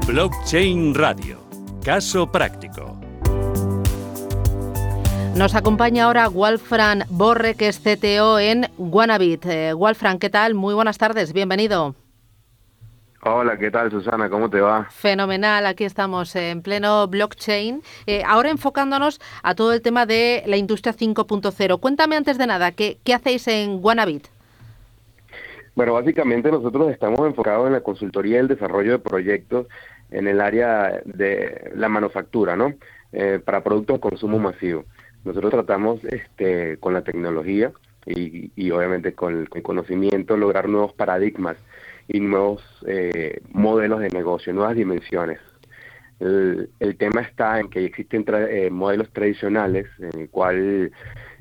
Blockchain 0.07 0.95
Radio. 0.95 1.39
Caso 1.83 2.31
práctico. 2.31 2.98
Nos 5.39 5.55
acompaña 5.55 6.03
ahora 6.03 6.27
Wolfram 6.27 7.03
Borre, 7.09 7.55
que 7.55 7.69
es 7.69 7.79
CTO 7.79 8.39
en 8.39 8.65
Guanabit. 8.77 9.45
Eh, 9.45 9.71
Wolfram, 9.71 10.19
¿qué 10.19 10.29
tal? 10.29 10.53
Muy 10.53 10.73
buenas 10.73 10.97
tardes, 10.97 11.31
bienvenido. 11.31 11.95
Hola, 13.23 13.57
¿qué 13.57 13.71
tal 13.71 13.89
Susana? 13.89 14.29
¿Cómo 14.29 14.49
te 14.49 14.59
va? 14.59 14.89
Fenomenal, 14.91 15.65
aquí 15.65 15.85
estamos 15.85 16.35
en 16.35 16.61
pleno 16.61 17.07
blockchain. 17.07 17.81
Eh, 18.05 18.21
ahora 18.27 18.49
enfocándonos 18.49 19.21
a 19.41 19.55
todo 19.55 19.71
el 19.71 19.81
tema 19.81 20.05
de 20.05 20.43
la 20.45 20.57
industria 20.57 20.93
5.0. 20.93 21.79
Cuéntame 21.79 22.17
antes 22.17 22.37
de 22.37 22.45
nada, 22.45 22.73
¿qué, 22.73 22.97
qué 23.05 23.13
hacéis 23.13 23.47
en 23.47 23.79
Guanabit? 23.79 24.27
Bueno, 25.73 25.93
básicamente 25.93 26.51
nosotros 26.51 26.91
estamos 26.91 27.21
enfocados 27.21 27.65
en 27.67 27.71
la 27.71 27.79
consultoría 27.79 28.35
y 28.35 28.39
el 28.39 28.49
desarrollo 28.49 28.91
de 28.91 28.99
proyectos 28.99 29.67
en 30.11 30.27
el 30.27 30.41
área 30.41 31.01
de 31.05 31.71
la 31.75 31.87
manufactura, 31.87 32.57
¿no? 32.57 32.73
Eh, 33.13 33.39
para 33.43 33.63
productos 33.63 33.95
de 33.95 33.99
consumo 34.01 34.37
masivo. 34.37 34.83
Nosotros 35.25 35.51
tratamos 35.51 36.03
este, 36.05 36.77
con 36.77 36.93
la 36.93 37.03
tecnología 37.03 37.71
y, 38.05 38.71
obviamente 38.71 39.13
con 39.13 39.47
el, 39.53 39.63
conocimiento 39.63 40.37
lograr 40.37 40.69
nuevos 40.69 40.93
paradigmas 40.93 41.57
y 42.07 42.19
nuevos 42.19 42.63
eh, 42.87 43.41
modelos 43.51 43.99
de 43.99 44.09
negocio, 44.09 44.53
nuevas 44.53 44.75
dimensiones. 44.75 45.39
El, 46.19 46.69
tema 46.97 47.21
está 47.21 47.59
en 47.59 47.69
que 47.69 47.85
existen 47.85 48.25
eh, 48.27 48.69
modelos 48.69 49.09
tradicionales 49.11 49.87
en 49.99 50.21
el 50.21 50.29
cual 50.29 50.91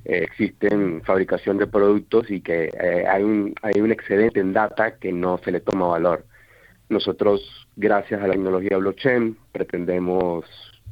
eh, 0.05 0.23
existen 0.23 1.03
fabricación 1.03 1.59
de 1.59 1.67
productos 1.67 2.31
y 2.31 2.41
que 2.41 2.71
hay, 3.09 3.23
un, 3.23 3.55
hay 3.62 3.81
un 3.81 3.91
excedente 3.91 4.41
en 4.41 4.53
data 4.53 4.97
que 4.97 5.12
no 5.12 5.38
se 5.38 5.53
le 5.53 5.61
toma 5.61 5.88
valor. 5.88 6.25
Nosotros, 6.88 7.67
gracias 7.77 8.23
a 8.23 8.27
la 8.27 8.35
tecnología 8.35 8.79
blockchain, 8.79 9.37
pretendemos 9.53 10.45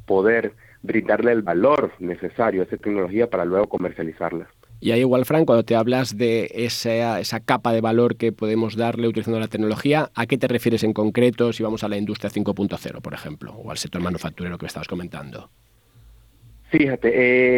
poder 0.05 0.53
brindarle 0.81 1.31
el 1.31 1.41
valor 1.41 1.91
necesario 1.99 2.61
a 2.61 2.65
esa 2.65 2.77
tecnología 2.77 3.29
para 3.29 3.45
luego 3.45 3.67
comercializarla. 3.67 4.47
Y 4.79 4.91
ahí 4.91 4.99
igual, 4.99 5.25
Frank, 5.25 5.45
cuando 5.45 5.63
te 5.63 5.75
hablas 5.75 6.17
de 6.17 6.51
esa, 6.53 7.19
esa 7.19 7.39
capa 7.39 7.73
de 7.73 7.81
valor 7.81 8.15
que 8.15 8.31
podemos 8.31 8.75
darle 8.75 9.07
utilizando 9.07 9.39
la 9.39 9.47
tecnología, 9.47 10.11
¿a 10.13 10.27
qué 10.27 10.37
te 10.37 10.47
refieres 10.47 10.83
en 10.83 10.93
concreto 10.93 11.51
si 11.51 11.63
vamos 11.63 11.83
a 11.83 11.89
la 11.89 11.97
industria 11.97 12.29
5.0, 12.29 13.01
por 13.01 13.13
ejemplo, 13.13 13.53
o 13.53 13.71
al 13.71 13.77
sector 13.77 14.01
manufacturero 14.01 14.57
que 14.59 14.67
estabas 14.67 14.87
comentando? 14.87 15.49
Fíjate, 16.69 17.11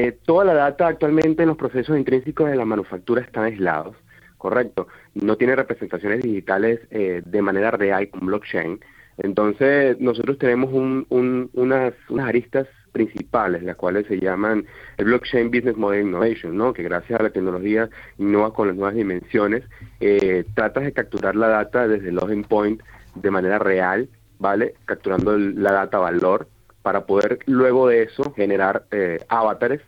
eh, 0.08 0.18
toda 0.26 0.46
la 0.46 0.54
data 0.54 0.88
actualmente 0.88 1.44
en 1.44 1.50
los 1.50 1.58
procesos 1.58 1.98
intrínsecos 1.98 2.50
de 2.50 2.56
la 2.56 2.64
manufactura 2.64 3.22
están 3.22 3.46
aislados, 3.46 3.98
correcto. 4.38 4.88
No 5.16 5.36
tiene 5.36 5.56
representaciones 5.56 6.22
digitales 6.22 6.80
eh, 6.92 7.22
de 7.26 7.42
manera 7.42 7.72
real 7.72 8.10
con 8.10 8.28
blockchain. 8.28 8.80
Entonces, 9.18 10.00
nosotros 10.00 10.38
tenemos 10.38 10.72
un, 10.72 11.06
unas, 11.54 11.94
unas 12.08 12.28
aristas 12.30 12.68
principales, 12.92 13.64
las 13.64 13.76
cuales 13.76 14.08
se 14.08 14.20
llaman 14.20 14.66
el 14.98 15.06
Blockchain 15.06 15.50
Business 15.50 15.78
Model 15.78 16.08
Innovation, 16.08 16.58
¿no? 16.58 16.74
que 16.74 16.84
gracias 16.84 17.20
a 17.20 17.24
la 17.24 17.30
tecnología 17.30 17.90
innova 18.18 18.54
con 18.54 18.68
las 18.68 18.76
nuevas 18.76 18.96
dimensiones, 18.96 19.64
eh, 20.00 20.46
tratas 20.56 20.84
de 20.84 20.94
capturar 20.94 21.36
la 21.36 21.48
data 21.48 21.88
desde 21.88 22.10
el 22.10 22.16
login 22.16 22.44
point 22.44 22.82
de 23.16 23.32
manera 23.32 23.60
real, 23.60 24.10
¿vale? 24.40 24.76
Capturando 24.86 25.38
la 25.38 25.72
data 25.72 25.98
valor 25.98 26.48
para 26.82 27.06
poder 27.06 27.40
luego 27.46 27.88
de 27.88 28.04
eso 28.04 28.34
generar 28.34 28.86
eh, 28.92 29.20
avatares 29.28 29.82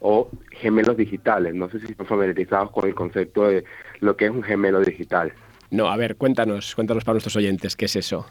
o 0.00 0.30
gemelos 0.52 0.96
digitales. 0.96 1.54
No 1.54 1.68
sé 1.70 1.78
si 1.80 1.92
están 1.92 2.06
familiarizados 2.06 2.70
con 2.70 2.88
el 2.88 2.94
concepto 2.94 3.48
de 3.48 3.64
lo 4.00 4.16
que 4.16 4.26
es 4.26 4.30
un 4.30 4.42
gemelo 4.42 4.80
digital. 4.80 5.32
No, 5.70 5.88
a 5.88 5.96
ver, 5.96 6.16
cuéntanos, 6.16 6.74
cuéntanos 6.74 7.04
para 7.04 7.14
nuestros 7.14 7.36
oyentes, 7.36 7.76
¿qué 7.76 7.84
es 7.84 7.96
eso? 7.96 8.26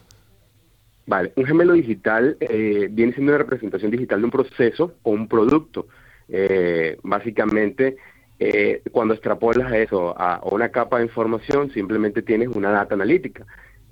Vale, 1.09 1.33
un 1.37 1.45
gemelo 1.45 1.73
digital 1.73 2.37
eh, 2.39 2.87
viene 2.91 3.13
siendo 3.13 3.31
una 3.31 3.39
representación 3.39 3.89
digital 3.89 4.19
de 4.19 4.25
un 4.25 4.29
proceso 4.29 4.93
o 5.01 5.09
un 5.09 5.27
producto. 5.27 5.87
Eh, 6.27 6.99
básicamente, 7.01 7.97
eh, 8.37 8.83
cuando 8.91 9.15
extrapolas 9.15 9.73
eso 9.73 10.13
a, 10.15 10.39
una 10.43 10.69
capa 10.69 10.99
de 10.99 11.05
información, 11.05 11.71
simplemente 11.71 12.21
tienes 12.21 12.49
una 12.49 12.69
data 12.69 12.93
analítica 12.93 13.47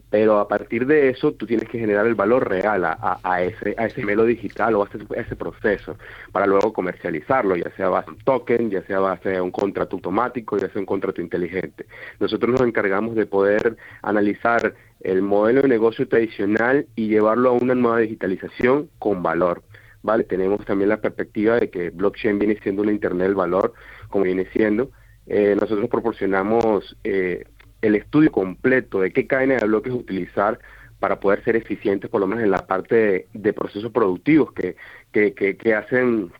pero 0.10 0.40
a 0.40 0.48
partir 0.48 0.86
de 0.86 1.10
eso 1.10 1.34
tú 1.34 1.46
tienes 1.46 1.68
que 1.68 1.80
generar 1.80 2.08
el 2.08 2.16
valor 2.16 2.48
real 2.48 2.86
a, 2.86 3.20
a, 3.22 3.44
ese 3.44 3.76
a 3.78 3.88
ese 3.88 4.06
melo 4.06 4.24
digital 4.24 4.76
o 4.76 4.84
a 4.84 4.90
ese, 5.16 5.36
proceso 5.36 5.98
para 6.32 6.48
luego 6.48 6.72
comercializarlo, 6.72 7.56
ya 7.56 7.70
sea 7.76 7.90
base 7.90 8.12
un 8.12 8.18
token, 8.20 8.70
ya 8.70 8.82
sea 8.84 9.00
base 9.00 9.42
un 9.42 9.52
contrato 9.52 9.98
automático, 9.98 10.58
ya 10.58 10.70
sea 10.70 10.80
un 10.80 10.86
contrato 10.86 11.22
inteligente. 11.22 11.86
Nosotros 12.20 12.52
nos 12.52 12.62
encargamos 12.62 13.16
de 13.16 13.26
poder 13.26 13.76
analizar 14.02 14.74
el 15.02 15.22
modelo 15.22 15.62
de 15.62 15.68
negocio 15.68 16.08
tradicional 16.08 16.88
y 16.96 17.10
llevarlo 17.10 17.50
a 17.50 17.54
una 17.54 17.76
nueva 17.76 18.00
digitalización 18.00 18.90
con 19.00 19.22
valor. 19.22 19.64
¿Vale? 20.04 20.24
Tenemos 20.24 20.64
también 20.64 20.90
la 20.90 21.02
perspectiva 21.02 21.60
de 21.60 21.70
que 21.70 21.90
blockchain 21.90 22.40
viene 22.40 22.58
siendo 22.64 22.82
una 22.84 22.92
Internet 22.92 23.28
del 23.28 23.36
valor, 23.36 23.74
como 24.08 24.24
viene 24.24 24.48
siendo. 24.54 24.92
Eh, 25.26 25.58
nosotros 25.60 25.90
proporcionamos 25.90 26.96
eh, 27.04 27.44
el 27.82 27.96
estudio 27.96 28.32
completo 28.32 29.02
de 29.02 29.12
qué 29.12 29.28
cadena 29.28 29.56
de 29.56 29.68
bloques 29.68 29.94
utilizar 29.94 30.60
para 31.00 31.20
poder 31.20 31.44
ser 31.44 31.56
eficientes, 31.56 32.10
por 32.10 32.22
lo 32.22 32.28
menos 32.28 32.44
en 32.44 32.52
la 32.52 32.66
parte 32.66 33.28
de, 33.34 33.54
procesos 33.54 33.92
productivos 33.92 34.52
que, 34.54 34.76
que, 35.12 35.34
que, 35.34 35.76
hacen, 35.76 36.32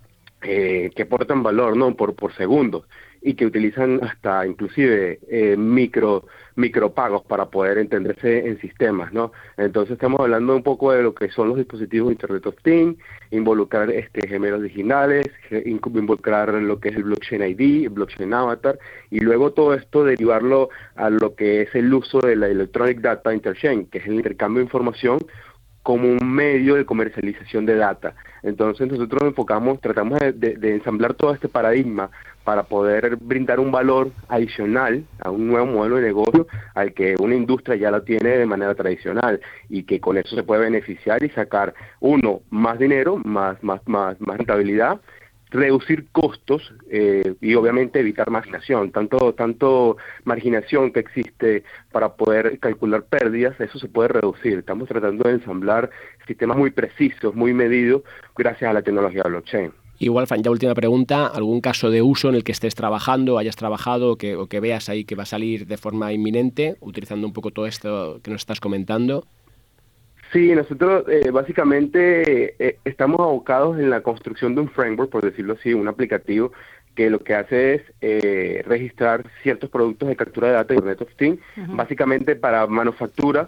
eh, 0.42 0.90
que 0.96 1.04
aportan 1.04 1.44
valor 1.44 1.78
no 1.78 1.96
por, 1.96 2.16
por 2.16 2.34
segundos 2.34 2.86
y 3.28 3.34
que 3.34 3.46
utilizan 3.46 4.00
hasta 4.04 4.48
inclusive 4.48 5.20
eh, 5.30 5.58
micro 5.58 6.24
micropagos 6.56 7.24
para 7.24 7.48
poder 7.48 7.78
entenderse 7.78 8.48
en 8.48 8.60
sistemas, 8.62 9.12
¿no? 9.12 9.34
Entonces 9.58 9.94
estamos 9.94 10.22
hablando 10.22 10.56
un 10.56 10.64
poco 10.64 10.94
de 10.94 11.04
lo 11.04 11.14
que 11.14 11.30
son 11.30 11.50
los 11.50 11.58
dispositivos 11.58 12.12
Internet 12.12 12.48
of 12.48 12.56
Things, 12.64 12.98
involucrar 13.32 13.92
este 13.92 14.28
gemelos 14.28 14.64
digitales, 14.64 15.28
involucrar 15.66 16.54
lo 16.54 16.80
que 16.80 16.90
es 16.90 16.96
el 16.96 17.04
blockchain 17.04 17.44
ID, 17.44 17.84
el 17.84 17.90
blockchain 17.90 18.34
avatar 18.34 18.80
y 19.12 19.20
luego 19.20 19.52
todo 19.52 19.74
esto 19.74 20.06
derivarlo 20.06 20.70
a 20.96 21.10
lo 21.10 21.36
que 21.36 21.64
es 21.64 21.76
el 21.76 21.94
uso 21.94 22.20
de 22.22 22.38
la 22.38 22.48
electronic 22.48 23.02
data 23.02 23.34
interchange, 23.34 23.90
que 23.90 23.98
es 23.98 24.08
el 24.08 24.16
intercambio 24.16 24.60
de 24.62 24.66
información 24.66 25.20
como 25.88 26.10
un 26.10 26.36
medio 26.36 26.76
de 26.76 26.86
comercialización 26.86 27.66
de 27.66 27.76
data. 27.76 28.14
Entonces 28.44 28.90
nosotros 28.92 29.22
nos 29.22 29.30
enfocamos, 29.30 29.80
tratamos 29.80 30.20
de, 30.20 30.58
ensamblar 30.76 31.14
todo 31.14 31.34
este 31.34 31.48
paradigma 31.48 32.12
para 32.48 32.64
poder 32.64 33.18
brindar 33.18 33.60
un 33.60 33.74
valor 33.74 34.10
adicional 34.30 35.04
a 35.20 35.30
un 35.30 35.48
nuevo 35.48 35.66
modelo 35.66 35.98
de 35.98 36.04
negocio 36.04 36.48
al 36.76 36.94
que 36.94 37.14
una 37.20 37.36
industria 37.36 37.76
ya 37.76 37.92
lo 37.92 38.04
tiene 38.04 38.38
de 38.38 38.46
manera 38.46 38.74
tradicional 38.74 39.42
y 39.68 39.84
que 39.84 40.00
con 40.00 40.16
eso 40.16 40.34
se 40.34 40.44
puede 40.44 40.62
beneficiar 40.62 41.22
y 41.26 41.30
sacar 41.32 41.74
uno 42.00 42.44
más 42.50 42.80
dinero, 42.80 43.18
más 43.18 43.62
más 43.62 43.82
más, 43.86 44.16
rentabilidad 44.20 45.02
reducir 45.50 46.08
costos 46.14 46.74
eh, 46.90 47.36
y 47.42 47.54
obviamente 47.56 48.00
evitar 48.00 48.30
marginación, 48.30 48.94
tanto 48.94 49.34
tanto 49.34 49.98
marginación 50.24 50.94
que 50.94 51.02
existe 51.02 51.66
para 51.92 52.16
poder 52.16 52.60
calcular 52.60 53.04
pérdidas, 53.04 53.60
eso 53.60 53.78
se 53.78 53.90
puede 53.90 54.08
reducir. 54.08 54.60
Estamos 54.60 54.88
tratando 54.88 55.28
de 55.28 55.36
ensamblar 55.36 55.90
sistemas 56.26 56.58
muy 56.58 56.72
precisos, 56.72 57.36
muy 57.36 57.54
medidos, 57.54 58.04
gracias 58.38 58.70
a 58.70 58.74
la 58.74 58.84
tecnología 58.84 59.24
blockchain. 59.24 59.74
Igual, 60.00 60.28
ya 60.28 60.52
última 60.52 60.76
pregunta, 60.76 61.26
¿algún 61.26 61.60
caso 61.60 61.90
de 61.90 62.04
uso 62.04 62.30
en 62.30 62.36
el 62.36 62.44
que 62.44 62.52
estés 62.52 62.76
trabajando, 62.76 63.40
hayas 63.40 63.56
trabajado 63.56 64.16
que, 64.16 64.36
o 64.36 64.48
que 64.48 64.60
veas 64.60 64.90
ahí 64.90 65.06
que 65.06 65.16
va 65.16 65.24
a 65.24 65.28
salir 65.28 65.66
de 65.66 65.78
forma 65.78 66.14
inminente, 66.14 66.78
utilizando 66.82 67.26
un 67.26 67.34
poco 67.34 67.50
todo 67.50 67.66
esto 67.66 68.20
que 68.22 68.30
nos 68.30 68.42
estás 68.42 68.60
comentando? 68.60 69.26
Sí, 70.32 70.54
nosotros 70.54 71.06
eh, 71.08 71.32
básicamente 71.32 72.56
eh, 72.60 72.78
estamos 72.84 73.20
abocados 73.20 73.80
en 73.80 73.90
la 73.90 74.02
construcción 74.02 74.56
de 74.56 74.62
un 74.62 74.70
framework, 74.70 75.10
por 75.10 75.24
decirlo 75.24 75.54
así, 75.54 75.74
un 75.74 75.88
aplicativo 75.88 76.52
que 76.96 77.10
lo 77.10 77.20
que 77.20 77.34
hace 77.34 77.76
es 77.76 77.82
eh, 78.02 78.64
registrar 78.68 79.24
ciertos 79.42 79.70
productos 79.70 80.10
de 80.10 80.16
captura 80.16 80.48
de 80.48 80.54
datos 80.54 80.70
de 80.70 80.76
Internet 80.76 81.02
of 81.02 81.16
Things, 81.16 81.40
básicamente 81.76 82.36
para 82.36 82.66
manufactura 82.68 83.48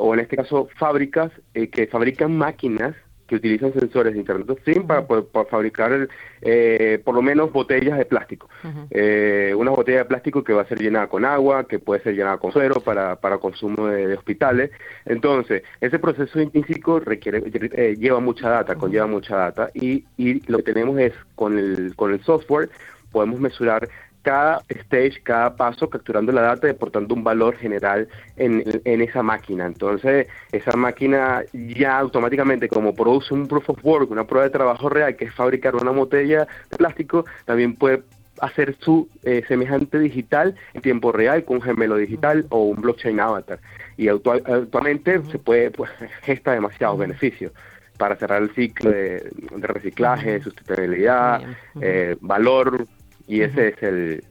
o 0.00 0.14
en 0.14 0.20
este 0.20 0.36
caso 0.36 0.68
fábricas 0.76 1.30
que 1.52 1.86
fabrican 1.86 2.34
máquinas 2.34 2.94
que 3.26 3.36
utilizan 3.36 3.72
sensores 3.72 4.12
de 4.12 4.20
Internet 4.20 4.50
of 4.50 4.60
Things 4.62 4.84
para, 4.84 5.06
poder, 5.06 5.24
fabricar 5.50 6.08
eh, 6.42 7.00
por 7.04 7.14
lo 7.14 7.22
menos 7.22 7.52
botellas 7.52 7.98
de 7.98 8.04
plástico. 8.04 8.48
eh, 8.90 9.54
una 9.56 9.70
botella 9.70 9.98
de 9.98 10.04
plástico 10.04 10.44
que 10.44 10.52
va 10.52 10.62
a 10.62 10.66
ser 10.66 10.80
llenada 10.80 11.06
con 11.08 11.24
agua, 11.24 11.66
que 11.66 11.78
puede 11.78 12.02
ser 12.02 12.14
llenada 12.14 12.38
con 12.38 12.52
suero 12.52 12.80
para, 12.80 13.16
para 13.16 13.38
consumo 13.38 13.86
de, 13.86 14.14
hospitales. 14.14 14.70
Entonces, 15.04 15.62
ese 15.80 15.98
proceso 15.98 16.40
intrínseco 16.40 17.00
requiere, 17.00 17.42
eh, 17.74 17.96
lleva 17.98 18.20
mucha 18.20 18.48
data, 18.48 18.74
conlleva 18.74 19.06
mucha 19.06 19.36
data 19.36 19.70
y, 19.74 20.04
y 20.16 20.40
lo 20.50 20.58
que 20.58 20.72
tenemos 20.72 20.98
es 20.98 21.12
con 21.34 21.58
el, 21.58 21.94
con 21.96 22.12
el 22.12 22.22
software 22.22 22.70
podemos 23.14 23.38
mesurar 23.38 23.88
cada 24.24 24.62
stage, 24.68 25.22
cada 25.22 25.54
paso, 25.54 25.88
capturando 25.88 26.32
la 26.32 26.40
data 26.40 26.66
y 26.66 26.70
aportando 26.70 27.14
un 27.14 27.22
valor 27.22 27.56
general 27.56 28.08
en, 28.36 28.64
en, 28.84 29.02
esa 29.02 29.22
máquina. 29.22 29.66
Entonces, 29.66 30.26
esa 30.50 30.72
máquina 30.76 31.42
ya 31.52 31.98
automáticamente, 31.98 32.68
como 32.68 32.94
produce 32.94 33.34
un 33.34 33.46
proof 33.46 33.70
of 33.70 33.84
work, 33.84 34.10
una 34.10 34.26
prueba 34.26 34.46
de 34.46 34.50
trabajo 34.50 34.88
real, 34.88 35.14
que 35.14 35.26
es 35.26 35.34
fabricar 35.34 35.76
una 35.76 35.90
botella 35.90 36.48
de 36.70 36.76
plástico, 36.76 37.26
también 37.44 37.76
puede 37.76 38.02
hacer 38.40 38.76
su 38.80 39.08
eh, 39.22 39.42
semejante 39.46 39.98
digital 39.98 40.54
en 40.72 40.80
tiempo 40.80 41.12
real 41.12 41.44
con 41.44 41.56
un 41.56 41.62
gemelo 41.62 41.96
digital 41.96 42.46
o 42.48 42.64
un 42.64 42.80
blockchain 42.80 43.20
avatar. 43.20 43.60
Y 43.96 44.08
actualmente 44.08 45.22
se 45.30 45.38
puede, 45.38 45.70
pues, 45.70 45.90
gesta 46.22 46.52
demasiados 46.52 46.98
beneficios 46.98 47.52
para 47.98 48.16
cerrar 48.16 48.42
el 48.42 48.54
ciclo 48.54 48.90
de, 48.90 49.30
reciclaje, 49.58 50.42
sustentabilidad, 50.42 51.42
eh, 51.80 52.16
valor, 52.20 52.86
y 53.26 53.42
ese 53.42 53.68
es 53.68 53.82
el, 53.82 54.24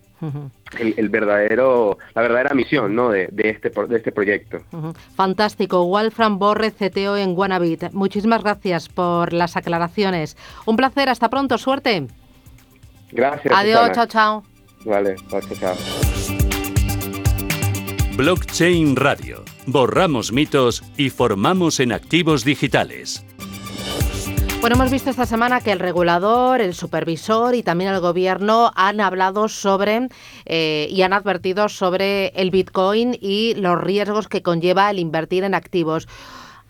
el, 0.80 1.10
verdadero, 1.10 1.98
la 2.14 2.22
verdadera 2.22 2.54
misión 2.54 2.96
¿no? 2.96 3.10
de, 3.10 3.30
este, 3.38 3.70
de 3.70 3.98
este 3.98 4.12
proyecto. 4.12 4.60
Fantástico. 5.16 5.86
Wolfram 5.86 6.40
Borre, 6.40 6.72
CTO 6.72 7.18
en 7.18 7.34
Guanabit. 7.36 7.92
Muchísimas 7.92 8.44
gracias 8.44 8.90
por 8.90 9.34
las 9.34 9.58
aclaraciones. 9.58 10.38
Un 10.66 10.78
placer, 10.78 11.10
hasta 11.10 11.30
pronto, 11.30 11.58
suerte. 11.58 12.08
Gracias. 13.12 13.54
Adiós, 13.56 13.92
chao, 13.94 14.08
chao. 14.08 14.44
Vale, 14.86 15.16
chao, 15.30 15.42
chao. 15.60 15.76
Blockchain 18.16 18.96
Radio. 18.96 19.44
Borramos 19.66 20.32
mitos 20.32 20.84
y 20.98 21.10
formamos 21.10 21.80
en 21.80 21.92
activos 21.92 22.44
digitales. 22.44 23.26
Bueno, 24.64 24.78
hemos 24.78 24.92
visto 24.92 25.10
esta 25.10 25.26
semana 25.26 25.60
que 25.60 25.74
el 25.74 25.80
regulador, 25.80 26.62
el 26.62 26.74
supervisor 26.74 27.54
y 27.54 27.64
también 27.64 27.92
el 27.92 28.00
gobierno 28.00 28.72
han 28.76 29.02
hablado 29.02 29.50
sobre 29.50 30.08
eh, 30.46 30.88
y 30.90 31.02
han 31.02 31.12
advertido 31.12 31.68
sobre 31.68 32.28
el 32.28 32.50
Bitcoin 32.50 33.18
y 33.20 33.56
los 33.56 33.78
riesgos 33.82 34.30
que 34.30 34.42
conlleva 34.42 34.90
el 34.90 35.00
invertir 35.00 35.44
en 35.44 35.54
activos. 35.54 36.08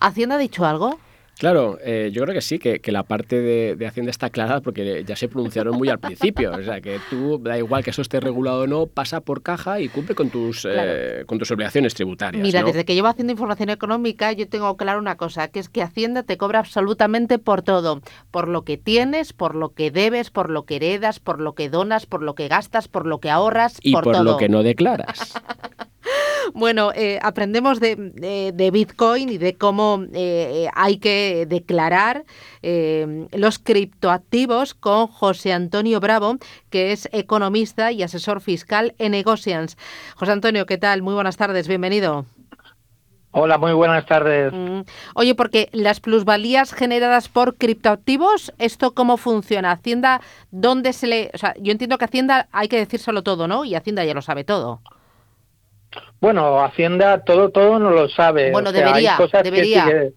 ¿Hacienda 0.00 0.34
ha 0.34 0.38
dicho 0.38 0.66
algo? 0.66 0.98
Claro, 1.38 1.78
eh, 1.82 2.10
yo 2.12 2.22
creo 2.22 2.34
que 2.34 2.40
sí, 2.40 2.58
que, 2.58 2.80
la 2.92 3.02
parte 3.02 3.40
de, 3.40 3.86
Hacienda 3.86 4.10
está 4.10 4.30
clara 4.30 4.60
porque 4.60 5.04
ya 5.04 5.16
se 5.16 5.28
pronunciaron 5.28 5.76
muy 5.76 5.88
al 5.88 5.98
principio. 5.98 6.52
O 6.52 6.62
sea, 6.62 6.80
que 6.80 7.00
tú, 7.10 7.38
da 7.42 7.58
igual 7.58 7.82
que 7.82 7.90
eso 7.90 8.02
esté 8.02 8.20
regulado 8.20 8.62
o 8.62 8.66
no, 8.66 8.86
pasa 8.86 9.20
por 9.20 9.42
caja 9.42 9.80
y 9.80 9.88
cumple 9.88 10.14
con 10.14 10.30
tus, 10.30 10.66
eh, 10.68 11.24
con 11.26 11.38
tus 11.38 11.50
obligaciones 11.50 11.94
tributarias. 11.94 12.42
Mira, 12.42 12.62
desde 12.62 12.84
que 12.84 12.94
llevo 12.94 13.08
haciendo 13.08 13.32
información 13.32 13.70
económica, 13.70 14.32
yo 14.32 14.48
tengo 14.48 14.76
claro 14.76 14.98
una 14.98 15.16
cosa, 15.16 15.48
que 15.48 15.58
es 15.58 15.68
que 15.68 15.82
Hacienda 15.82 16.22
te 16.22 16.36
cobra 16.36 16.60
absolutamente 16.60 17.38
por 17.38 17.62
todo. 17.62 18.00
Por 18.30 18.48
lo 18.48 18.62
que 18.62 18.78
tienes, 18.78 19.32
por 19.32 19.54
lo 19.54 19.70
que 19.70 19.90
debes, 19.90 20.30
por 20.30 20.50
lo 20.50 20.64
que 20.64 20.76
heredas, 20.76 21.20
por 21.20 21.40
lo 21.40 21.54
que 21.54 21.68
donas, 21.68 22.06
por 22.06 22.22
lo 22.22 22.34
que 22.34 22.48
gastas, 22.48 22.88
por 22.88 23.06
lo 23.06 23.18
que 23.18 23.30
ahorras, 23.30 23.78
y 23.82 23.92
por, 23.92 24.04
por 24.04 24.20
lo 24.20 24.36
que 24.36 24.48
no 24.48 24.62
declaras. 24.62 25.34
Bueno, 26.54 26.92
eh, 26.94 27.18
aprendemos 27.20 27.80
de, 27.80 28.70
Bitcoin 28.72 29.28
y 29.28 29.38
de 29.38 29.56
cómo 29.56 30.04
eh, 30.12 30.68
hay 30.72 30.98
que 30.98 31.46
declarar 31.48 32.24
eh, 32.62 33.26
los 33.32 33.58
criptoactivos 33.58 34.74
con 34.74 35.08
José 35.08 35.52
Antonio 35.52 35.98
Bravo, 35.98 36.36
que 36.70 36.92
es 36.92 37.08
economista 37.10 37.90
y 37.90 38.04
asesor 38.04 38.40
fiscal 38.40 38.94
en 38.98 39.10
Negocians. 39.12 39.76
José 40.14 40.30
Antonio, 40.30 40.64
¿qué 40.64 40.78
tal? 40.78 41.02
Muy 41.02 41.14
buenas 41.14 41.36
tardes, 41.36 41.66
bienvenido. 41.66 42.24
Hola, 43.32 43.58
muy 43.58 43.72
buenas 43.72 44.06
tardes. 44.06 44.52
Mm. 44.52 44.82
Oye, 45.16 45.34
porque 45.34 45.68
las 45.72 45.98
plusvalías 45.98 46.72
generadas 46.72 47.28
por 47.28 47.56
criptoactivos, 47.56 48.52
¿esto 48.58 48.94
cómo 48.94 49.16
funciona? 49.16 49.72
Hacienda, 49.72 50.20
¿dónde 50.52 50.92
se 50.92 51.08
le...? 51.08 51.30
O 51.34 51.38
sea, 51.38 51.52
yo 51.58 51.72
entiendo 51.72 51.98
que 51.98 52.04
Hacienda 52.04 52.46
hay 52.52 52.68
que 52.68 52.76
decírselo 52.76 53.24
todo, 53.24 53.48
¿no? 53.48 53.64
Y 53.64 53.74
Hacienda 53.74 54.04
ya 54.04 54.14
lo 54.14 54.22
sabe 54.22 54.44
todo. 54.44 54.82
Bueno, 56.20 56.62
Hacienda 56.64 57.24
todo 57.24 57.50
todo 57.50 57.78
no 57.78 57.90
lo 57.90 58.08
sabe. 58.08 58.50
Bueno, 58.50 58.72
debería, 58.72 59.16
debería. 59.42 60.10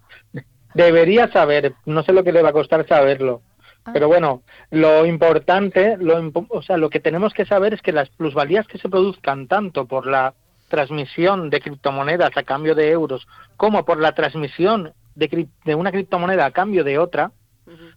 debería 0.74 1.32
saber. 1.32 1.74
No 1.86 2.02
sé 2.02 2.12
lo 2.12 2.24
que 2.24 2.32
le 2.32 2.42
va 2.42 2.50
a 2.50 2.52
costar 2.52 2.86
saberlo. 2.86 3.42
Ah. 3.84 3.90
Pero 3.92 4.08
bueno, 4.08 4.42
lo 4.70 5.06
importante, 5.06 5.96
lo, 5.98 6.32
o 6.48 6.62
sea, 6.62 6.76
lo 6.76 6.90
que 6.90 7.00
tenemos 7.00 7.32
que 7.32 7.46
saber 7.46 7.74
es 7.74 7.82
que 7.82 7.92
las 7.92 8.08
plusvalías 8.10 8.66
que 8.66 8.78
se 8.78 8.88
produzcan 8.88 9.46
tanto 9.48 9.86
por 9.86 10.06
la 10.06 10.34
transmisión 10.68 11.50
de 11.50 11.60
criptomonedas 11.60 12.36
a 12.36 12.42
cambio 12.42 12.74
de 12.74 12.90
euros 12.90 13.26
como 13.56 13.84
por 13.84 13.98
la 14.00 14.12
transmisión 14.12 14.92
de, 15.14 15.48
de 15.64 15.74
una 15.74 15.90
criptomoneda 15.90 16.44
a 16.44 16.50
cambio 16.50 16.84
de 16.84 16.98
otra, 16.98 17.32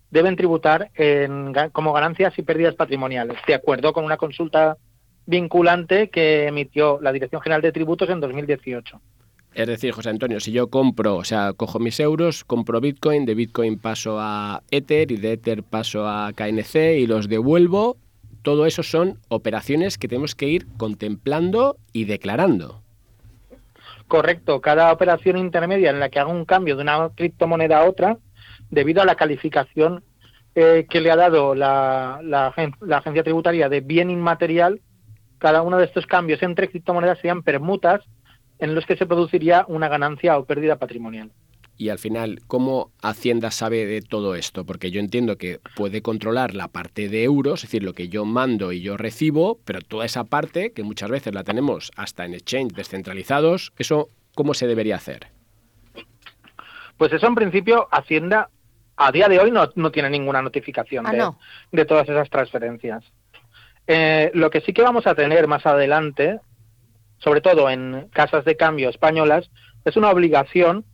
deben 0.09 0.35
tributar 0.35 0.89
en, 0.95 1.53
como 1.71 1.93
ganancias 1.93 2.37
y 2.37 2.41
pérdidas 2.41 2.75
patrimoniales, 2.75 3.37
de 3.47 3.53
acuerdo 3.53 3.93
con 3.93 4.03
una 4.03 4.17
consulta 4.17 4.77
vinculante 5.31 6.09
que 6.09 6.45
emitió 6.45 6.99
la 7.01 7.11
Dirección 7.11 7.41
General 7.41 7.63
de 7.63 7.71
Tributos 7.71 8.09
en 8.09 8.19
2018. 8.19 9.01
Es 9.53 9.67
decir, 9.67 9.91
José 9.91 10.09
Antonio, 10.09 10.39
si 10.39 10.51
yo 10.51 10.69
compro, 10.69 11.15
o 11.15 11.23
sea, 11.23 11.53
cojo 11.53 11.79
mis 11.79 11.99
euros, 11.99 12.43
compro 12.43 12.79
Bitcoin, 12.79 13.25
de 13.25 13.33
Bitcoin 13.33 13.79
paso 13.79 14.17
a 14.19 14.61
Ether 14.71 15.11
y 15.11 15.17
de 15.17 15.33
Ether 15.33 15.63
paso 15.63 16.07
a 16.07 16.31
KNC 16.33 16.75
y 16.99 17.07
los 17.07 17.27
devuelvo, 17.27 17.97
todo 18.43 18.65
eso 18.65 18.83
son 18.83 19.19
operaciones 19.27 19.97
que 19.97 20.07
tenemos 20.07 20.35
que 20.35 20.47
ir 20.47 20.67
contemplando 20.77 21.77
y 21.91 22.05
declarando. 22.05 22.81
Correcto, 24.07 24.61
cada 24.61 24.91
operación 24.91 25.37
intermedia 25.37 25.89
en 25.89 25.99
la 25.99 26.09
que 26.09 26.19
hago 26.19 26.31
un 26.31 26.45
cambio 26.45 26.75
de 26.75 26.83
una 26.83 27.09
criptomoneda 27.15 27.79
a 27.79 27.89
otra, 27.89 28.17
debido 28.69 29.01
a 29.01 29.05
la 29.05 29.15
calificación 29.15 30.03
eh, 30.55 30.85
que 30.89 31.01
le 31.01 31.11
ha 31.11 31.15
dado 31.15 31.55
la, 31.55 32.19
la 32.23 32.47
agencia 32.97 33.23
tributaria 33.23 33.69
de 33.69 33.81
bien 33.81 34.09
inmaterial, 34.09 34.81
cada 35.41 35.63
uno 35.63 35.79
de 35.79 35.85
estos 35.85 36.05
cambios 36.05 36.43
entre 36.43 36.69
criptomonedas 36.69 37.17
serían 37.17 37.41
permutas 37.41 38.01
en 38.59 38.75
los 38.75 38.85
que 38.85 38.95
se 38.95 39.07
produciría 39.07 39.65
una 39.67 39.89
ganancia 39.89 40.37
o 40.37 40.45
pérdida 40.45 40.75
patrimonial. 40.75 41.31
Y 41.77 41.89
al 41.89 41.97
final, 41.97 42.41
¿cómo 42.45 42.91
Hacienda 43.01 43.49
sabe 43.49 43.87
de 43.87 44.03
todo 44.03 44.35
esto? 44.35 44.67
Porque 44.67 44.91
yo 44.91 44.99
entiendo 44.99 45.37
que 45.37 45.59
puede 45.75 46.03
controlar 46.03 46.53
la 46.53 46.67
parte 46.67 47.09
de 47.09 47.23
euros, 47.23 47.63
es 47.63 47.69
decir, 47.71 47.81
lo 47.81 47.93
que 47.93 48.07
yo 48.07 48.23
mando 48.23 48.71
y 48.71 48.81
yo 48.81 48.97
recibo, 48.97 49.57
pero 49.65 49.81
toda 49.81 50.05
esa 50.05 50.25
parte, 50.25 50.73
que 50.73 50.83
muchas 50.83 51.09
veces 51.09 51.33
la 51.33 51.43
tenemos 51.43 51.91
hasta 51.95 52.23
en 52.23 52.35
exchange 52.35 52.73
descentralizados, 52.73 53.73
¿eso 53.79 54.09
cómo 54.35 54.53
se 54.53 54.67
debería 54.67 54.97
hacer? 54.97 55.29
Pues 56.97 57.11
eso 57.13 57.25
en 57.25 57.33
principio 57.33 57.87
Hacienda 57.89 58.51
a 58.95 59.11
día 59.11 59.27
de 59.27 59.39
hoy 59.39 59.49
no, 59.49 59.91
tiene 59.91 60.11
ninguna 60.11 60.43
notificación 60.43 61.07
ah, 61.07 61.35
de 61.71 61.85
todas 61.85 62.07
esas 62.07 62.29
transferencias. 62.29 63.03
Eh, 63.87 64.31
lo 64.33 64.49
que 64.49 64.61
sí 64.61 64.73
que 64.73 64.83
vamos 64.83 65.07
a 65.07 65.15
tener 65.15 65.47
más 65.47 65.65
adelante, 65.65 66.39
sobre 67.17 67.41
todo 67.41 67.69
en 67.69 68.07
casas 68.13 68.45
de 68.45 68.55
cambio 68.55 68.89
españolas, 68.89 69.49
es 69.85 69.95
una 69.97 70.09
obligación 70.09 70.85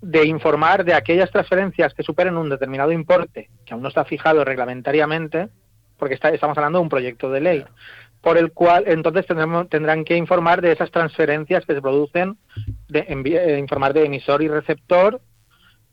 de 0.00 0.26
informar 0.26 0.84
de 0.84 0.94
aquellas 0.94 1.30
transferencias 1.30 1.94
que 1.94 2.02
superen 2.02 2.36
un 2.36 2.50
determinado 2.50 2.92
importe, 2.92 3.48
que 3.64 3.72
aún 3.72 3.82
no 3.82 3.88
está 3.88 4.04
fijado 4.04 4.44
reglamentariamente, 4.44 5.48
porque 5.96 6.14
estamos 6.14 6.58
hablando 6.58 6.78
de 6.78 6.82
un 6.82 6.88
proyecto 6.90 7.30
de 7.30 7.40
ley, 7.40 7.64
por 8.20 8.36
el 8.36 8.52
cual 8.52 8.84
entonces 8.86 9.26
tendrán 9.70 10.04
que 10.04 10.16
informar 10.16 10.60
de 10.60 10.72
esas 10.72 10.90
transferencias 10.90 11.64
que 11.64 11.74
se 11.74 11.80
producen, 11.80 12.36
de, 12.88 13.06
eh, 13.08 13.58
informar 13.58 13.94
de 13.94 14.04
emisor 14.04 14.42
y 14.42 14.48
receptor 14.48 15.22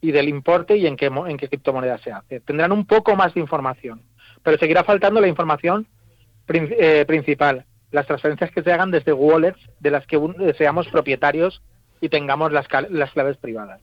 y 0.01 0.11
del 0.11 0.27
importe 0.27 0.75
y 0.75 0.87
en 0.87 0.97
qué, 0.97 1.05
en 1.05 1.37
qué 1.37 1.47
criptomoneda 1.47 1.97
se 1.99 2.11
hace. 2.11 2.41
Tendrán 2.41 2.73
un 2.73 2.85
poco 2.85 3.15
más 3.15 3.33
de 3.33 3.39
información, 3.39 4.01
pero 4.43 4.57
seguirá 4.57 4.83
faltando 4.83 5.21
la 5.21 5.27
información 5.27 5.87
eh, 6.47 7.05
principal, 7.05 7.65
las 7.91 8.07
transferencias 8.07 8.51
que 8.51 8.63
se 8.63 8.71
hagan 8.71 8.91
desde 8.91 9.13
wallets 9.13 9.59
de 9.79 9.91
las 9.91 10.05
que 10.07 10.19
seamos 10.57 10.87
propietarios 10.87 11.61
y 11.99 12.09
tengamos 12.09 12.51
las, 12.51 12.67
las 12.89 13.11
claves 13.11 13.37
privadas. 13.37 13.81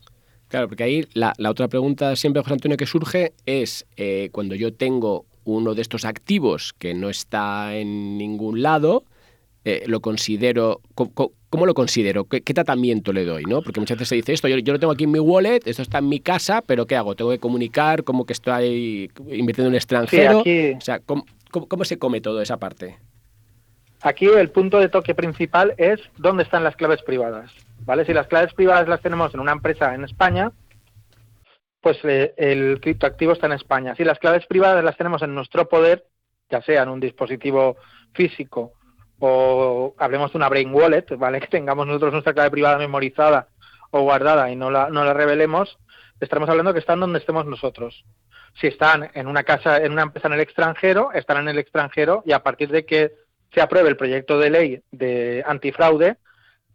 Claro, 0.49 0.67
porque 0.67 0.83
ahí 0.83 1.07
la, 1.13 1.33
otra 1.47 1.67
pregunta 1.67 2.15
siempre, 2.15 2.41
José 2.41 2.53
Antonio, 2.53 2.77
que 2.77 2.87
surge 2.87 3.33
es 3.45 3.85
eh, 3.97 4.29
cuando 4.31 4.55
yo 4.55 4.73
tengo 4.73 5.25
uno 5.45 5.75
de 5.75 5.81
estos 5.81 6.05
activos 6.05 6.73
que 6.77 6.93
no 6.93 7.09
está 7.09 7.75
en 7.75 8.17
ningún 8.17 8.61
lado, 8.61 9.03
eh, 9.63 9.83
lo 9.85 9.99
considero, 9.99 10.81
¿cómo, 10.95 11.65
lo 11.65 11.73
considero? 11.75 12.25
¿Qué, 12.25 12.41
tratamiento 12.41 13.13
le 13.13 13.25
doy? 13.25 13.43
¿no? 13.43 13.61
Porque 13.61 13.79
muchas 13.79 13.97
veces 13.97 14.09
se 14.09 14.15
dice 14.15 14.33
esto, 14.33 14.47
yo, 14.47 14.57
yo, 14.57 14.73
lo 14.73 14.79
tengo 14.79 14.93
aquí 14.93 15.03
en 15.03 15.11
mi 15.11 15.19
wallet, 15.19 15.59
esto 15.65 15.83
está 15.83 15.99
en 15.99 16.09
mi 16.09 16.19
casa, 16.19 16.63
pero 16.65 16.87
¿qué 16.87 16.95
hago? 16.95 17.15
¿Tengo 17.15 17.31
que 17.31 17.39
comunicar 17.39 18.03
como 18.03 18.25
que 18.25 18.33
estoy 18.33 19.11
invirtiendo 19.27 19.67
en 19.67 19.73
un 19.73 19.75
extranjero? 19.75 20.39
O 20.39 20.81
sea, 20.81 20.99
¿cómo, 20.99 21.25
¿Cómo, 21.51 21.83
se 21.83 21.97
come 21.97 22.21
toda 22.21 22.43
esa 22.43 22.57
parte? 22.57 22.99
Aquí 24.01 24.25
el 24.27 24.51
punto 24.51 24.79
de 24.79 24.89
toque 24.89 25.15
principal 25.15 25.73
es 25.77 25.99
dónde 26.17 26.43
están 26.43 26.63
las 26.63 26.75
claves 26.75 27.01
privadas. 27.01 27.51
¿vale? 27.79 28.05
Si 28.05 28.13
las 28.13 28.27
claves 28.27 28.53
privadas 28.53 28.87
las 28.87 29.01
tenemos 29.01 29.33
en 29.33 29.39
una 29.39 29.51
empresa 29.51 29.93
en 29.93 30.03
España, 30.03 30.51
pues 31.81 31.97
eh, 32.03 32.33
el 32.37 32.79
criptoactivo 32.81 33.33
está 33.33 33.47
en 33.47 33.53
España. 33.53 33.95
Si 33.95 34.03
las 34.03 34.19
claves 34.19 34.45
privadas 34.45 34.83
las 34.83 34.95
tenemos 34.95 35.21
en 35.21 35.33
nuestro 35.33 35.67
poder, 35.67 36.05
ya 36.49 36.61
sea 36.61 36.83
en 36.83 36.89
un 36.89 36.99
dispositivo 36.99 37.77
físico 38.13 38.73
o 39.19 39.95
hablemos 39.97 40.31
de 40.31 40.37
una 40.37 40.49
brain 40.49 40.73
wallet, 40.73 41.05
¿vale? 41.17 41.39
Que 41.41 41.47
tengamos 41.47 41.87
nosotros 41.87 42.13
nuestra 42.13 42.33
clave 42.33 42.51
privada 42.51 42.77
memorizada 42.77 43.47
o 43.91 44.01
guardada 44.01 44.51
y 44.51 44.55
no 44.55 44.69
la, 44.69 44.89
no 44.89 45.03
la 45.03 45.13
revelemos, 45.13 45.77
estaremos 46.19 46.49
hablando 46.49 46.73
que 46.73 46.79
están 46.79 46.99
donde 46.99 47.19
estemos 47.19 47.45
nosotros 47.45 48.05
si 48.53 48.67
están 48.67 49.09
en 49.13 49.27
una 49.27 49.43
casa, 49.43 49.77
en 49.77 49.91
una 49.91 50.03
empresa 50.03 50.27
en 50.27 50.33
el 50.33 50.39
extranjero, 50.41 51.11
estarán 51.13 51.43
en 51.43 51.55
el 51.55 51.59
extranjero 51.59 52.23
y 52.25 52.31
a 52.31 52.43
partir 52.43 52.69
de 52.69 52.85
que 52.85 53.13
se 53.53 53.61
apruebe 53.61 53.89
el 53.89 53.97
proyecto 53.97 54.37
de 54.37 54.49
ley 54.49 54.81
de 54.91 55.43
antifraude, 55.45 56.17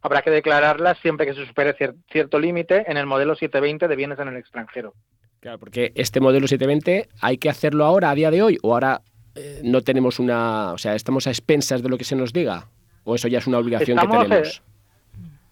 habrá 0.02 0.22
que 0.22 0.30
declararlas 0.30 0.98
siempre 0.98 1.26
que 1.26 1.34
se 1.34 1.46
supere 1.46 1.74
cierto 2.10 2.38
límite 2.38 2.90
en 2.90 2.96
el 2.96 3.06
modelo 3.06 3.34
720 3.34 3.88
de 3.88 3.96
bienes 3.96 4.18
en 4.18 4.28
el 4.28 4.36
extranjero. 4.36 4.94
Claro, 5.40 5.58
porque 5.58 5.92
este 5.94 6.20
modelo 6.20 6.46
720 6.46 7.08
hay 7.20 7.38
que 7.38 7.50
hacerlo 7.50 7.84
ahora, 7.84 8.10
a 8.10 8.14
día 8.14 8.30
de 8.30 8.42
hoy, 8.42 8.58
o 8.62 8.72
ahora 8.72 9.02
eh, 9.34 9.60
no 9.62 9.82
tenemos 9.82 10.18
una, 10.18 10.72
o 10.72 10.78
sea, 10.78 10.94
estamos 10.94 11.26
a 11.26 11.30
expensas 11.30 11.82
de 11.82 11.88
lo 11.88 11.98
que 11.98 12.04
se 12.04 12.16
nos 12.16 12.32
diga, 12.32 12.68
o 13.04 13.14
eso 13.14 13.28
ya 13.28 13.38
es 13.38 13.46
una 13.46 13.58
obligación 13.58 13.98
que 13.98 14.06
tenemos. 14.06 14.62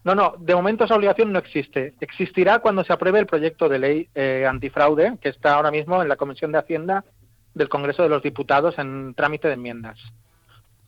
No, 0.05 0.15
no, 0.15 0.35
de 0.39 0.55
momento 0.55 0.85
esa 0.85 0.97
obligación 0.97 1.33
no 1.33 1.39
existe. 1.39 1.95
Existirá 2.01 2.59
cuando 2.59 2.83
se 2.85 2.93
apruebe 2.93 3.21
el 3.21 3.27
proyecto 3.27 3.69
de 3.69 3.79
ley 3.79 4.09
eh, 4.15 4.47
antifraude, 4.49 5.17
que 5.21 5.29
está 5.29 5.55
ahora 5.55 5.71
mismo 5.71 6.03
en 6.03 6.09
la 6.09 6.17
Comisión 6.17 6.51
de 6.53 6.59
Hacienda 6.59 7.05
del 7.55 7.69
Congreso 7.69 8.03
de 8.03 8.09
los 8.09 8.23
Diputados 8.23 8.79
en 8.79 9.15
trámite 9.15 9.47
de 9.49 9.55
enmiendas. 9.55 9.99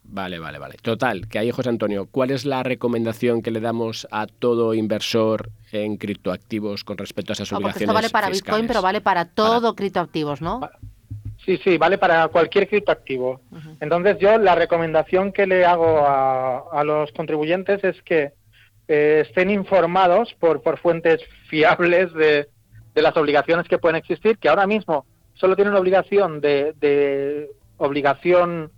Vale, 0.03 0.39
vale, 0.39 0.59
vale. 0.59 0.77
Total, 0.83 1.29
que 1.29 1.39
ahí, 1.39 1.51
José 1.51 1.71
Antonio, 1.71 2.07
¿cuál 2.11 2.31
es 2.31 2.45
la 2.45 2.63
recomendación 2.63 3.41
que 3.41 3.51
le 3.51 3.61
damos 3.61 4.07
a 4.11 4.27
todo 4.27 4.75
inversor 4.75 5.51
en 5.73 5.97
criptoactivos 5.97 6.85
con 6.85 6.99
respecto 6.99 7.33
a 7.33 7.35
esas 7.35 7.51
No, 7.53 7.59
obligaciones 7.59 7.83
esto 7.83 7.95
vale 7.95 8.11
para 8.11 8.29
fiscales? 8.29 8.45
Bitcoin, 8.45 8.67
pero 8.67 8.83
vale 8.83 9.01
para 9.01 9.25
todo 9.27 9.75
criptoactivos, 9.75 10.43
¿no? 10.43 10.61
Sí, 11.45 11.59
sí, 11.59 11.79
vale 11.79 11.99
para 11.99 12.29
cualquier 12.29 12.69
criptoactivo. 12.69 13.41
Entonces 13.81 14.19
yo 14.19 14.39
la 14.39 14.55
recomendación 14.55 15.33
que 15.33 15.47
le 15.47 15.65
hago 15.65 15.99
a, 16.07 16.65
a 16.73 16.85
los 16.85 17.11
contribuyentes 17.13 17.83
es 17.85 18.01
que 18.03 18.33
eh, 18.89 19.25
estén 19.27 19.51
informados 19.51 20.35
por, 20.35 20.63
por 20.63 20.79
fuentes 20.79 21.21
fiables 21.49 22.13
de, 22.15 22.49
de 22.95 23.03
las 23.03 23.17
obligaciones 23.17 23.67
que 23.69 23.79
pueden 23.79 23.97
existir, 23.97 24.39
que 24.39 24.49
ahora 24.49 24.67
mismo 24.67 25.07
solo 25.35 25.57
tienen 25.57 25.75
obligación 25.75 26.41
de, 26.41 26.75
de 26.81 27.51
obligación 27.77 28.71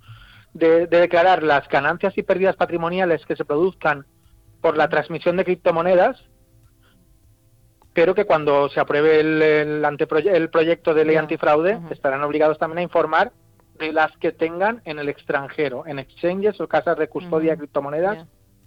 de, 0.55 0.87
de 0.87 1.01
declarar 1.01 1.43
las 1.43 1.69
ganancias 1.69 2.17
y 2.17 2.23
pérdidas 2.23 2.57
patrimoniales 2.57 3.27
que 3.27 3.37
se 3.37 3.45
produzcan 3.45 4.07
por 4.63 4.77
la 4.77 4.89
transmisión 4.89 5.37
de 5.37 5.45
criptomonedas, 5.45 6.17
pero 7.93 8.15
que 8.15 8.25
cuando 8.25 8.69
se 8.69 8.81
apruebe 8.81 9.21
el, 9.21 9.43
el, 9.43 9.85
anteproye- 9.85 10.35
el 10.35 10.51
proyecto 10.51 10.93
de 10.95 11.05
ley 11.05 11.17
antifraude 11.17 11.79
estarán 11.91 12.23
obligados 12.25 12.59
también 12.59 12.79
a 12.79 12.83
informar 12.83 13.33
de 13.79 13.93
las 13.93 14.15
que 14.19 14.33
tengan 14.33 14.81
en 14.85 14.99
el 14.99 15.09
extranjero, 15.09 15.85
en 15.87 15.99
exchanges 15.99 16.61
o 16.61 16.69
casas 16.69 16.97
de 16.99 17.09
custodia 17.09 17.53
de 17.53 17.59
criptomonedas. 17.59 18.27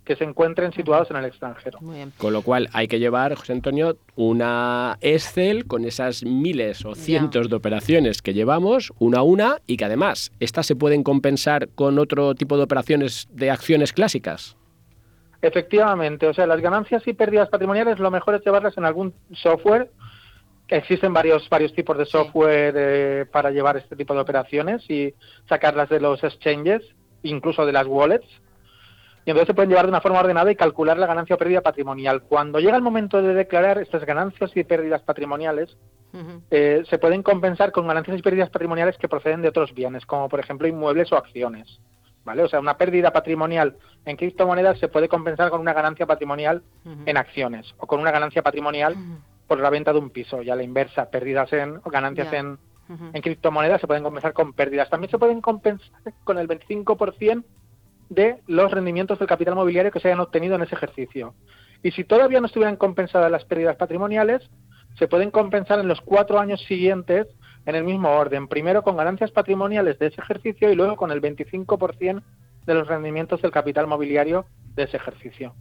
Que 0.09 0.15
se 0.15 0.23
encuentren 0.23 0.73
situados 0.73 1.11
en 1.11 1.17
el 1.17 1.25
extranjero. 1.25 1.77
Muy 1.81 1.97
bien. 1.97 2.11
Con 2.17 2.33
lo 2.33 2.41
cual 2.41 2.67
hay 2.73 2.87
que 2.87 2.97
llevar, 2.97 3.35
José 3.35 3.53
Antonio, 3.53 3.95
una 4.15 4.97
Excel 5.01 5.67
con 5.67 5.85
esas 5.85 6.23
miles 6.23 6.83
o 6.83 6.95
cientos 6.95 7.47
de 7.47 7.55
operaciones 7.55 8.23
que 8.23 8.33
llevamos, 8.33 8.91
una 8.97 9.19
a 9.19 9.21
una, 9.21 9.57
y 9.67 9.77
que 9.77 9.85
además 9.85 10.31
estas 10.39 10.65
se 10.65 10.75
pueden 10.75 11.03
compensar 11.03 11.69
con 11.75 11.99
otro 11.99 12.33
tipo 12.33 12.57
de 12.57 12.63
operaciones 12.63 13.27
de 13.29 13.51
acciones 13.51 13.93
clásicas. 13.93 14.57
Efectivamente, 15.43 16.25
o 16.25 16.33
sea, 16.33 16.47
las 16.47 16.59
ganancias 16.59 17.07
y 17.07 17.13
pérdidas 17.13 17.49
patrimoniales 17.49 17.99
lo 17.99 18.09
mejor 18.09 18.33
es 18.33 18.43
llevarlas 18.43 18.75
en 18.79 18.85
algún 18.85 19.13
software. 19.33 19.91
Existen 20.69 21.13
varios 21.13 21.47
varios 21.49 21.71
tipos 21.75 21.95
de 21.99 22.07
software 22.07 22.73
eh, 22.75 23.25
para 23.31 23.51
llevar 23.51 23.77
este 23.77 23.95
tipo 23.95 24.15
de 24.15 24.21
operaciones 24.21 24.89
y 24.89 25.13
sacarlas 25.47 25.87
de 25.87 25.99
los 25.99 26.23
exchanges, 26.23 26.81
incluso 27.21 27.63
de 27.67 27.73
las 27.73 27.85
wallets. 27.85 28.27
Y 29.25 29.31
entonces 29.31 29.47
se 29.47 29.53
pueden 29.53 29.69
llevar 29.69 29.85
de 29.85 29.89
una 29.89 30.01
forma 30.01 30.19
ordenada 30.19 30.51
y 30.51 30.55
calcular 30.55 30.97
la 30.97 31.07
ganancia 31.07 31.35
o 31.35 31.39
pérdida 31.39 31.61
patrimonial. 31.61 32.23
Cuando 32.23 32.59
llega 32.59 32.75
el 32.75 32.81
momento 32.81 33.21
de 33.21 33.33
declarar 33.33 33.77
estas 33.77 34.05
ganancias 34.05 34.55
y 34.55 34.63
pérdidas 34.63 35.01
patrimoniales, 35.03 35.77
eh, 36.49 36.83
se 36.89 36.97
pueden 36.97 37.21
compensar 37.21 37.71
con 37.71 37.87
ganancias 37.87 38.17
y 38.17 38.21
pérdidas 38.21 38.49
patrimoniales 38.49 38.97
que 38.97 39.07
proceden 39.07 39.41
de 39.41 39.49
otros 39.49 39.73
bienes, 39.73 40.05
como 40.05 40.27
por 40.29 40.39
ejemplo 40.39 40.67
inmuebles 40.67 41.11
o 41.11 41.17
acciones. 41.17 41.79
¿Vale? 42.25 42.43
O 42.43 42.47
sea, 42.49 42.59
una 42.59 42.77
pérdida 42.77 43.11
patrimonial 43.11 43.77
en 44.05 44.17
criptomonedas 44.17 44.77
se 44.79 44.87
puede 44.87 45.07
compensar 45.07 45.49
con 45.49 45.61
una 45.61 45.73
ganancia 45.73 46.05
patrimonial 46.05 46.61
en 47.05 47.17
acciones 47.17 47.73
o 47.77 47.87
con 47.87 47.99
una 47.99 48.11
ganancia 48.11 48.43
patrimonial 48.43 48.95
por 49.47 49.59
la 49.59 49.69
venta 49.69 49.93
de 49.93 49.99
un 49.99 50.09
piso. 50.09 50.41
Ya 50.41 50.55
la 50.55 50.63
inversa, 50.63 51.09
pérdidas 51.09 51.51
en 51.53 51.77
o 51.77 51.89
ganancias 51.89 52.31
en, 52.33 52.59
en 53.13 53.21
criptomonedas 53.21 53.81
se 53.81 53.87
pueden 53.87 54.03
compensar 54.03 54.33
con 54.33 54.53
pérdidas. 54.53 54.89
También 54.89 55.09
se 55.09 55.17
pueden 55.17 55.41
compensar 55.41 55.89
con 56.23 56.37
el 56.37 56.47
25% 56.47 57.43
de 58.09 58.41
los 58.47 58.71
rendimientos 58.71 59.19
del 59.19 59.27
capital 59.27 59.55
mobiliario 59.55 59.91
que 59.91 59.99
se 59.99 60.07
hayan 60.07 60.19
obtenido 60.19 60.55
en 60.55 60.63
ese 60.63 60.75
ejercicio. 60.75 61.35
Y 61.81 61.91
si 61.91 62.03
todavía 62.03 62.41
no 62.41 62.47
estuvieran 62.47 62.75
compensadas 62.75 63.31
las 63.31 63.45
pérdidas 63.45 63.77
patrimoniales, 63.77 64.49
se 64.97 65.07
pueden 65.07 65.31
compensar 65.31 65.79
en 65.79 65.87
los 65.87 66.01
cuatro 66.01 66.39
años 66.39 66.61
siguientes 66.67 67.27
en 67.65 67.75
el 67.75 67.83
mismo 67.83 68.09
orden. 68.09 68.47
Primero 68.47 68.83
con 68.83 68.97
ganancias 68.97 69.31
patrimoniales 69.31 69.99
de 69.99 70.07
ese 70.07 70.21
ejercicio 70.21 70.71
y 70.71 70.75
luego 70.75 70.95
con 70.97 71.11
el 71.11 71.21
25% 71.21 72.23
de 72.65 72.73
los 72.73 72.87
rendimientos 72.87 73.41
del 73.41 73.51
capital 73.51 73.87
mobiliario 73.87 74.45
de 74.75 74.83
ese 74.83 74.97
ejercicio. 74.97 75.53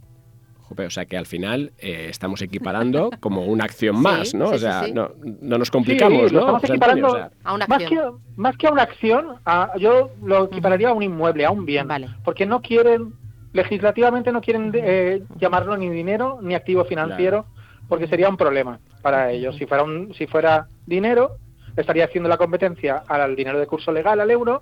Jope, 0.69 0.85
O 0.85 0.89
sea 0.89 1.05
que 1.05 1.17
al 1.17 1.25
final 1.25 1.71
eh, 1.79 2.07
estamos 2.09 2.41
equiparando 2.41 3.09
como 3.19 3.45
una 3.45 3.63
acción 3.65 3.97
Sí, 3.97 4.01
más, 4.03 4.33
¿no? 4.35 4.49
sí, 4.49 4.55
o 4.55 4.57
sea, 4.59 4.83
sí. 4.85 4.93
No, 4.93 5.09
no 5.41 5.57
nos 5.57 5.71
complicamos, 5.71 6.31
¿no? 6.31 6.39
estamos 6.39 6.63
Antonio? 6.63 6.75
equiparando 6.75 7.07
O 7.07 7.15
sea, 7.15 7.31
A 7.43 7.53
una 7.55 7.65
más 7.67 7.81
acción. 7.81 8.19
que, 8.19 8.31
más 8.41 8.57
que 8.57 8.67
a 8.67 8.71
una 8.71 8.83
acción, 8.83 9.25
a- 9.45 9.71
yo 9.79 10.11
lo 10.23 10.45
equipararía 10.45 10.89
a 10.89 10.93
un 10.93 11.03
inmueble, 11.03 11.45
a 11.45 11.51
un 11.51 11.65
bien. 11.65 11.87
Vale. 11.87 12.07
Porque 12.23 12.45
no 12.45 12.61
quieren, 12.61 13.13
legislativamente 13.53 14.31
no 14.31 14.41
quieren 14.41 14.71
eh, 14.75 15.23
llamarlo 15.39 15.75
ni 15.75 15.89
dinero 15.89 16.39
ni 16.41 16.55
activo 16.55 16.85
financiero, 16.85 17.45
porque 17.87 18.07
sería 18.07 18.29
un 18.29 18.37
problema 18.37 18.79
para 19.01 19.31
ellos. 19.31 19.55
Si 19.57 19.65
fuera, 19.65 19.83
un, 19.83 20.13
si 20.13 20.27
fuera 20.27 20.67
dinero, 20.85 21.37
estaría 21.75 22.05
haciendo 22.05 22.29
la 22.29 22.37
competencia 22.37 23.03
al 23.07 23.35
dinero 23.35 23.59
de 23.59 23.65
curso 23.67 23.91
legal, 23.91 24.19
al 24.19 24.29
euro, 24.31 24.61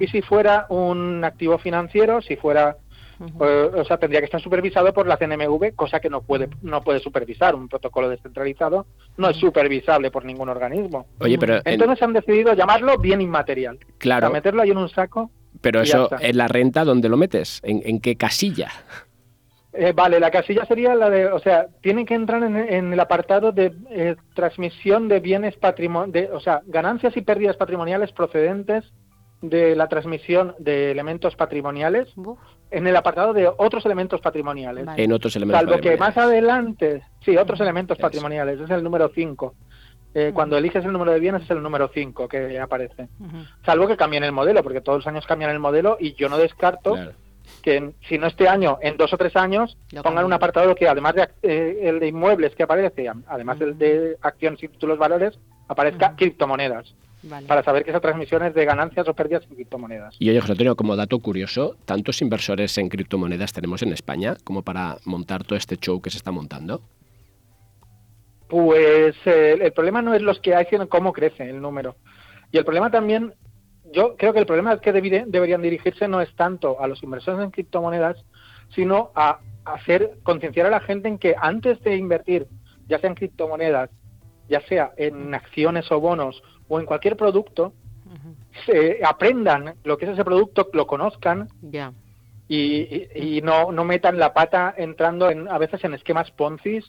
y 0.00 0.08
si 0.08 0.22
fuera 0.22 0.66
un 0.70 1.22
activo 1.24 1.56
financiero, 1.58 2.20
si 2.20 2.34
fuera 2.36 2.76
Eh, 3.40 3.70
o 3.74 3.84
sea, 3.84 3.96
tendría 3.98 4.20
que 4.20 4.26
estar 4.26 4.40
supervisado 4.40 4.92
por 4.92 5.06
la 5.06 5.16
CNMV, 5.16 5.74
cosa 5.74 5.98
que 6.00 6.08
no 6.10 6.22
puede 6.22 6.48
no 6.62 6.82
puede 6.82 7.00
supervisar. 7.00 7.54
Un 7.54 7.68
protocolo 7.68 8.08
descentralizado 8.08 8.86
no 9.16 9.28
es 9.30 9.36
supervisable 9.36 10.10
por 10.10 10.24
ningún 10.24 10.48
organismo. 10.48 11.06
Oye, 11.20 11.38
pero 11.38 11.56
en- 11.56 11.62
Entonces 11.64 12.02
han 12.02 12.12
decidido 12.12 12.54
llamarlo 12.54 12.96
bien 12.98 13.20
inmaterial. 13.20 13.78
claro, 13.98 14.26
O 14.26 14.30
sea, 14.30 14.34
meterlo 14.38 14.62
ahí 14.62 14.70
en 14.70 14.78
un 14.78 14.88
saco. 14.88 15.30
pero 15.60 15.80
eso 15.80 16.08
en 16.20 16.36
la 16.36 16.46
renta, 16.48 16.84
¿dónde 16.84 17.08
lo 17.08 17.16
metes? 17.16 17.60
¿En, 17.64 17.82
en 17.84 18.00
qué 18.00 18.16
casilla? 18.16 18.68
Eh, 19.72 19.92
vale, 19.94 20.18
la 20.18 20.30
casilla 20.30 20.64
sería 20.64 20.94
la 20.94 21.10
de, 21.10 21.26
o 21.26 21.38
sea, 21.40 21.66
tienen 21.82 22.06
que 22.06 22.14
entrar 22.14 22.42
en, 22.42 22.56
en 22.56 22.92
el 22.92 22.98
apartado 23.00 23.52
de 23.52 23.72
eh, 23.90 24.16
transmisión 24.34 25.08
de 25.08 25.20
bienes 25.20 25.56
patrimoniales, 25.56 26.30
o 26.32 26.40
sea, 26.40 26.62
ganancias 26.66 27.16
y 27.16 27.20
pérdidas 27.20 27.56
patrimoniales 27.56 28.10
procedentes 28.12 28.84
de 29.40 29.76
la 29.76 29.88
transmisión 29.88 30.54
de 30.58 30.90
elementos 30.90 31.36
patrimoniales 31.36 32.08
en 32.70 32.86
el 32.86 32.96
apartado 32.96 33.32
de 33.32 33.48
otros 33.56 33.84
elementos 33.86 34.20
patrimoniales. 34.20 34.84
Vale. 34.86 35.02
En 35.04 35.12
otros 35.12 35.34
elementos 35.36 35.60
Salvo 35.60 35.80
que 35.80 35.96
más 35.96 36.16
adelante, 36.16 37.02
sí, 37.24 37.36
otros 37.36 37.60
elementos 37.60 37.96
Eso. 37.98 38.02
patrimoniales, 38.06 38.60
es 38.60 38.70
el 38.70 38.82
número 38.82 39.10
5. 39.14 39.54
cuando 40.34 40.56
eliges 40.58 40.84
el 40.84 40.90
número 40.92 41.12
de 41.12 41.20
bienes 41.20 41.42
es 41.42 41.50
el 41.52 41.62
número 41.62 41.90
5 41.94 42.26
que 42.26 42.58
aparece. 42.58 43.08
Salvo 43.64 43.86
que 43.86 43.96
cambien 43.96 44.24
el 44.24 44.32
modelo, 44.32 44.64
porque 44.64 44.80
todos 44.80 44.98
los 44.98 45.06
años 45.06 45.24
cambian 45.26 45.52
el 45.52 45.60
modelo 45.60 45.96
y 46.00 46.14
yo 46.14 46.28
no 46.28 46.38
descarto 46.38 46.94
Claro. 46.94 47.12
que 47.62 47.76
en- 47.76 47.94
si 48.08 48.18
no 48.18 48.26
este 48.26 48.48
año, 48.48 48.78
en 48.82 48.96
dos 48.96 49.12
o 49.12 49.16
tres 49.16 49.36
años, 49.36 49.76
pongan 50.02 50.24
un 50.24 50.32
apartado 50.32 50.74
que 50.74 50.88
además 50.88 51.14
de 51.14 51.22
ac- 51.22 51.32
eh, 51.42 51.78
el 51.84 52.00
de 52.00 52.08
inmuebles 52.08 52.56
que 52.56 52.64
aparece, 52.64 53.06
además 53.28 53.60
del 53.60 53.78
de 53.78 54.16
acciones 54.20 54.60
y 54.64 54.66
títulos 54.68 54.98
valores, 54.98 55.38
aparezca 55.68 56.16
criptomonedas, 56.16 56.92
Vale. 57.22 57.46
para 57.48 57.64
saber 57.64 57.82
que 57.84 57.90
esa 57.90 58.00
transmisión 58.00 58.44
es 58.44 58.54
de 58.54 58.64
ganancias 58.64 59.08
o 59.08 59.14
pérdidas 59.14 59.44
en 59.50 59.56
criptomonedas. 59.56 60.14
Y 60.20 60.30
oye, 60.30 60.40
José 60.40 60.52
Antonio, 60.52 60.76
como 60.76 60.94
dato 60.94 61.18
curioso, 61.18 61.76
¿tantos 61.84 62.22
inversores 62.22 62.78
en 62.78 62.88
criptomonedas 62.88 63.52
tenemos 63.52 63.82
en 63.82 63.92
España 63.92 64.36
como 64.44 64.62
para 64.62 64.98
montar 65.04 65.42
todo 65.44 65.56
este 65.58 65.76
show 65.76 66.00
que 66.00 66.10
se 66.10 66.18
está 66.18 66.30
montando? 66.30 66.80
Pues 68.48 69.14
eh, 69.26 69.58
el 69.60 69.72
problema 69.72 70.00
no 70.00 70.14
es 70.14 70.22
los 70.22 70.40
que 70.40 70.54
hay, 70.54 70.66
sino 70.70 70.88
cómo 70.88 71.12
crece 71.12 71.48
el 71.50 71.60
número. 71.60 71.96
Y 72.50 72.56
el 72.58 72.64
problema 72.64 72.90
también, 72.90 73.34
yo 73.92 74.16
creo 74.16 74.32
que 74.32 74.38
el 74.38 74.46
problema 74.46 74.80
que 74.80 74.94
debi- 74.94 75.26
deberían 75.26 75.60
dirigirse 75.60 76.08
no 76.08 76.20
es 76.20 76.34
tanto 76.34 76.80
a 76.80 76.86
los 76.86 77.02
inversores 77.02 77.44
en 77.44 77.50
criptomonedas, 77.50 78.16
sino 78.74 79.10
a 79.14 79.40
hacer 79.64 80.18
concienciar 80.22 80.66
a 80.66 80.70
la 80.70 80.80
gente 80.80 81.08
en 81.08 81.18
que 81.18 81.34
antes 81.38 81.80
de 81.82 81.96
invertir, 81.96 82.46
ya 82.86 82.98
sea 83.00 83.10
en 83.10 83.16
criptomonedas, 83.16 83.90
ya 84.48 84.62
sea 84.62 84.92
en 84.96 85.34
acciones 85.34 85.90
o 85.92 86.00
bonos 86.00 86.42
o 86.68 86.78
en 86.80 86.86
cualquier 86.86 87.16
producto, 87.16 87.72
se 88.66 89.00
aprendan 89.04 89.74
lo 89.84 89.96
que 89.98 90.06
es 90.06 90.12
ese 90.12 90.24
producto, 90.24 90.68
lo 90.72 90.86
conozcan 90.86 91.48
y, 92.48 92.56
y- 93.16 93.36
y 93.38 93.42
no, 93.42 93.70
no 93.72 93.84
metan 93.84 94.18
la 94.18 94.32
pata 94.32 94.74
entrando 94.76 95.30
en, 95.30 95.48
a 95.48 95.58
veces 95.58 95.84
en 95.84 95.94
esquemas 95.94 96.30
Ponzi 96.30 96.80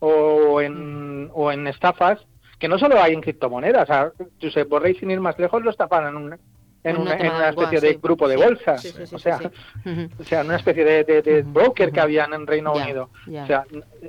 o 0.00 0.60
en, 0.60 1.30
o 1.32 1.52
en 1.52 1.66
estafas 1.68 2.20
que 2.58 2.68
no 2.68 2.78
solo 2.78 3.00
hay 3.00 3.12
en 3.14 3.20
criptomonedas. 3.20 3.84
O 3.84 3.86
sea, 3.92 4.12
Josep 4.40 4.68
Borrell, 4.68 4.98
sin 4.98 5.10
ir 5.10 5.20
más 5.20 5.38
lejos, 5.38 5.62
lo 5.62 5.70
estafaron 5.70 6.08
en, 6.16 6.16
un- 6.32 6.38
en, 6.90 6.96
En 6.96 7.02
una, 7.02 7.16
en 7.16 7.30
una 7.34 7.48
especie 7.48 7.80
de 7.80 7.94
grupo 8.02 8.28
de 8.28 8.36
bolsa. 8.36 8.74
o 9.12 9.18
sea, 9.18 9.40
o 10.18 10.24
sea, 10.24 10.40
en 10.40 10.46
una 10.46 10.56
especie 10.56 10.84
de, 10.84 11.42
broker 11.42 11.92
que 11.92 12.00
habían 12.00 12.32
en 12.32 12.46
Reino 12.46 12.72
Unido. 12.72 13.10
O 13.26 13.46
sea, 13.46 13.64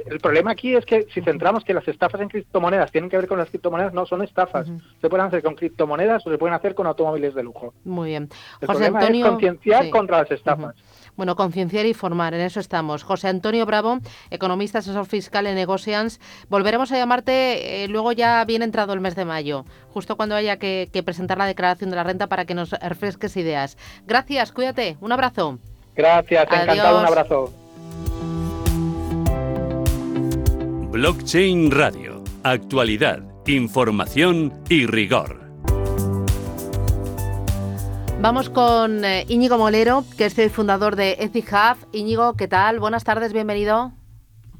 el 0.05 0.19
problema 0.19 0.51
aquí 0.51 0.75
es 0.75 0.85
que 0.85 1.07
si 1.13 1.21
centramos 1.21 1.63
que 1.63 1.73
las 1.73 1.87
estafas 1.87 2.21
en 2.21 2.29
criptomonedas 2.29 2.91
tienen 2.91 3.09
que 3.09 3.17
ver 3.17 3.27
con 3.27 3.37
las 3.37 3.49
criptomonedas, 3.49 3.93
no 3.93 4.05
son 4.05 4.21
estafas. 4.23 4.67
Se 5.01 5.09
pueden 5.09 5.25
hacer 5.25 5.43
con 5.43 5.55
criptomonedas 5.55 6.25
o 6.25 6.31
se 6.31 6.37
pueden 6.37 6.53
hacer 6.55 6.75
con 6.75 6.87
automóviles 6.87 7.33
de 7.33 7.43
lujo. 7.43 7.73
Muy 7.83 8.09
bien. 8.09 8.29
El 8.61 8.67
José 8.67 8.79
problema 8.79 8.99
Antonio. 8.99 9.25
es 9.25 9.31
concienciar 9.31 9.83
sí. 9.85 9.89
contra 9.89 10.19
las 10.19 10.31
estafas. 10.31 10.75
Bueno, 11.17 11.35
concienciar 11.35 11.85
y 11.87 11.93
formar, 11.93 12.33
en 12.35 12.41
eso 12.41 12.59
estamos. 12.59 13.03
José 13.03 13.27
Antonio 13.27 13.65
Bravo, 13.65 13.99
economista, 14.29 14.79
asesor 14.79 15.07
fiscal 15.07 15.47
en 15.47 15.55
Negocians. 15.55 16.21
Volveremos 16.47 16.91
a 16.91 16.97
llamarte 16.97 17.83
eh, 17.83 17.87
luego 17.87 18.11
ya 18.11 18.45
bien 18.45 18.61
entrado 18.61 18.93
el 18.93 19.01
mes 19.01 19.15
de 19.15 19.25
mayo, 19.25 19.65
justo 19.89 20.15
cuando 20.15 20.35
haya 20.35 20.57
que, 20.57 20.89
que 20.93 21.01
presentar 21.01 21.39
la 21.39 21.47
declaración 21.47 21.89
de 21.89 21.95
la 21.95 22.03
renta 22.03 22.27
para 22.27 22.45
que 22.45 22.53
nos 22.53 22.69
refresques 22.71 23.35
ideas. 23.35 23.77
Gracias, 24.05 24.51
cuídate, 24.51 24.95
un 25.01 25.11
abrazo. 25.11 25.57
Gracias, 25.95 26.43
encantado, 26.43 26.99
un 26.99 27.05
Adiós. 27.05 27.09
abrazo. 27.09 27.53
Blockchain 30.91 31.71
Radio. 31.71 32.23
Actualidad, 32.43 33.23
información 33.47 34.53
y 34.69 34.85
rigor. 34.85 35.46
Vamos 38.19 38.49
con 38.49 39.05
eh, 39.05 39.25
Íñigo 39.29 39.59
Molero, 39.59 40.03
que 40.17 40.25
es 40.25 40.39
el 40.39 40.49
fundador 40.49 40.95
de 40.95 41.17
Ethic 41.19 41.53
Hub. 41.53 41.87
Íñigo, 41.93 42.33
¿qué 42.35 42.47
tal? 42.47 42.79
Buenas 42.79 43.03
tardes, 43.03 43.31
bienvenido. 43.31 43.91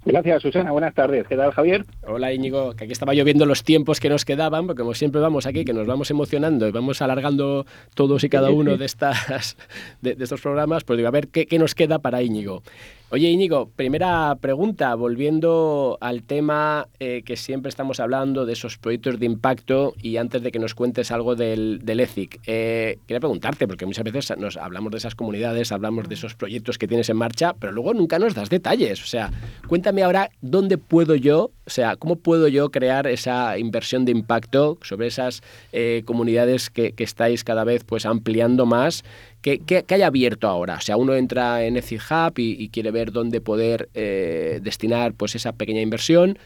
Gracias, 0.05 0.43
Susana. 0.43 0.71
Buenas 0.71 0.93
tardes. 0.93 1.25
¿Qué 1.27 1.35
tal, 1.35 1.51
Javier? 1.51 1.83
Hola, 2.05 2.31
Íñigo. 2.31 2.75
Que 2.75 2.83
aquí 2.83 2.93
estaba 2.93 3.13
lloviendo 3.15 3.45
los 3.47 3.63
tiempos 3.63 3.99
que 3.99 4.09
nos 4.09 4.25
quedaban, 4.25 4.67
porque 4.67 4.83
como 4.83 4.93
siempre 4.93 5.19
vamos 5.19 5.47
aquí, 5.47 5.65
que 5.65 5.73
nos 5.73 5.87
vamos 5.87 6.11
emocionando 6.11 6.67
y 6.67 6.71
vamos 6.71 7.01
alargando 7.01 7.65
todos 7.95 8.23
y 8.23 8.29
cada 8.29 8.51
uno 8.51 8.77
de, 8.77 8.85
estas, 8.85 9.57
de, 10.01 10.15
estos 10.19 10.39
programas, 10.39 10.83
pues 10.83 10.97
digo, 10.97 11.09
a 11.09 11.11
ver, 11.11 11.27
¿qué, 11.27 11.47
¿qué, 11.47 11.57
nos 11.57 11.73
queda 11.73 11.99
para 11.99 12.21
Íñigo? 12.21 12.61
Oye, 13.09 13.29
Íñigo, 13.29 13.69
primera 13.73 14.35
pregunta, 14.41 14.93
volviendo 14.95 15.97
al 16.01 16.23
tema 16.23 16.89
eh, 16.99 17.21
que 17.25 17.37
siempre 17.37 17.69
estamos 17.69 18.01
hablando 18.01 18.45
de 18.45 18.51
esos 18.51 18.77
proyectos 18.77 19.17
de 19.17 19.25
impacto 19.25 19.93
y 20.01 20.17
antes 20.17 20.41
de 20.41 20.51
que 20.51 20.59
nos 20.59 20.75
cuentes 20.75 21.09
algo 21.09 21.37
del, 21.37 21.79
del 21.83 22.01
ETHIC, 22.01 22.41
eh, 22.47 22.97
quería 23.07 23.21
preguntarte, 23.21 23.65
porque 23.65 23.85
muchas 23.85 24.03
veces 24.03 24.37
nos 24.37 24.57
hablamos 24.57 24.91
de 24.91 24.97
esas 24.97 25.15
comunidades, 25.15 25.71
hablamos 25.71 26.09
de 26.09 26.15
esos 26.15 26.35
proyectos 26.35 26.77
que 26.77 26.85
tienes 26.89 27.07
en 27.07 27.15
marcha, 27.15 27.53
pero 27.57 27.71
luego 27.71 27.93
nunca 27.93 28.19
nos 28.19 28.35
das 28.35 28.49
detalles. 28.49 29.01
O 29.01 29.07
sea, 29.07 29.31
cuéntame 29.69 30.03
ahora 30.03 30.29
dónde 30.41 30.77
puedo 30.77 31.15
yo, 31.15 31.51
o 31.65 31.69
sea, 31.69 31.95
cómo 31.95 32.17
puedo 32.17 32.49
yo 32.49 32.71
crear 32.71 33.07
esa 33.07 33.57
inversión 33.57 34.03
de 34.03 34.11
impacto 34.11 34.79
sobre 34.81 35.07
esas 35.07 35.43
eh, 35.71 36.03
comunidades 36.03 36.69
que, 36.69 36.91
que 36.91 37.05
estáis 37.05 37.45
cada 37.45 37.63
vez 37.63 37.85
pues 37.85 38.05
ampliando 38.05 38.65
más 38.65 39.05
¿Qué, 39.41 39.85
hay 39.87 40.01
abierto 40.01 40.47
ahora? 40.47 40.75
O 40.75 40.81
sea, 40.81 40.97
uno 40.97 41.15
entra 41.15 41.63
en 41.63 41.77
Hub 41.77 42.33
y, 42.37 42.69
quiere 42.69 42.91
ver 42.91 43.11
dónde 43.11 43.39
poder 43.41 43.89
eh, 43.93 44.59
destinar 44.61 45.13
pues, 45.13 45.35
esa 45.35 45.53
pequeña 45.53 45.81
inversión. 45.81 46.37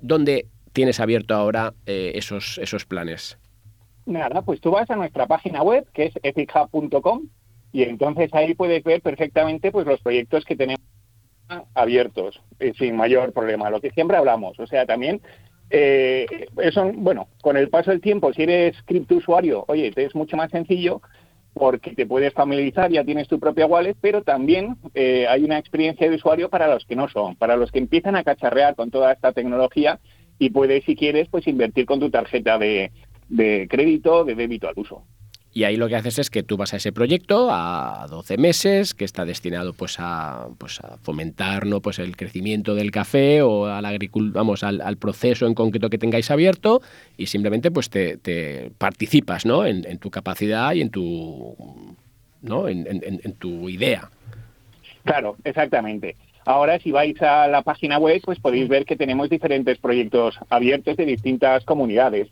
¿Dónde 0.00 0.46
tienes 0.72 1.00
abierto 1.00 1.34
ahora 1.34 1.74
eh, 1.86 2.12
esos, 2.14 2.58
esos 2.58 2.84
planes? 2.84 3.38
Nada, 4.04 4.42
pues 4.42 4.60
tú 4.60 4.70
vas 4.70 4.88
a 4.90 4.96
nuestra 4.96 5.26
página 5.26 5.62
web, 5.62 5.86
que 5.92 6.06
es 6.06 6.14
ethichub.com, 6.22 7.22
y 7.72 7.82
entonces 7.82 8.32
ahí 8.32 8.54
puedes 8.54 8.84
ver 8.84 9.02
perfectamente 9.02 9.72
pues, 9.72 9.86
los 9.86 10.00
proyectos 10.00 10.44
que 10.44 10.54
tenemos 10.54 10.80
abiertos, 11.74 12.40
eh, 12.60 12.72
sin 12.78 12.96
mayor 12.96 13.32
problema. 13.32 13.70
Lo 13.70 13.80
que 13.80 13.90
siempre 13.90 14.16
hablamos, 14.16 14.58
o 14.58 14.66
sea, 14.66 14.86
también 14.86 15.20
eso, 15.68 16.92
bueno, 16.94 17.26
con 17.42 17.56
el 17.56 17.68
paso 17.68 17.90
del 17.90 18.00
tiempo, 18.00 18.32
si 18.32 18.44
eres 18.44 18.76
cripto-usuario, 18.84 19.64
oye, 19.66 19.92
es 19.96 20.14
mucho 20.14 20.36
más 20.36 20.48
sencillo, 20.52 21.02
porque 21.58 21.94
te 21.94 22.06
puedes 22.06 22.34
familiarizar, 22.34 22.90
ya 22.90 23.02
tienes 23.02 23.28
tu 23.28 23.40
propia 23.40 23.66
wallet, 23.66 23.96
pero 23.98 24.22
también 24.22 24.76
eh, 24.94 25.26
hay 25.26 25.42
una 25.42 25.58
experiencia 25.58 26.08
de 26.08 26.16
usuario 26.16 26.50
para 26.50 26.68
los 26.68 26.84
que 26.84 26.96
no 26.96 27.08
son, 27.08 27.34
para 27.36 27.56
los 27.56 27.72
que 27.72 27.78
empiezan 27.78 28.14
a 28.14 28.24
cacharrear 28.24 28.76
con 28.76 28.90
toda 28.90 29.12
esta 29.12 29.32
tecnología 29.32 29.98
y 30.38 30.50
puedes, 30.50 30.84
si 30.84 30.94
quieres, 30.94 31.28
pues 31.30 31.46
invertir 31.46 31.86
con 31.86 31.98
tu 31.98 32.10
tarjeta 32.10 32.58
de, 32.58 32.92
de 33.30 33.66
crédito, 33.70 34.24
de 34.24 34.34
débito 34.34 34.68
al 34.68 34.74
uso. 34.76 35.04
Y 35.56 35.64
ahí 35.64 35.78
lo 35.78 35.88
que 35.88 35.96
haces 35.96 36.18
es 36.18 36.28
que 36.28 36.42
tú 36.42 36.58
vas 36.58 36.74
a 36.74 36.76
ese 36.76 36.92
proyecto 36.92 37.48
a 37.50 38.06
12 38.10 38.36
meses, 38.36 38.92
que 38.92 39.06
está 39.06 39.24
destinado 39.24 39.72
pues 39.72 39.96
a, 39.98 40.48
pues 40.58 40.80
a 40.80 40.98
fomentar 40.98 41.64
¿no? 41.64 41.80
pues 41.80 41.98
el 41.98 42.14
crecimiento 42.14 42.74
del 42.74 42.90
café 42.90 43.40
o 43.40 43.64
al, 43.64 43.98
vamos, 44.34 44.62
al, 44.62 44.96
proceso 44.98 45.46
en 45.46 45.54
concreto 45.54 45.88
que 45.88 45.96
tengáis 45.96 46.30
abierto 46.30 46.82
y 47.16 47.24
simplemente 47.24 47.70
pues 47.70 47.88
te, 47.88 48.70
participas 48.76 49.46
¿no? 49.46 49.64
En, 49.64 49.96
tu 49.96 50.10
capacidad 50.10 50.74
y 50.74 50.82
en 50.82 50.90
tu, 50.90 51.56
¿no? 52.42 52.68
En, 52.68 52.86
en, 52.86 53.32
tu 53.36 53.70
idea. 53.70 54.10
Claro, 55.04 55.36
exactamente. 55.42 56.16
Ahora, 56.44 56.78
si 56.80 56.92
vais 56.92 57.20
a 57.22 57.48
la 57.48 57.62
página 57.62 57.96
web, 57.96 58.20
pues 58.22 58.38
podéis 58.40 58.68
ver 58.68 58.84
que 58.84 58.96
tenemos 58.96 59.30
diferentes 59.30 59.78
proyectos 59.78 60.38
abiertos 60.50 60.98
de 60.98 61.06
distintas 61.06 61.64
comunidades 61.64 62.28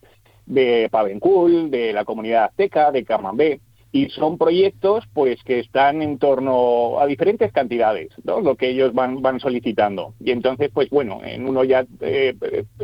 de 0.47 0.88
Pavencul, 0.90 1.70
de 1.70 1.92
la 1.92 2.05
comunidad 2.05 2.45
azteca, 2.45 2.90
de 2.90 3.05
Camambé, 3.05 3.61
y 3.95 4.11
son 4.11 4.36
proyectos 4.38 5.05
pues 5.12 5.42
que 5.45 5.61
están 5.61 6.03
en 6.03 6.18
torno 6.18 6.99
a 6.99 7.07
diferentes 7.07 7.53
cantidades, 7.53 8.09
¿no? 8.24 8.40
lo 8.40 8.57
que 8.57 8.70
ellos 8.70 8.92
van, 8.92 9.22
van 9.22 9.38
solicitando. 9.38 10.14
Y 10.18 10.32
entonces, 10.32 10.68
pues 10.74 10.90
bueno, 10.90 11.20
en 11.24 11.49
uno 11.49 11.62
ya 11.62 11.86
eh, 12.01 12.34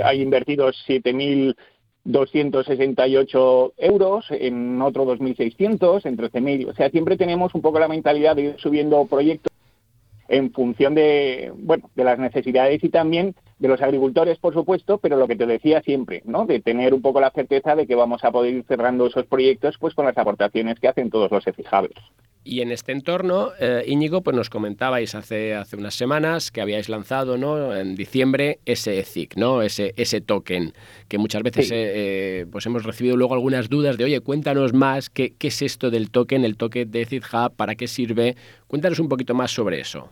hay 0.04 0.22
invertidos 0.22 0.76
7.268 0.86 3.72
euros, 3.76 4.26
en 4.30 4.80
otro 4.80 5.04
2.600, 5.04 6.06
en 6.06 6.16
13.000. 6.16 6.68
O 6.68 6.74
sea, 6.74 6.90
siempre 6.90 7.16
tenemos 7.16 7.56
un 7.56 7.62
poco 7.62 7.80
la 7.80 7.88
mentalidad 7.88 8.36
de 8.36 8.42
ir 8.42 8.54
subiendo 8.58 9.04
proyectos 9.06 9.52
en 10.28 10.52
función 10.52 10.94
de, 10.94 11.52
bueno, 11.56 11.90
de 11.96 12.04
las 12.04 12.20
necesidades 12.20 12.84
y 12.84 12.88
también 12.88 13.34
de 13.60 13.68
los 13.68 13.80
agricultores, 13.82 14.38
por 14.38 14.54
supuesto, 14.54 14.98
pero 14.98 15.16
lo 15.16 15.28
que 15.28 15.36
te 15.36 15.46
decía 15.46 15.82
siempre, 15.82 16.22
¿no? 16.24 16.46
De 16.46 16.60
tener 16.60 16.94
un 16.94 17.02
poco 17.02 17.20
la 17.20 17.30
certeza 17.30 17.76
de 17.76 17.86
que 17.86 17.94
vamos 17.94 18.24
a 18.24 18.32
poder 18.32 18.54
ir 18.54 18.64
cerrando 18.66 19.06
esos 19.06 19.26
proyectos 19.26 19.76
pues 19.78 19.94
con 19.94 20.06
las 20.06 20.16
aportaciones 20.16 20.80
que 20.80 20.88
hacen 20.88 21.10
todos 21.10 21.30
los 21.30 21.46
efijables. 21.46 21.96
Y 22.42 22.62
en 22.62 22.72
este 22.72 22.92
entorno, 22.92 23.50
eh, 23.60 23.84
Íñigo, 23.86 24.22
pues 24.22 24.34
nos 24.34 24.48
comentabais 24.48 25.14
hace, 25.14 25.54
hace 25.54 25.76
unas 25.76 25.94
semanas 25.94 26.50
que 26.50 26.62
habíais 26.62 26.88
lanzado 26.88 27.36
¿no? 27.36 27.76
en 27.76 27.96
diciembre 27.96 28.60
ese 28.64 28.98
ETHIC, 28.98 29.36
¿no? 29.36 29.60
ese, 29.60 29.92
ese 29.98 30.22
token, 30.22 30.72
que 31.08 31.18
muchas 31.18 31.42
veces 31.42 31.70
eh, 31.70 31.74
eh, 31.76 32.46
pues 32.50 32.64
hemos 32.64 32.84
recibido 32.84 33.18
luego 33.18 33.34
algunas 33.34 33.68
dudas 33.68 33.98
de, 33.98 34.04
oye, 34.04 34.20
cuéntanos 34.20 34.72
más, 34.72 35.10
¿qué, 35.10 35.34
qué 35.38 35.48
es 35.48 35.60
esto 35.60 35.90
del 35.90 36.10
token, 36.10 36.46
el 36.46 36.56
token 36.56 36.90
de 36.90 37.02
ETHIC 37.02 37.26
Hub, 37.30 37.56
para 37.56 37.74
qué 37.74 37.86
sirve? 37.86 38.36
Cuéntanos 38.68 39.00
un 39.00 39.10
poquito 39.10 39.34
más 39.34 39.50
sobre 39.50 39.80
eso. 39.80 40.08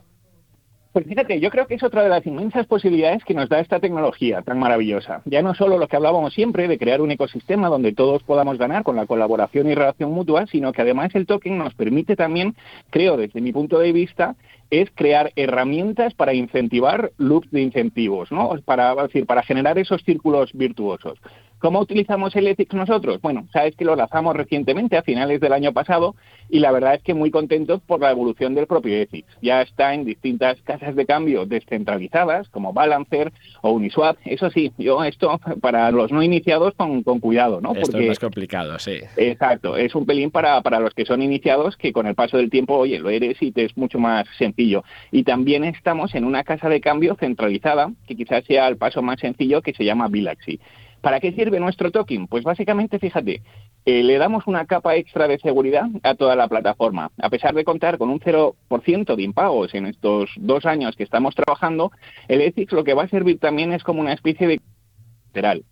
Pues 0.99 1.07
fíjate, 1.07 1.39
yo 1.39 1.51
creo 1.51 1.69
que 1.69 1.77
es 1.77 1.83
otra 1.85 2.03
de 2.03 2.09
las 2.09 2.27
inmensas 2.27 2.67
posibilidades 2.67 3.25
que 3.25 3.33
nos 3.33 3.49
da 3.49 3.61
esta 3.61 3.79
tecnología 3.79 4.43
tan 4.43 4.59
maravillosa. 4.59 5.23
Ya 5.27 5.43
no 5.43 5.55
solo 5.55 5.79
lo 5.79 5.87
que 5.87 5.95
hablábamos 5.95 6.35
siempre 6.35 6.67
de 6.67 6.77
crear 6.77 7.01
un 7.01 7.13
ecosistema 7.13 7.69
donde 7.69 7.93
todos 7.93 8.25
podamos 8.25 8.59
ganar 8.59 8.83
con 8.83 8.97
la 8.97 9.07
colaboración 9.07 9.71
y 9.71 9.77
relación 9.77 10.11
mutua, 10.11 10.49
sino 10.49 10.73
que 10.73 10.83
además 10.83 11.15
el 11.15 11.27
token 11.27 11.57
nos 11.57 11.73
permite 11.75 12.17
también, 12.17 12.57
creo 12.91 13.17
desde 13.17 13.41
mi 13.41 13.53
punto 13.53 13.79
de 13.79 13.93
vista, 13.93 14.35
es 14.71 14.91
crear 14.93 15.31
herramientas 15.37 16.15
para 16.15 16.35
incentivar 16.35 17.13
loops 17.17 17.49
de 17.53 17.63
incentivos, 17.63 18.33
¿no? 18.33 18.57
Para, 18.65 18.93
decir, 18.97 19.25
para 19.25 19.45
generar 19.45 19.79
esos 19.79 20.03
círculos 20.03 20.53
virtuosos. 20.53 21.17
¿Cómo 21.59 21.81
utilizamos 21.81 22.35
el 22.37 22.47
Ethics 22.47 22.75
nosotros? 22.75 23.21
Bueno, 23.21 23.49
sabes 23.53 23.75
que 23.75 23.85
lo 23.85 23.97
lanzamos 23.97 24.37
recientemente, 24.37 24.97
a 24.97 25.03
finales 25.03 25.41
del 25.41 25.53
año 25.53 25.73
pasado, 25.73 26.15
y 26.49 26.61
la 26.61 26.71
verdad 26.71 26.95
es 26.95 27.03
que 27.03 27.15
muy 27.15 27.31
contentos 27.31 27.81
por 27.83 28.01
la 28.01 28.11
evolución 28.11 28.55
del 28.55 28.67
propio 28.67 28.95
Ethics. 28.95 29.29
Ya 29.43 29.63
está 29.63 29.95
en 29.95 30.05
distintas 30.05 30.61
casas 30.63 30.95
de 30.95 31.05
cambio 31.05 31.47
descentralizadas, 31.47 32.49
como 32.49 32.73
Balancer 32.73 33.33
o 33.63 33.73
Uniswap. 33.73 34.17
Eso 34.25 34.51
sí, 34.51 34.73
yo 34.79 35.03
esto 35.05 35.41
para 35.61 35.91
los 35.91 36.13
no 36.13 36.23
iniciados 36.23 36.75
con, 36.75 37.03
cuidado, 37.03 37.61
¿no? 37.61 37.75
Esto 37.75 37.99
es 37.99 38.09
más 38.09 38.19
complicado, 38.19 38.79
sí. 38.79 38.99
Exacto, 39.17 39.77
es 39.77 39.95
un 39.95 40.07
pelín 40.07 40.31
para, 40.31 40.61
para 40.63 40.81
los 40.81 40.95
que 40.95 41.05
son 41.05 41.23
iniciados 41.23 41.77
que 41.77 41.93
con 41.93 42.07
el 42.07 42.15
paso 42.15 42.37
del 42.37 42.51
tiempo, 42.51 42.77
oye, 42.77 42.99
lo 42.99 43.11
eres 43.11 43.37
y 43.43 43.53
te 43.53 43.65
es 43.65 43.77
mucho 43.77 43.99
más 43.99 44.27
sencillo. 44.39 44.85
Y 45.11 45.25
también 45.25 45.65
estamos 45.65 46.15
en 46.15 46.25
una 46.25 46.45
casa 46.45 46.69
de 46.69 46.81
cambio 46.81 47.17
centralizada, 47.19 47.93
que 48.07 48.17
quizás 48.17 48.45
sea 48.45 48.69
el 48.69 48.77
paso 48.77 49.03
más 49.03 49.21
sencillo, 49.21 49.63
que 49.63 49.75
se 49.75 49.85
llama 49.85 50.09
Bilaxi. 50.09 50.61
¿Para 51.01 51.21
qué 51.21 51.33
sirve 51.33 51.61
nuestro 51.61 51.91
token? 51.91 52.27
Pues 52.27 52.45
básicamente, 52.45 52.99
fíjate, 52.99 53.43
eh, 53.85 54.03
le 54.03 54.19
damos 54.19 54.47
una 54.47 54.67
capa 54.67 54.97
extra 54.97 55.29
de 55.29 55.39
seguridad 55.39 55.87
a 56.03 56.15
toda 56.15 56.35
la 56.35 56.49
plataforma. 56.49 57.11
A 57.19 57.31
pesar 57.31 57.55
de 57.55 57.65
contar 57.65 57.99
con 57.99 58.11
un 58.11 58.21
0% 58.21 59.17
de 59.17 59.23
impagos 59.23 59.75
en 59.75 59.87
estos 59.87 60.31
dos 60.37 60.67
años 60.67 60.97
que 60.97 61.05
estamos 61.05 61.35
trabajando, 61.35 61.93
el 62.27 62.41
Ethics 62.41 62.73
lo 62.73 62.85
que 62.85 62.95
va 62.95 63.05
a 63.05 63.09
servir 63.09 63.39
también 63.39 63.73
es 63.73 63.85
como 63.85 64.01
una 64.01 64.13
especie 64.13 64.47
de 64.47 64.61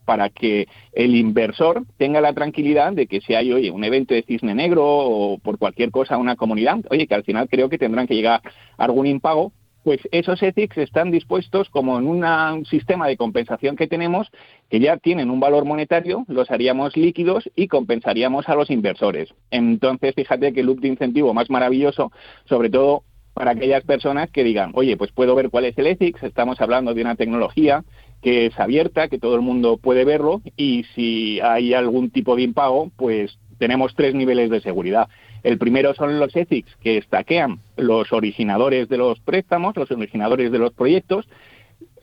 para 0.04 0.28
que 0.28 0.68
el 0.92 1.16
inversor 1.16 1.84
tenga 1.96 2.20
la 2.20 2.32
tranquilidad 2.32 2.92
de 2.92 3.06
que 3.06 3.20
si 3.20 3.34
hay 3.34 3.52
oye, 3.52 3.70
un 3.70 3.82
evento 3.82 4.14
de 4.14 4.22
cisne 4.22 4.54
negro 4.54 4.84
o 4.84 5.38
por 5.38 5.58
cualquier 5.58 5.90
cosa 5.90 6.18
una 6.18 6.36
comunidad, 6.36 6.78
oye, 6.90 7.06
que 7.06 7.14
al 7.14 7.24
final 7.24 7.48
creo 7.48 7.68
que 7.68 7.78
tendrán 7.78 8.06
que 8.06 8.14
llegar 8.14 8.42
algún 8.76 9.06
impago, 9.06 9.52
pues 9.86 10.00
esos 10.10 10.42
ethics 10.42 10.78
están 10.78 11.12
dispuestos 11.12 11.70
como 11.70 11.96
en 11.96 12.08
un 12.08 12.66
sistema 12.66 13.06
de 13.06 13.16
compensación 13.16 13.76
que 13.76 13.86
tenemos, 13.86 14.28
que 14.68 14.80
ya 14.80 14.96
tienen 14.96 15.30
un 15.30 15.38
valor 15.38 15.64
monetario, 15.64 16.24
los 16.26 16.50
haríamos 16.50 16.96
líquidos 16.96 17.48
y 17.54 17.68
compensaríamos 17.68 18.48
a 18.48 18.56
los 18.56 18.68
inversores. 18.68 19.32
Entonces, 19.52 20.12
fíjate 20.16 20.52
que 20.52 20.64
loop 20.64 20.80
de 20.80 20.88
incentivo 20.88 21.32
más 21.34 21.50
maravilloso, 21.50 22.10
sobre 22.46 22.68
todo 22.68 23.04
para 23.32 23.52
aquellas 23.52 23.84
personas 23.84 24.28
que 24.32 24.42
digan, 24.42 24.72
oye, 24.74 24.96
pues 24.96 25.12
puedo 25.12 25.36
ver 25.36 25.50
cuál 25.50 25.66
es 25.66 25.78
el 25.78 25.86
ethics, 25.86 26.20
estamos 26.24 26.60
hablando 26.60 26.92
de 26.92 27.02
una 27.02 27.14
tecnología 27.14 27.84
que 28.22 28.46
es 28.46 28.58
abierta, 28.58 29.06
que 29.06 29.20
todo 29.20 29.36
el 29.36 29.42
mundo 29.42 29.76
puede 29.76 30.04
verlo 30.04 30.42
y 30.56 30.84
si 30.96 31.38
hay 31.42 31.74
algún 31.74 32.10
tipo 32.10 32.34
de 32.34 32.42
impago, 32.42 32.90
pues 32.96 33.38
tenemos 33.58 33.94
tres 33.94 34.14
niveles 34.14 34.50
de 34.50 34.60
seguridad. 34.60 35.08
El 35.42 35.58
primero 35.58 35.94
son 35.94 36.18
los 36.18 36.34
ethics 36.34 36.76
que 36.82 36.98
estaquean 36.98 37.60
los 37.76 38.12
originadores 38.12 38.88
de 38.88 38.98
los 38.98 39.20
préstamos, 39.20 39.76
los 39.76 39.90
originadores 39.90 40.50
de 40.50 40.58
los 40.58 40.72
proyectos, 40.72 41.26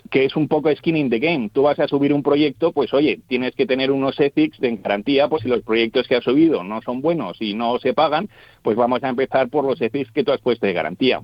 que 0.09 0.25
es 0.25 0.35
un 0.35 0.47
poco 0.47 0.73
skin 0.75 0.95
in 0.95 1.09
the 1.09 1.19
game. 1.19 1.49
Tú 1.51 1.63
vas 1.63 1.79
a 1.79 1.87
subir 1.87 2.13
un 2.13 2.23
proyecto, 2.23 2.71
pues 2.71 2.93
oye, 2.93 3.19
tienes 3.27 3.55
que 3.55 3.65
tener 3.65 3.91
unos 3.91 4.19
ethics 4.19 4.59
de 4.59 4.75
garantía, 4.77 5.27
pues 5.27 5.43
si 5.43 5.49
los 5.49 5.63
proyectos 5.63 6.07
que 6.07 6.15
has 6.15 6.23
subido 6.23 6.63
no 6.63 6.81
son 6.81 7.01
buenos 7.01 7.41
y 7.41 7.53
no 7.53 7.79
se 7.79 7.93
pagan, 7.93 8.29
pues 8.61 8.77
vamos 8.77 9.03
a 9.03 9.09
empezar 9.09 9.49
por 9.49 9.65
los 9.65 9.81
ethics 9.81 10.11
que 10.11 10.23
tú 10.23 10.31
has 10.31 10.39
puesto 10.39 10.67
de 10.67 10.73
garantía. 10.73 11.21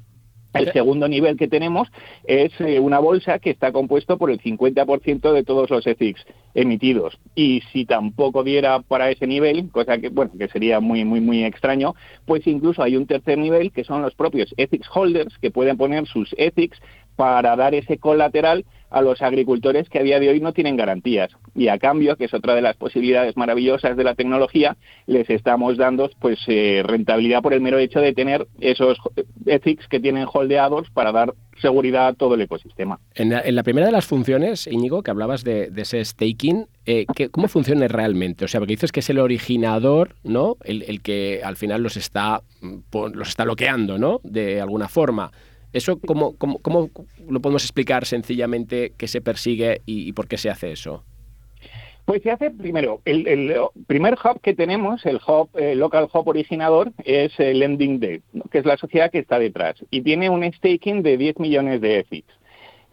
El 0.53 0.71
segundo 0.73 1.07
nivel 1.07 1.37
que 1.37 1.47
tenemos 1.47 1.87
es 2.23 2.51
eh, 2.59 2.79
una 2.79 2.99
bolsa 2.99 3.37
que 3.37 3.51
está 3.51 3.71
compuesto 3.71 4.17
por 4.17 4.31
el 4.31 4.41
50% 4.41 5.31
de 5.31 5.43
todos 5.43 5.69
los 5.69 5.85
ethics 5.85 6.25
emitidos. 6.55 7.19
Y 7.35 7.61
si 7.71 7.85
tampoco 7.85 8.43
diera 8.43 8.79
para 8.79 9.11
ese 9.11 9.27
nivel, 9.27 9.69
cosa 9.69 9.99
que 9.99 10.09
bueno, 10.09 10.31
que 10.37 10.47
sería 10.47 10.79
muy 10.79 11.05
muy 11.05 11.21
muy 11.21 11.43
extraño, 11.43 11.93
pues 12.25 12.47
incluso 12.47 12.81
hay 12.81 12.95
un 12.95 13.05
tercer 13.05 13.37
nivel 13.37 13.71
que 13.71 13.83
son 13.83 14.01
los 14.01 14.15
propios 14.15 14.53
ethics 14.57 14.87
holders 14.91 15.37
que 15.37 15.51
pueden 15.51 15.77
poner 15.77 16.07
sus 16.07 16.33
ethics 16.37 16.79
para 17.15 17.55
dar 17.55 17.75
ese 17.75 17.97
colateral 17.97 18.65
a 18.89 19.01
los 19.01 19.21
agricultores 19.21 19.89
que 19.89 19.99
a 19.99 20.03
día 20.03 20.19
de 20.19 20.29
hoy 20.29 20.39
no 20.39 20.53
tienen 20.53 20.75
garantías. 20.75 21.31
Y 21.55 21.67
a 21.67 21.77
cambio, 21.77 22.15
que 22.15 22.25
es 22.25 22.33
otra 22.33 22.55
de 22.55 22.61
las 22.61 22.75
posibilidades 22.75 23.37
maravillosas 23.37 23.95
de 23.95 24.03
la 24.03 24.15
tecnología, 24.15 24.77
les 25.05 25.29
estamos 25.29 25.77
dando 25.77 26.09
pues 26.19 26.39
eh, 26.47 26.81
rentabilidad 26.85 27.41
por 27.41 27.53
el 27.53 27.61
mero 27.61 27.77
hecho 27.77 27.99
de 27.99 28.13
tener 28.13 28.47
esos 28.59 28.97
ethics 29.45 29.87
que 29.87 29.99
tienen 29.99 30.25
holdeados 30.31 30.89
para 30.91 31.11
dar 31.11 31.33
seguridad 31.61 32.07
a 32.07 32.13
todo 32.13 32.35
el 32.35 32.41
ecosistema. 32.41 32.99
En 33.15 33.29
la, 33.29 33.63
primera 33.63 33.87
de 33.87 33.91
las 33.91 34.05
funciones, 34.05 34.65
Íñigo, 34.67 35.03
que 35.03 35.11
hablabas 35.11 35.43
de, 35.43 35.71
ese 35.75 36.03
staking, 36.03 36.67
eh, 36.85 37.05
¿cómo 37.31 37.47
funciona 37.47 37.87
realmente? 37.87 38.45
O 38.45 38.47
sea, 38.47 38.59
porque 38.59 38.73
dices 38.73 38.91
que 38.91 39.01
es 39.01 39.09
el 39.09 39.19
originador, 39.19 40.15
¿no? 40.23 40.57
El, 40.63 40.83
el 40.83 41.01
que 41.01 41.41
al 41.43 41.57
final 41.57 41.83
los 41.83 41.97
está, 41.97 42.41
mm, 42.61 42.77
los 43.13 43.29
está 43.29 43.43
bloqueando, 43.43 43.97
¿no? 43.97 44.21
De 44.23 44.61
alguna 44.61 44.87
forma. 44.87 45.31
¿Eso 45.73 45.99
cómo, 45.99 46.35
cómo, 46.37 46.59
cómo, 46.59 46.89
lo 47.27 47.39
podemos 47.41 47.63
explicar 47.63 48.05
sencillamente 48.05 48.93
qué 48.97 49.07
se 49.07 49.21
persigue 49.21 49.81
y, 49.85 50.11
por 50.13 50.27
qué 50.27 50.37
se 50.37 50.49
hace 50.49 50.71
eso? 50.71 51.03
Pues 52.05 52.23
se 52.23 52.31
hace 52.31 52.49
primero, 52.49 53.01
el, 53.05 53.55
primer 53.85 54.15
hub 54.15 54.41
que 54.41 54.55
tenemos, 54.55 55.05
el 55.05 55.17
hub, 55.27 55.49
local 55.75 56.07
hub 56.11 56.27
originador, 56.27 56.91
es 57.03 57.39
el 57.39 57.59
Lending 57.59 57.99
Debt, 57.99 58.23
que 58.49 58.57
es 58.57 58.65
la 58.65 58.77
sociedad 58.77 59.11
que 59.11 59.19
está 59.19 59.37
detrás, 59.37 59.75
y 59.91 60.01
tiene 60.01 60.31
un 60.31 60.43
staking 60.51 61.03
de 61.03 61.17
10 61.17 61.37
millones 61.37 61.81
de 61.81 61.99
EFIX 61.99 62.39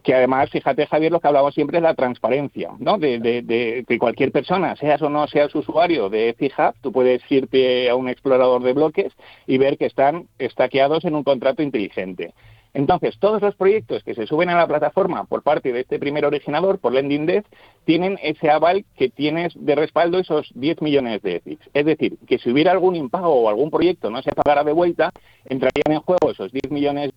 que 0.07 0.15
además, 0.15 0.49
fíjate 0.49 0.87
Javier, 0.87 1.11
lo 1.11 1.19
que 1.19 1.27
hablamos 1.27 1.53
siempre 1.53 1.79
es 1.79 1.83
la 1.83 1.93
transparencia, 1.93 2.71
¿no? 2.79 2.97
De, 2.97 3.19
de, 3.19 3.83
que 3.85 3.99
cualquier 3.99 4.31
persona, 4.31 4.73
seas 4.77 5.01
o 5.01 5.09
no 5.09 5.27
seas 5.27 5.53
usuario 5.53 6.09
de 6.09 6.33
Hub, 6.39 6.75
tú 6.79 6.93
puedes 6.93 7.21
irte 7.29 7.89
a 7.89 7.95
un 7.95 8.07
explorador 8.07 8.63
de 8.63 8.71
bloques 8.71 9.11
y 9.47 9.57
ver 9.57 9.77
que 9.77 9.85
están 9.85 10.29
estaqueados 10.39 11.03
en 11.03 11.13
un 11.13 11.25
contrato 11.25 11.61
inteligente. 11.61 12.33
Entonces, 12.77 13.17
todos 13.17 13.41
los 13.41 13.55
proyectos 13.55 14.03
que 14.03 14.13
se 14.13 14.27
suben 14.27 14.49
a 14.49 14.55
la 14.55 14.67
plataforma 14.67 15.23
por 15.23 15.41
parte 15.41 15.73
de 15.73 15.79
este 15.79 15.97
primer 15.97 16.27
originador, 16.27 16.77
por 16.77 16.93
Lending 16.93 17.25
Dev, 17.25 17.43
tienen 17.85 18.19
ese 18.21 18.51
aval 18.51 18.85
que 18.95 19.09
tienes 19.09 19.53
de 19.55 19.73
respaldo 19.73 20.19
esos 20.19 20.51
10 20.53 20.83
millones 20.83 21.23
de 21.23 21.37
ETHICS. 21.37 21.69
Es 21.73 21.85
decir, 21.87 22.19
que 22.27 22.37
si 22.37 22.51
hubiera 22.51 22.71
algún 22.71 22.95
impago 22.95 23.33
o 23.33 23.49
algún 23.49 23.71
proyecto 23.71 24.11
no 24.11 24.21
se 24.21 24.31
pagara 24.31 24.63
de 24.63 24.73
vuelta, 24.73 25.11
entrarían 25.45 25.91
en 25.91 26.01
juego 26.01 26.29
esos 26.29 26.51
10 26.51 26.69
millones 26.69 27.13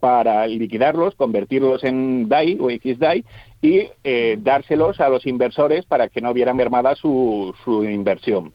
para 0.00 0.46
liquidarlos, 0.46 1.14
convertirlos 1.16 1.84
en 1.84 2.26
DAI 2.26 2.56
o 2.58 2.70
XDAI 2.70 3.26
y 3.60 3.90
eh, 4.04 4.38
dárselos 4.40 5.00
a 5.00 5.10
los 5.10 5.26
inversores 5.26 5.84
para 5.84 6.08
que 6.08 6.22
no 6.22 6.32
vieran 6.32 6.56
mermada 6.56 6.94
su 6.94 7.54
inversión. 7.66 8.54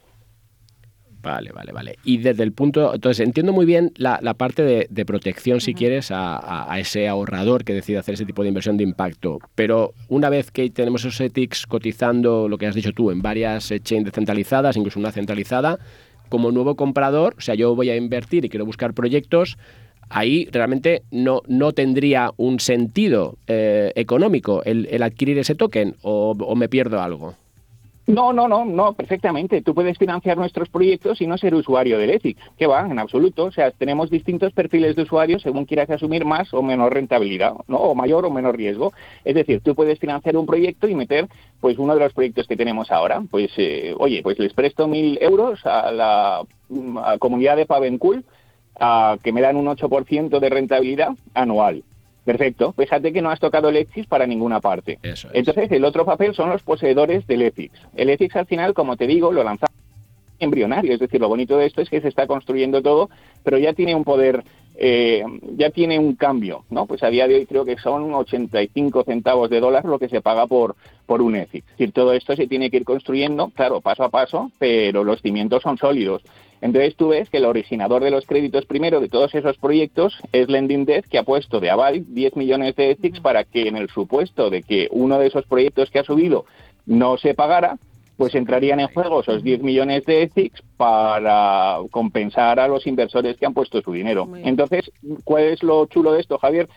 Vale, 1.22 1.52
vale, 1.52 1.72
vale. 1.72 1.96
Y 2.04 2.18
desde 2.18 2.44
el 2.44 2.52
punto, 2.52 2.96
entonces 2.96 3.26
entiendo 3.26 3.54
muy 3.54 3.66
bien 3.66 3.92
la, 3.96 4.20
parte 4.34 4.88
de, 4.90 5.06
protección, 5.06 5.62
si 5.62 5.74
quieres, 5.74 6.10
a, 6.12 6.76
ese 6.80 7.08
ahorrador 7.08 7.64
que 7.64 7.74
decide 7.74 7.98
hacer 7.98 8.16
ese 8.16 8.26
tipo 8.26 8.42
de 8.42 8.48
inversión 8.50 8.78
de 8.78 8.84
impacto. 8.84 9.40
Pero 9.56 9.94
una 10.08 10.30
vez 10.30 10.52
que 10.52 10.70
tenemos 10.70 11.02
esos 11.02 11.20
ethics 11.22 11.68
cotizando, 11.68 12.50
lo 12.50 12.58
que 12.58 12.68
has 12.68 12.76
dicho 12.76 12.92
tú, 12.92 13.12
en 13.12 13.22
varias 13.22 13.72
chains 13.84 14.06
descentralizadas, 14.06 14.78
incluso 14.78 15.00
una 15.00 15.12
centralizada, 15.12 15.78
como 16.30 16.52
nuevo 16.52 16.76
comprador, 16.76 17.36
o 17.38 17.42
sea, 17.42 17.56
yo 17.56 17.76
voy 17.76 17.90
a 17.90 17.96
invertir 17.96 18.46
y 18.46 18.50
quiero 18.50 18.66
buscar 18.66 18.94
proyectos, 18.94 19.58
ahí 20.10 20.48
realmente 20.52 21.04
no, 21.12 21.42
no 21.48 21.74
tendría 21.74 22.32
un 22.38 22.60
sentido 22.60 23.38
eh, 23.48 23.92
económico 23.96 24.64
el, 24.64 25.04
adquirir 25.04 25.38
ese 25.38 25.56
token 25.56 25.96
o 26.02 26.56
me 26.56 26.70
pierdo 26.70 27.02
algo. 27.02 27.36
No, 28.12 28.34
no, 28.34 28.50
no, 28.50 28.66
no, 28.66 28.92
perfectamente. 28.92 29.62
Tú 29.62 29.74
puedes 29.74 29.98
financiar 29.98 30.36
nuestros 30.36 30.68
proyectos 30.68 31.22
y 31.22 31.28
no 31.28 31.38
ser 31.38 31.56
usuario 31.56 31.98
del 31.98 32.10
ETIC. 32.10 32.38
¿Qué 32.58 32.68
va? 32.68 32.86
En 32.86 33.00
absoluto. 33.00 33.46
O 33.46 33.52
sea, 33.54 33.72
tenemos 33.72 34.10
distintos 34.10 34.52
perfiles 34.52 34.98
de 34.98 35.04
usuarios 35.04 35.42
según 35.42 35.64
quieras 35.64 35.90
asumir 35.90 36.26
más 36.26 36.54
o 36.54 36.62
menor 36.62 36.94
rentabilidad, 36.94 37.54
¿no? 37.70 37.78
O 37.78 37.96
mayor 37.96 38.26
o 38.26 38.30
menor 38.30 38.58
riesgo. 38.58 38.92
Es 39.24 39.36
decir, 39.36 39.62
tú 39.62 39.76
puedes 39.76 39.98
financiar 39.98 40.36
un 40.36 40.46
proyecto 40.46 40.90
y 40.90 40.96
meter, 40.96 41.30
pues, 41.62 41.78
uno 41.78 41.94
de 41.94 42.02
los 42.02 42.12
proyectos 42.12 42.48
que 42.48 42.58
tenemos 42.58 42.92
ahora. 42.92 43.24
Pues, 43.32 43.50
eh, 43.56 43.96
oye, 43.98 44.22
pues 44.22 44.38
les 44.40 44.54
presto 44.54 44.90
mil 44.90 45.18
euros 45.22 45.66
a 45.66 45.90
la 45.94 46.44
comunidad 47.18 47.56
de 47.56 47.66
Pavencool 47.66 48.26
a 48.78 49.20
que 49.24 49.32
me 49.32 49.40
dan 49.40 49.56
un 49.56 49.68
8% 49.68 50.40
de 50.42 50.50
rentabilidad 50.50 51.12
anual. 51.34 51.84
Perfecto. 52.26 52.74
Fíjate 52.78 53.12
que 53.12 53.22
no 53.22 53.32
has 53.32 53.40
tocado 53.40 53.70
el 53.70 53.88
para 54.08 54.28
ninguna 54.28 54.60
parte. 54.60 55.00
Entonces, 55.34 55.72
el 55.72 55.84
otro 55.86 56.06
papel 56.06 56.36
son 56.36 56.50
los 56.50 56.62
poseedores 56.62 57.26
del 57.26 57.42
ETHIX. 57.42 57.80
El 57.96 58.10
ETHIX, 58.10 58.36
al 58.36 58.46
final, 58.46 58.74
como 58.74 58.96
te 58.96 59.08
digo, 59.08 59.32
lo 59.32 59.44
lanzamos 59.44 59.71
embrionario. 60.42 60.94
Es 60.94 61.00
decir, 61.00 61.22
lo 61.22 61.30
bonito 61.30 61.58
de 61.58 61.66
esto 61.66 61.82
es 61.82 61.90
que 61.90 62.02
se 62.02 62.08
está 62.08 62.28
construyendo 62.28 62.82
todo, 62.82 63.10
pero 63.44 63.58
ya 63.58 63.74
tiene 63.74 63.96
un 63.96 64.04
poder, 64.04 64.44
eh, 64.76 65.24
ya 65.56 65.70
tiene 65.70 65.98
un 65.98 66.16
cambio, 66.16 66.66
¿no? 66.70 66.86
Pues 66.86 67.04
a 67.04 67.10
día 67.10 67.28
de 67.28 67.36
hoy 67.36 67.46
creo 67.46 67.66
que 67.66 67.78
son 67.78 68.14
85 68.14 69.04
centavos 69.04 69.50
de 69.50 69.60
dólar 69.60 69.86
lo 69.86 70.00
que 70.00 70.10
se 70.10 70.22
paga 70.22 70.48
por, 70.48 70.76
por 71.06 71.22
un 71.22 71.36
ETHIX. 71.36 71.66
Es 71.66 71.72
decir, 71.72 71.92
todo 71.94 72.14
esto 72.14 72.36
se 72.36 72.48
tiene 72.48 72.70
que 72.70 72.78
ir 72.78 72.86
construyendo, 72.86 73.50
claro, 73.56 73.82
paso 73.82 74.04
a 74.04 74.10
paso, 74.10 74.52
pero 74.60 75.04
los 75.04 75.22
cimientos 75.22 75.64
son 75.64 75.78
sólidos. 75.78 76.24
Entonces 76.62 76.96
tú 76.96 77.10
ves 77.10 77.30
que 77.30 77.38
el 77.38 77.46
originador 77.46 78.04
de 78.04 78.12
los 78.12 78.26
créditos 78.28 78.66
primero 78.66 79.00
de 79.00 79.10
todos 79.10 79.34
esos 79.34 79.58
proyectos 79.58 80.16
es 80.32 80.48
Lending 80.48 80.86
Debt, 80.86 81.06
que 81.08 81.18
ha 81.18 81.24
puesto 81.24 81.60
de 81.60 81.72
aval 81.72 82.06
10 82.08 82.36
millones 82.36 82.76
de 82.76 82.92
ethics 82.92 83.20
para 83.20 83.44
que 83.44 83.68
en 83.68 83.78
el 83.78 83.90
supuesto 83.90 84.52
de 84.52 84.62
que 84.62 84.88
uno 84.92 85.18
de 85.18 85.28
esos 85.28 85.46
proyectos 85.48 85.90
que 85.90 86.00
ha 86.00 86.04
subido 86.04 86.46
no 86.86 87.18
se 87.18 87.34
pagara, 87.34 87.78
pues 88.18 88.36
entrarían 88.36 88.80
en 88.80 88.88
juego 88.88 89.22
esos 89.22 89.44
10 89.44 89.64
millones 89.64 90.06
de 90.06 90.24
ethics 90.24 90.62
para 90.78 91.78
compensar 91.90 92.60
a 92.60 92.68
los 92.68 92.86
inversores 92.86 93.38
que 93.38 93.46
han 93.46 93.54
puesto 93.54 93.82
su 93.82 93.92
dinero. 93.94 94.28
Entonces, 94.44 94.92
¿cuál 95.24 95.44
es 95.44 95.64
lo 95.64 95.86
chulo 95.88 96.14
de 96.14 96.22
esto, 96.22 96.38
Javier? 96.38 96.68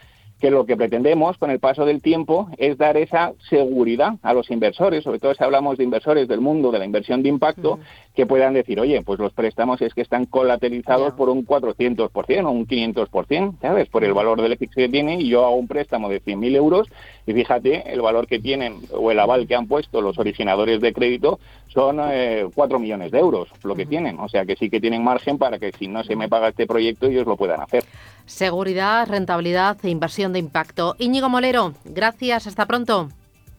Que 0.41 0.51
lo 0.51 0.67
que 0.67 0.77
pretendemos 0.77 1.39
con 1.39 1.51
el 1.51 1.61
paso 1.61 1.87
del 1.87 2.03
tiempo 2.03 2.49
es 2.59 2.77
dar 2.77 2.97
esa 2.97 3.33
seguridad 3.49 4.15
a 4.23 4.35
los 4.35 4.51
inversores, 4.51 5.05
sobre 5.05 5.19
todo 5.19 5.35
si 5.35 5.43
hablamos 5.43 5.79
de 5.79 5.85
inversores 5.85 6.29
del 6.29 6.41
mundo 6.41 6.71
de 6.71 6.79
la 6.79 6.85
inversión 6.85 7.23
de 7.23 7.29
impacto, 7.29 7.79
que 8.15 8.27
puedan 8.27 8.55
decir, 8.55 8.79
oye, 8.79 9.03
pues 9.03 9.19
los 9.19 9.33
préstamos 9.33 9.81
es 9.83 9.95
que 9.95 10.03
están 10.03 10.27
colateralizados 10.27 11.15
por 11.15 11.29
un 11.29 11.47
400% 11.47 12.45
o 12.45 12.51
un 12.51 12.67
500%, 12.67 13.55
¿sabes? 13.61 13.89
Por 13.89 14.05
el 14.05 14.13
valor 14.13 14.41
del 14.41 14.53
EFIX 14.53 14.75
que 14.75 14.89
tiene 14.89 15.21
y 15.21 15.29
yo 15.29 15.45
hago 15.45 15.57
un 15.57 15.69
préstamo 15.69 16.09
de 16.09 16.23
100.000 16.23 16.57
euros 16.57 16.89
y 17.27 17.33
fíjate, 17.33 17.93
el 17.93 18.03
valor 18.03 18.27
que 18.27 18.39
tienen 18.39 18.81
o 18.93 19.11
el 19.11 19.19
aval 19.19 19.47
que 19.47 19.55
han 19.55 19.67
puesto 19.67 20.01
los 20.01 20.19
originadores 20.19 20.81
de 20.81 20.93
crédito 20.93 21.41
son 21.69 21.99
eh, 22.03 22.47
4 22.55 22.79
millones 22.79 23.11
de 23.11 23.19
euros 23.19 23.49
lo 23.65 23.75
que 23.75 23.87
tienen. 23.87 24.21
O 24.21 24.29
sea 24.29 24.45
que 24.45 24.57
sí 24.57 24.71
que 24.71 24.81
tienen 24.81 25.03
margen 25.03 25.39
para 25.39 25.59
que 25.59 25.73
si 25.73 25.89
no 25.89 26.05
se 26.05 26.17
me 26.17 26.29
paga 26.29 26.49
este 26.49 26.67
proyecto 26.67 27.07
ellos 27.07 27.27
lo 27.27 27.37
puedan 27.37 27.61
hacer. 27.61 27.85
Seguridad, 28.27 29.07
rentabilidad 29.09 29.77
e 29.83 29.91
inversión 29.91 30.24
de 30.33 30.39
impacto. 30.39 30.97
Íñigo 30.99 31.29
Molero, 31.29 31.75
gracias, 31.85 32.47
hasta 32.47 32.67
pronto. 32.67 33.09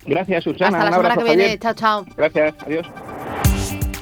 Gracias, 0.06 0.44
Susana. 0.44 0.78
Hasta 0.78 0.90
la 0.90 0.98
semana 0.98 1.18
que 1.18 1.24
viene. 1.24 1.60
Chao, 1.60 1.74
chao. 1.74 2.06
Gracias, 2.16 2.56
adiós. 2.66 2.88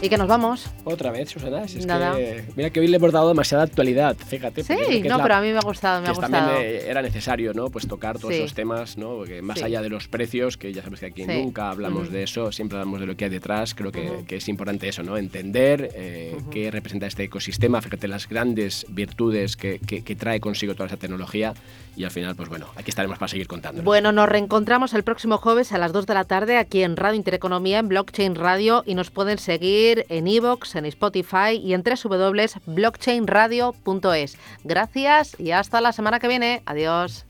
Y 0.04 0.10
que 0.10 0.18
nos 0.18 0.28
vamos. 0.28 0.70
Otra 0.84 1.12
vez, 1.12 1.30
Susana. 1.30 1.64
es 1.64 1.76
Que, 1.76 2.44
mira 2.56 2.70
que 2.70 2.80
hoy 2.80 2.88
le 2.88 2.98
hemos 2.98 3.12
dado 3.14 3.30
demasiada 3.30 3.64
actualidad, 3.64 4.18
fíjate. 4.18 4.64
Sí, 4.64 5.02
no, 5.08 5.22
pero 5.22 5.36
a 5.36 5.42
mí 5.42 5.52
me 5.52 5.60
ha 5.60 5.62
gustado, 5.62 6.02
me 6.02 6.08
ha 6.08 6.12
gustado. 6.12 6.32
También 6.32 6.82
era 6.86 7.02
necesario, 7.02 7.54
¿no? 7.54 7.70
Pues 7.70 7.88
tocar 7.88 8.20
todos 8.20 8.34
esos 8.34 8.54
temas, 8.54 8.98
¿no? 8.98 9.16
Porque 9.16 9.42
más 9.42 9.64
allá 9.64 9.82
de 9.82 9.90
los 9.90 10.10
precios, 10.10 10.58
que 10.58 10.74
ya 10.74 10.84
sabes 10.84 11.00
que 11.00 11.06
aquí 11.06 11.26
nunca 11.26 11.70
hablamos 11.70 12.12
de 12.12 12.24
eso, 12.24 12.52
siempre 12.52 12.78
hablamos 12.78 13.00
de 13.00 13.06
lo 13.08 13.16
que 13.16 13.26
hay 13.26 13.32
detrás. 13.32 13.74
Creo 13.74 13.92
que, 13.92 14.26
que 14.28 14.38
es 14.38 14.48
importante 14.50 14.90
eso, 14.90 15.04
¿no? 15.04 15.18
Entender 15.18 15.92
eh, 15.96 16.36
qué 16.52 16.70
representa 16.70 17.08
este 17.08 17.24
ecosistema, 17.24 17.82
fíjate 17.82 18.08
las 18.08 18.28
grandes 18.28 18.86
virtudes 18.90 19.56
que, 19.56 19.80
que, 19.80 20.16
trae 20.16 20.40
consigo 20.40 20.74
toda 20.76 20.88
esa 20.88 20.98
tecnología. 20.98 21.54
Y 21.96 22.06
al 22.06 22.12
final, 22.12 22.36
pues 22.36 22.50
bueno, 22.50 22.68
aquí 22.76 22.90
estaremos 22.90 23.20
para 23.20 23.30
seguir 23.30 23.48
contando. 23.48 23.84
Bueno, 23.84 24.12
nos 24.12 24.28
reencontramos 24.28 24.94
el 24.94 25.04
próximo 25.04 25.38
jueves 25.38 25.72
a 25.74 25.78
las 25.78 25.94
2 25.94 26.08
de 26.08 26.14
la 26.16 26.24
tarde 26.24 26.58
aquí 26.58 26.82
en 26.82 26.98
Radio 26.98 27.18
Intereconomía, 27.18 27.80
en 27.80 27.88
Blockchain 27.88 28.36
Radio, 28.36 28.84
y 28.86 28.96
nos 28.96 29.12
pueden 29.12 29.38
seguir 29.38 29.93
en 30.10 30.28
iVoox, 30.28 30.76
en 30.76 30.86
Spotify 30.86 31.60
y 31.62 31.74
en 31.74 31.84
www.blockchainradio.es. 31.84 34.38
Gracias 34.64 35.40
y 35.40 35.52
hasta 35.52 35.82
la 35.82 35.92
semana 35.92 36.20
que 36.20 36.28
viene. 36.28 36.62
Adiós. 36.66 37.26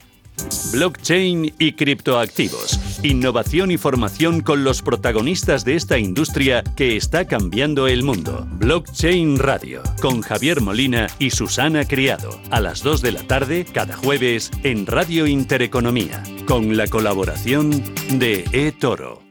Blockchain 0.72 1.54
y 1.58 1.72
criptoactivos. 1.72 2.80
Innovación 3.02 3.70
y 3.70 3.76
formación 3.76 4.40
con 4.40 4.64
los 4.64 4.82
protagonistas 4.82 5.64
de 5.64 5.76
esta 5.76 5.98
industria 5.98 6.62
que 6.76 6.96
está 6.96 7.26
cambiando 7.26 7.86
el 7.86 8.02
mundo. 8.02 8.46
Blockchain 8.52 9.38
Radio, 9.38 9.82
con 10.00 10.22
Javier 10.22 10.60
Molina 10.60 11.06
y 11.18 11.30
Susana 11.30 11.84
Criado, 11.84 12.40
a 12.50 12.60
las 12.60 12.82
2 12.82 13.02
de 13.02 13.12
la 13.12 13.22
tarde 13.22 13.64
cada 13.64 13.96
jueves 13.96 14.50
en 14.62 14.86
Radio 14.86 15.26
Intereconomía, 15.26 16.22
con 16.46 16.76
la 16.76 16.88
colaboración 16.88 17.70
de 18.18 18.44
eToro. 18.52 19.23